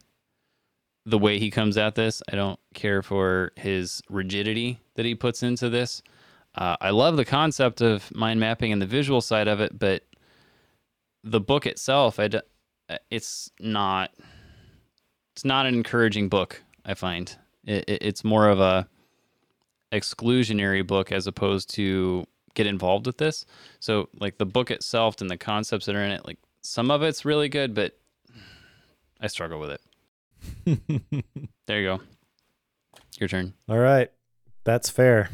[1.06, 2.22] the way he comes at this.
[2.30, 6.02] I don't care for his rigidity that he puts into this.
[6.54, 10.04] Uh, I love the concept of mind mapping and the visual side of it, but
[11.24, 12.40] the book itself, I d-
[12.88, 14.10] uh, it's not
[15.34, 16.62] it's not an encouraging book.
[16.84, 17.34] I find
[17.64, 18.88] it, it, it's more of a
[19.92, 23.44] exclusionary book as opposed to get involved with this.
[23.80, 27.02] So like the book itself and the concepts that are in it, like some of
[27.02, 27.98] it's really good, but
[29.20, 29.80] I struggle with it.
[31.66, 32.00] there you go.
[33.18, 33.54] Your turn.
[33.68, 34.10] All right.
[34.64, 35.30] That's fair.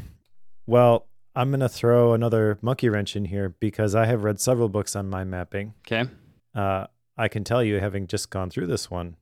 [0.65, 1.07] Well,
[1.39, 4.93] I'm going to throw another monkey wrench in here because I have read several books
[4.93, 5.73] on mind mapping.
[5.87, 6.11] Okay.
[6.53, 6.87] Uh,
[7.17, 9.15] I can tell you, having just gone through this one,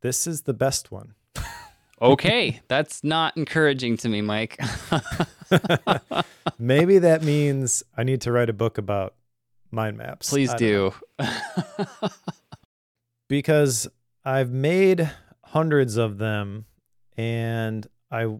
[0.00, 1.14] this is the best one.
[2.00, 2.60] okay.
[2.68, 4.56] That's not encouraging to me, Mike.
[6.60, 9.16] Maybe that means I need to write a book about
[9.72, 10.30] mind maps.
[10.30, 10.94] Please do.
[13.28, 13.88] because
[14.24, 15.10] I've made
[15.42, 16.66] hundreds of them
[17.16, 18.36] and I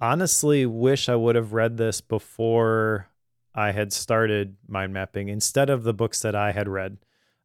[0.00, 3.08] honestly wish I would have read this before
[3.54, 6.98] I had started mind mapping instead of the books that I had read.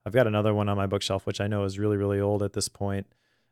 [0.05, 2.53] I've got another one on my bookshelf, which I know is really, really old at
[2.53, 3.07] this point,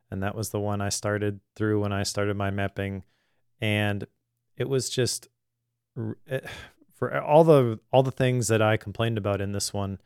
[0.09, 3.03] And that was the one I started through when I started mind mapping.
[3.61, 4.05] And
[4.57, 5.29] it was just
[6.29, 6.41] eh,
[6.93, 9.99] for all the all the things that I complained about in this one,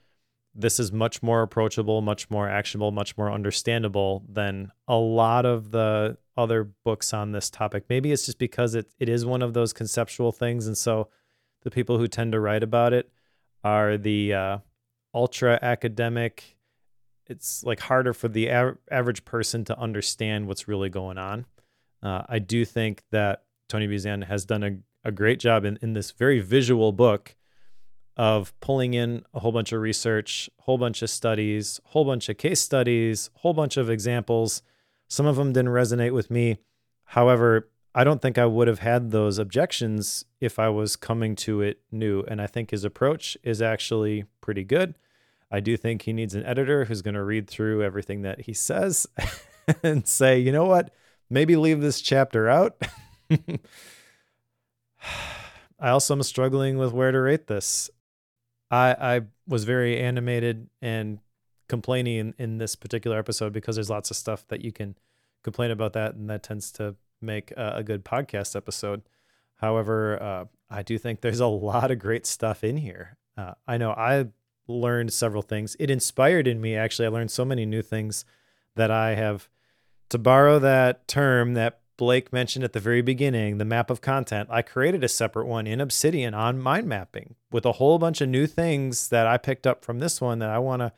[0.55, 5.71] this is much more approachable, much more actionable, much more understandable than a lot of
[5.71, 7.85] the other books on this topic.
[7.89, 10.67] Maybe it's just because it, it is one of those conceptual things.
[10.67, 11.09] And so
[11.63, 13.11] the people who tend to write about it
[13.63, 14.57] are the uh,
[15.13, 16.57] ultra academic.
[17.27, 21.45] It's like harder for the av- average person to understand what's really going on.
[22.01, 25.93] Uh, I do think that Tony Buzan has done a, a great job in, in
[25.93, 27.35] this very visual book
[28.17, 32.37] of pulling in a whole bunch of research, whole bunch of studies, whole bunch of
[32.37, 34.61] case studies, whole bunch of examples.
[35.07, 36.57] Some of them didn't resonate with me.
[37.05, 41.61] However, I don't think I would have had those objections if I was coming to
[41.61, 42.23] it new.
[42.27, 44.95] And I think his approach is actually pretty good.
[45.51, 48.53] I do think he needs an editor who's going to read through everything that he
[48.53, 49.07] says
[49.83, 50.93] and say, you know what,
[51.29, 52.75] maybe leave this chapter out.
[55.79, 57.89] I also am struggling with where to rate this.
[58.71, 61.19] I I was very animated and
[61.67, 64.95] complaining in, in this particular episode because there's lots of stuff that you can
[65.43, 69.03] complain about that, and that tends to make a, a good podcast episode.
[69.55, 73.17] However, uh, I do think there's a lot of great stuff in here.
[73.37, 74.27] Uh, I know I
[74.67, 75.75] learned several things.
[75.79, 77.05] It inspired in me actually.
[77.05, 78.25] I learned so many new things
[78.75, 79.49] that I have.
[80.09, 84.49] To borrow that term that Blake mentioned at the very beginning, the map of content,
[84.51, 88.27] I created a separate one in Obsidian on mind mapping with a whole bunch of
[88.27, 90.91] new things that I picked up from this one that I want to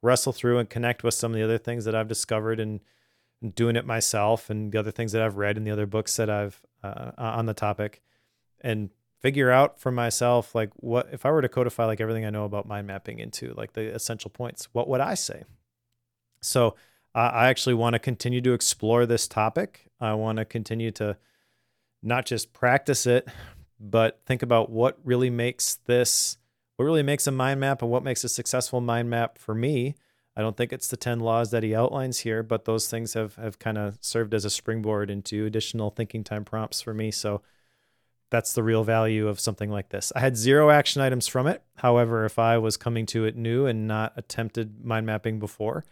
[0.00, 2.80] wrestle through and connect with some of the other things that I've discovered and,
[3.54, 6.30] doing it myself and the other things that I've read in the other books that
[6.30, 8.00] I've uh, on the topic
[8.62, 8.88] and
[9.20, 12.46] figure out for myself like what if I were to codify like everything I know
[12.46, 15.42] about mind mapping into like the essential points, what would I say?
[16.40, 16.74] So
[17.14, 19.90] I actually want to continue to explore this topic.
[20.00, 21.18] I want to continue to
[22.02, 23.28] not just practice it,
[23.90, 26.38] but think about what really makes this,
[26.76, 29.94] what really makes a mind map and what makes a successful mind map for me.
[30.36, 33.36] I don't think it's the 10 laws that he outlines here, but those things have,
[33.36, 37.10] have kind of served as a springboard into additional thinking time prompts for me.
[37.10, 37.42] So
[38.30, 40.12] that's the real value of something like this.
[40.16, 41.62] I had zero action items from it.
[41.76, 45.84] However, if I was coming to it new and not attempted mind mapping before,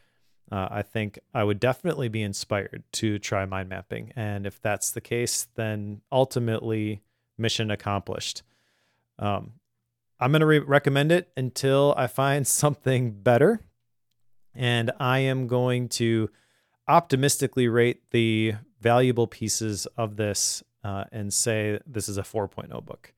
[0.50, 4.12] uh, I think I would definitely be inspired to try mind mapping.
[4.16, 7.02] And if that's the case, then ultimately
[7.42, 8.42] mission accomplished.
[9.18, 9.52] Um,
[10.18, 13.60] I'm going to re- recommend it until I find something better.
[14.54, 16.30] And I am going to
[16.88, 23.14] optimistically rate the valuable pieces of this uh, and say this is a 4.0 book.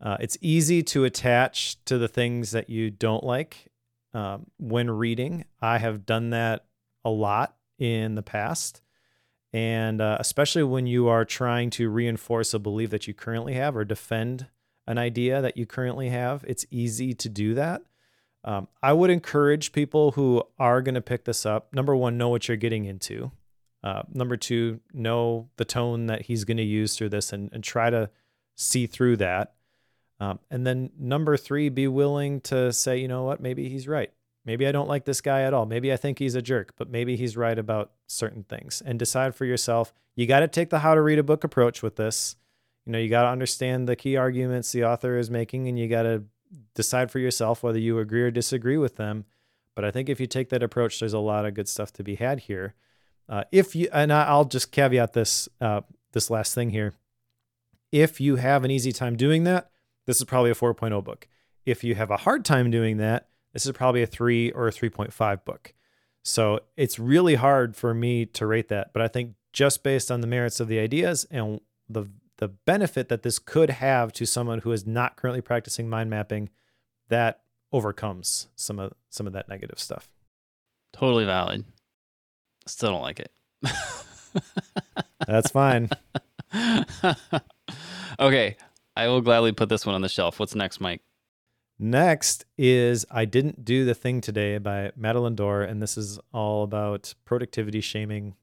[0.00, 3.70] Uh, it's easy to attach to the things that you don't like
[4.12, 5.44] um, when reading.
[5.60, 6.66] I have done that
[7.04, 8.82] a lot in the past.
[9.54, 13.76] And uh, especially when you are trying to reinforce a belief that you currently have
[13.76, 14.48] or defend
[14.88, 17.82] an idea that you currently have, it's easy to do that.
[18.42, 21.72] Um, I would encourage people who are going to pick this up.
[21.72, 23.30] Number one, know what you're getting into.
[23.84, 27.62] Uh, number two, know the tone that he's going to use through this and, and
[27.62, 28.10] try to
[28.56, 29.54] see through that.
[30.18, 34.12] Um, and then number three, be willing to say, you know what, maybe he's right.
[34.44, 35.64] Maybe I don't like this guy at all.
[35.64, 38.82] Maybe I think he's a jerk, but maybe he's right about certain things.
[38.84, 39.92] And decide for yourself.
[40.14, 42.36] You got to take the how to read a book approach with this.
[42.84, 45.88] You know, you got to understand the key arguments the author is making and you
[45.88, 46.24] got to
[46.74, 49.24] decide for yourself whether you agree or disagree with them.
[49.74, 52.04] But I think if you take that approach, there's a lot of good stuff to
[52.04, 52.74] be had here.
[53.28, 55.80] Uh, if you and I'll just caveat this uh,
[56.14, 56.94] this last thing here.
[57.92, 59.70] If you have an easy time doing that,
[60.06, 61.28] this is probably a 4.0 book.
[61.66, 64.72] If you have a hard time doing that, this is probably a 3 or a
[64.72, 65.72] 3.5 book.
[66.22, 70.20] So it's really hard for me to rate that, but I think just based on
[70.20, 74.58] the merits of the ideas and the the benefit that this could have to someone
[74.58, 76.50] who is not currently practicing mind mapping,
[77.08, 80.08] that overcomes some of some of that negative stuff.
[80.92, 81.64] Totally valid.
[82.66, 83.32] Still don't like it.
[85.26, 85.90] That's fine.
[88.18, 88.56] okay,
[88.96, 90.40] I will gladly put this one on the shelf.
[90.40, 91.02] What's next, Mike?
[91.78, 96.62] Next is I Didn't Do the Thing Today by Madeleine Dore, and this is all
[96.62, 98.36] about productivity shaming.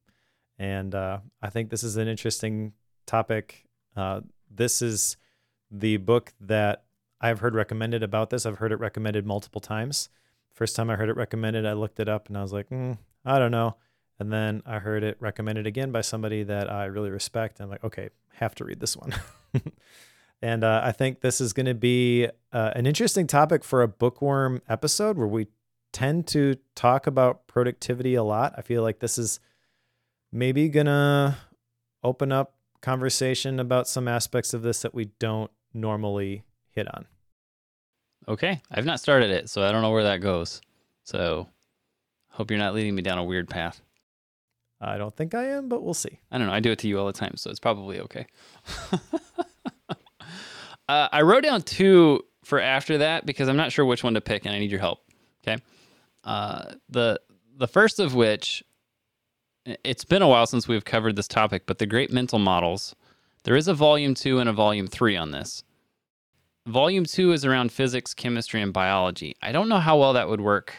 [0.60, 2.74] And uh, I think this is an interesting
[3.06, 3.66] topic.
[3.96, 5.16] Uh, this is
[5.72, 6.84] the book that
[7.22, 8.46] I've heard recommended about this.
[8.46, 10.10] I've heard it recommended multiple times.
[10.54, 12.98] First time I heard it recommended, I looked it up and I was like, mm,
[13.24, 13.78] I don't know.
[14.20, 17.60] And then I heard it recommended again by somebody that I really respect.
[17.60, 19.14] I'm like, okay, have to read this one.
[20.42, 23.88] and uh, I think this is going to be uh, an interesting topic for a
[23.88, 25.48] bookworm episode where we
[25.92, 28.54] tend to talk about productivity a lot.
[28.58, 29.40] I feel like this is
[30.32, 31.38] maybe going to
[32.04, 37.06] open up conversation about some aspects of this that we don't normally hit on.
[38.28, 38.62] Okay.
[38.72, 40.62] I've not started it, so I don't know where that goes.
[41.04, 41.48] So
[42.30, 43.82] hope you're not leading me down a weird path.
[44.80, 46.20] I don't think I am, but we'll see.
[46.32, 46.54] I don't know.
[46.54, 48.26] I do it to you all the time, so it's probably okay.
[50.92, 54.22] uh, I wrote down two for after that because I'm not sure which one to
[54.22, 55.00] pick, and I need your help.
[55.42, 55.62] Okay.
[56.26, 57.20] Uh, the
[57.58, 58.62] the first of which,
[59.86, 62.94] it's been a while since we've covered this topic, but the great mental models.
[63.44, 65.64] There is a volume two and a volume three on this.
[66.68, 69.36] Volume two is around physics, chemistry, and biology.
[69.42, 70.74] I don't know how well that would work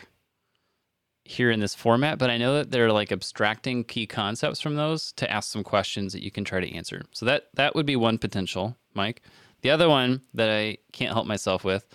[1.24, 5.12] here in this format, but I know that they're like abstracting key concepts from those
[5.12, 7.02] to ask some questions that you can try to answer.
[7.12, 9.22] So that that would be one potential, Mike.
[9.62, 11.86] The other one that I can't help myself with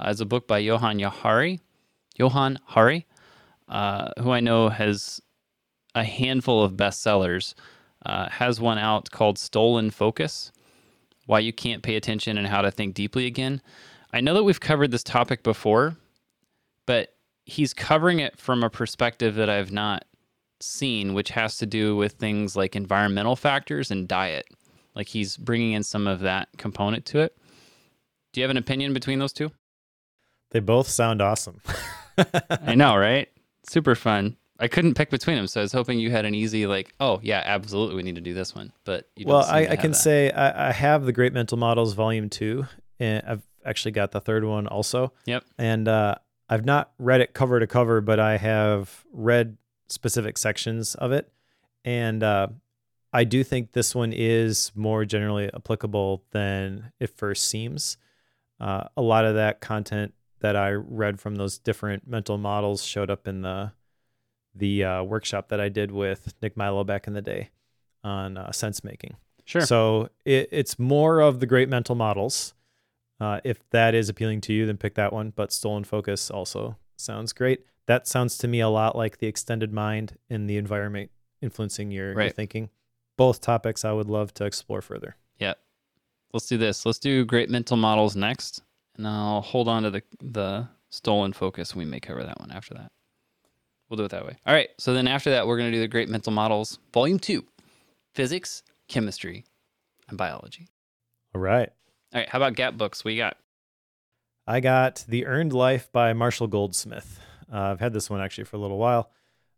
[0.00, 1.60] uh, is a book by Johann Yahari,
[2.16, 3.06] Johann Hari,
[3.68, 5.20] uh, who I know has
[5.94, 7.54] a handful of bestsellers.
[8.04, 10.52] Uh, has one out called Stolen Focus
[11.24, 13.60] Why You Can't Pay Attention and How to Think Deeply Again.
[14.12, 15.96] I know that we've covered this topic before,
[16.84, 17.16] but
[17.46, 20.04] he's covering it from a perspective that I've not
[20.60, 24.46] seen, which has to do with things like environmental factors and diet.
[24.96, 27.36] Like he's bringing in some of that component to it.
[28.32, 29.52] Do you have an opinion between those two?
[30.50, 31.60] They both sound awesome.
[32.50, 33.28] I know, right?
[33.68, 34.36] Super fun.
[34.58, 37.20] I couldn't pick between them, so I was hoping you had an easy like, oh
[37.22, 38.72] yeah, absolutely, we need to do this one.
[38.84, 39.98] But well, I, I can that.
[39.98, 42.66] say I, I, have the Great Mental Models Volume Two,
[42.98, 45.12] and I've actually got the third one also.
[45.26, 45.44] Yep.
[45.58, 46.14] And uh,
[46.48, 49.58] I've not read it cover to cover, but I have read
[49.88, 51.30] specific sections of it,
[51.84, 52.48] and uh,
[53.12, 57.96] I do think this one is more generally applicable than it first seems.
[58.60, 63.10] Uh, a lot of that content that I read from those different mental models showed
[63.10, 63.72] up in the
[64.54, 67.50] the uh, workshop that I did with Nick Milo back in the day
[68.02, 69.16] on uh, sense making.
[69.44, 69.60] Sure.
[69.60, 72.54] So it, it's more of the great mental models
[73.20, 75.32] uh, if that is appealing to you, then pick that one.
[75.34, 77.64] But Stolen Focus also sounds great.
[77.86, 81.10] That sounds to me a lot like the extended mind in the environment
[81.40, 82.24] influencing your, right.
[82.24, 82.70] your thinking.
[83.16, 85.16] Both topics I would love to explore further.
[85.38, 85.54] Yeah.
[86.32, 86.84] Let's do this.
[86.84, 88.62] Let's do great mental models next.
[88.96, 91.74] And I'll hold on to the, the Stolen Focus.
[91.74, 92.92] We may cover that one after that.
[93.88, 94.36] We'll do it that way.
[94.46, 94.68] All right.
[94.78, 97.44] So then after that, we're going to do the great mental models, volume two
[98.14, 99.44] physics, chemistry,
[100.08, 100.68] and biology.
[101.34, 101.68] All right.
[102.14, 103.04] All right, how about Gap books?
[103.04, 103.36] We got.
[104.46, 107.20] I got The Earned Life by Marshall Goldsmith.
[107.52, 109.10] Uh, I've had this one actually for a little while,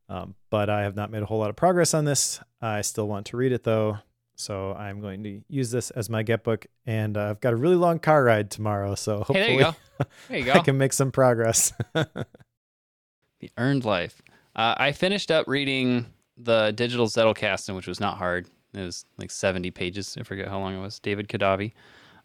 [0.08, 2.40] um, but I have not made a whole lot of progress on this.
[2.60, 3.98] I still want to read it though,
[4.36, 6.66] so I'm going to use this as my Get book.
[6.86, 9.64] And uh, I've got a really long car ride tomorrow, so hopefully hey, there you
[9.64, 9.74] go.
[10.28, 10.52] There you go.
[10.52, 11.72] I can make some progress.
[11.92, 14.22] the Earned Life.
[14.56, 16.06] Uh, I finished up reading
[16.36, 18.48] the Digital Zettelkasten, which was not hard.
[18.74, 20.16] It was like 70 pages.
[20.18, 20.98] I forget how long it was.
[20.98, 21.72] David Kadavy.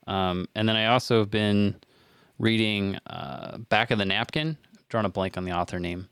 [0.07, 1.76] Um, and then I also have been
[2.39, 4.57] reading uh, Back of the Napkin.
[4.73, 6.10] I'm drawing a blank on the author name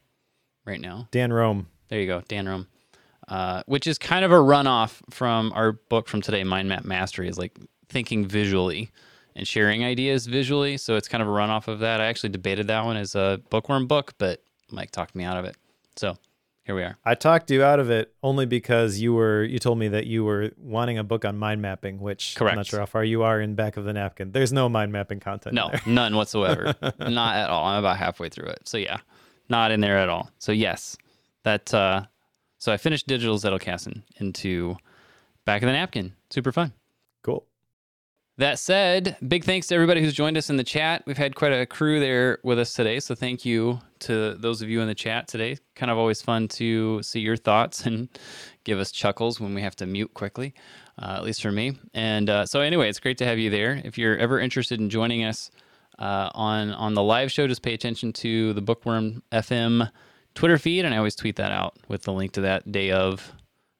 [0.71, 1.07] right now.
[1.11, 1.67] Dan Roam.
[1.89, 2.67] There you go, Dan Roam.
[3.27, 7.27] Uh, which is kind of a runoff from our book from today, Mind Map Mastery,
[7.27, 7.57] is like
[7.87, 8.91] thinking visually
[9.35, 10.77] and sharing ideas visually.
[10.77, 12.01] So it's kind of a runoff of that.
[12.01, 15.45] I actually debated that one as a bookworm book, but Mike talked me out of
[15.45, 15.55] it.
[15.95, 16.17] So
[16.63, 16.97] here we are.
[17.05, 20.23] I talked you out of it only because you were you told me that you
[20.23, 22.53] were wanting a book on mind mapping, which Correct.
[22.53, 24.31] I'm not sure how far you are in back of the napkin.
[24.31, 25.55] There's no mind mapping content.
[25.55, 25.81] No, there.
[25.85, 26.75] none whatsoever.
[26.99, 27.65] not at all.
[27.65, 28.61] I'm about halfway through it.
[28.65, 28.97] So yeah,
[29.51, 30.31] not in there at all.
[30.39, 30.97] So yes,
[31.43, 31.71] that.
[31.73, 32.05] Uh,
[32.57, 34.77] so I finished Digital Zettelkasten into
[35.45, 36.13] Back of the Napkin.
[36.29, 36.73] Super fun.
[37.23, 37.43] Cool.
[38.37, 41.03] That said, big thanks to everybody who's joined us in the chat.
[41.05, 44.69] We've had quite a crew there with us today, so thank you to those of
[44.69, 45.57] you in the chat today.
[45.75, 48.09] Kind of always fun to see your thoughts and
[48.63, 50.53] give us chuckles when we have to mute quickly,
[51.01, 51.77] uh, at least for me.
[51.93, 53.81] And uh, so, anyway, it's great to have you there.
[53.83, 55.51] If you're ever interested in joining us
[55.99, 59.89] uh, on on the live show, just pay attention to the Bookworm FM
[60.35, 63.33] Twitter feed, and I always tweet that out with the link to that day of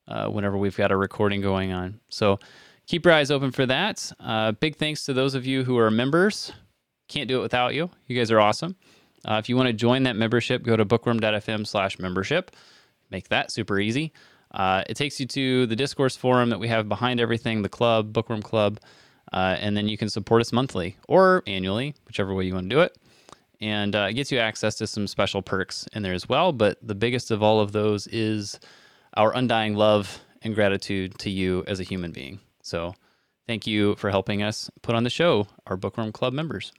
[0.07, 1.99] uh, whenever we've got a recording going on.
[2.09, 2.39] So
[2.87, 4.11] keep your eyes open for that.
[4.19, 6.51] Uh, big thanks to those of you who are members.
[7.07, 7.89] Can't do it without you.
[8.07, 8.75] You guys are awesome.
[9.25, 12.51] Uh, if you want to join that membership, go to bookworm.fm slash membership.
[13.09, 14.13] Make that super easy.
[14.51, 18.11] Uh, it takes you to the discourse forum that we have behind everything, the club,
[18.11, 18.79] Bookworm Club,
[19.31, 22.75] uh, and then you can support us monthly or annually, whichever way you want to
[22.75, 22.97] do it.
[23.59, 26.51] And uh, it gets you access to some special perks in there as well.
[26.51, 28.59] But the biggest of all of those is
[29.15, 32.39] our undying love and gratitude to you as a human being.
[32.63, 32.95] So
[33.47, 36.71] thank you for helping us put on the show, our Bookworm Club members.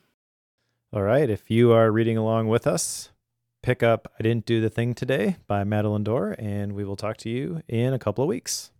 [0.93, 1.31] All right.
[1.31, 3.11] If you are reading along with us,
[3.62, 7.16] pick up I Didn't Do the Thing Today by Madeleine Dore, and we will talk
[7.19, 8.73] to you in a couple of weeks.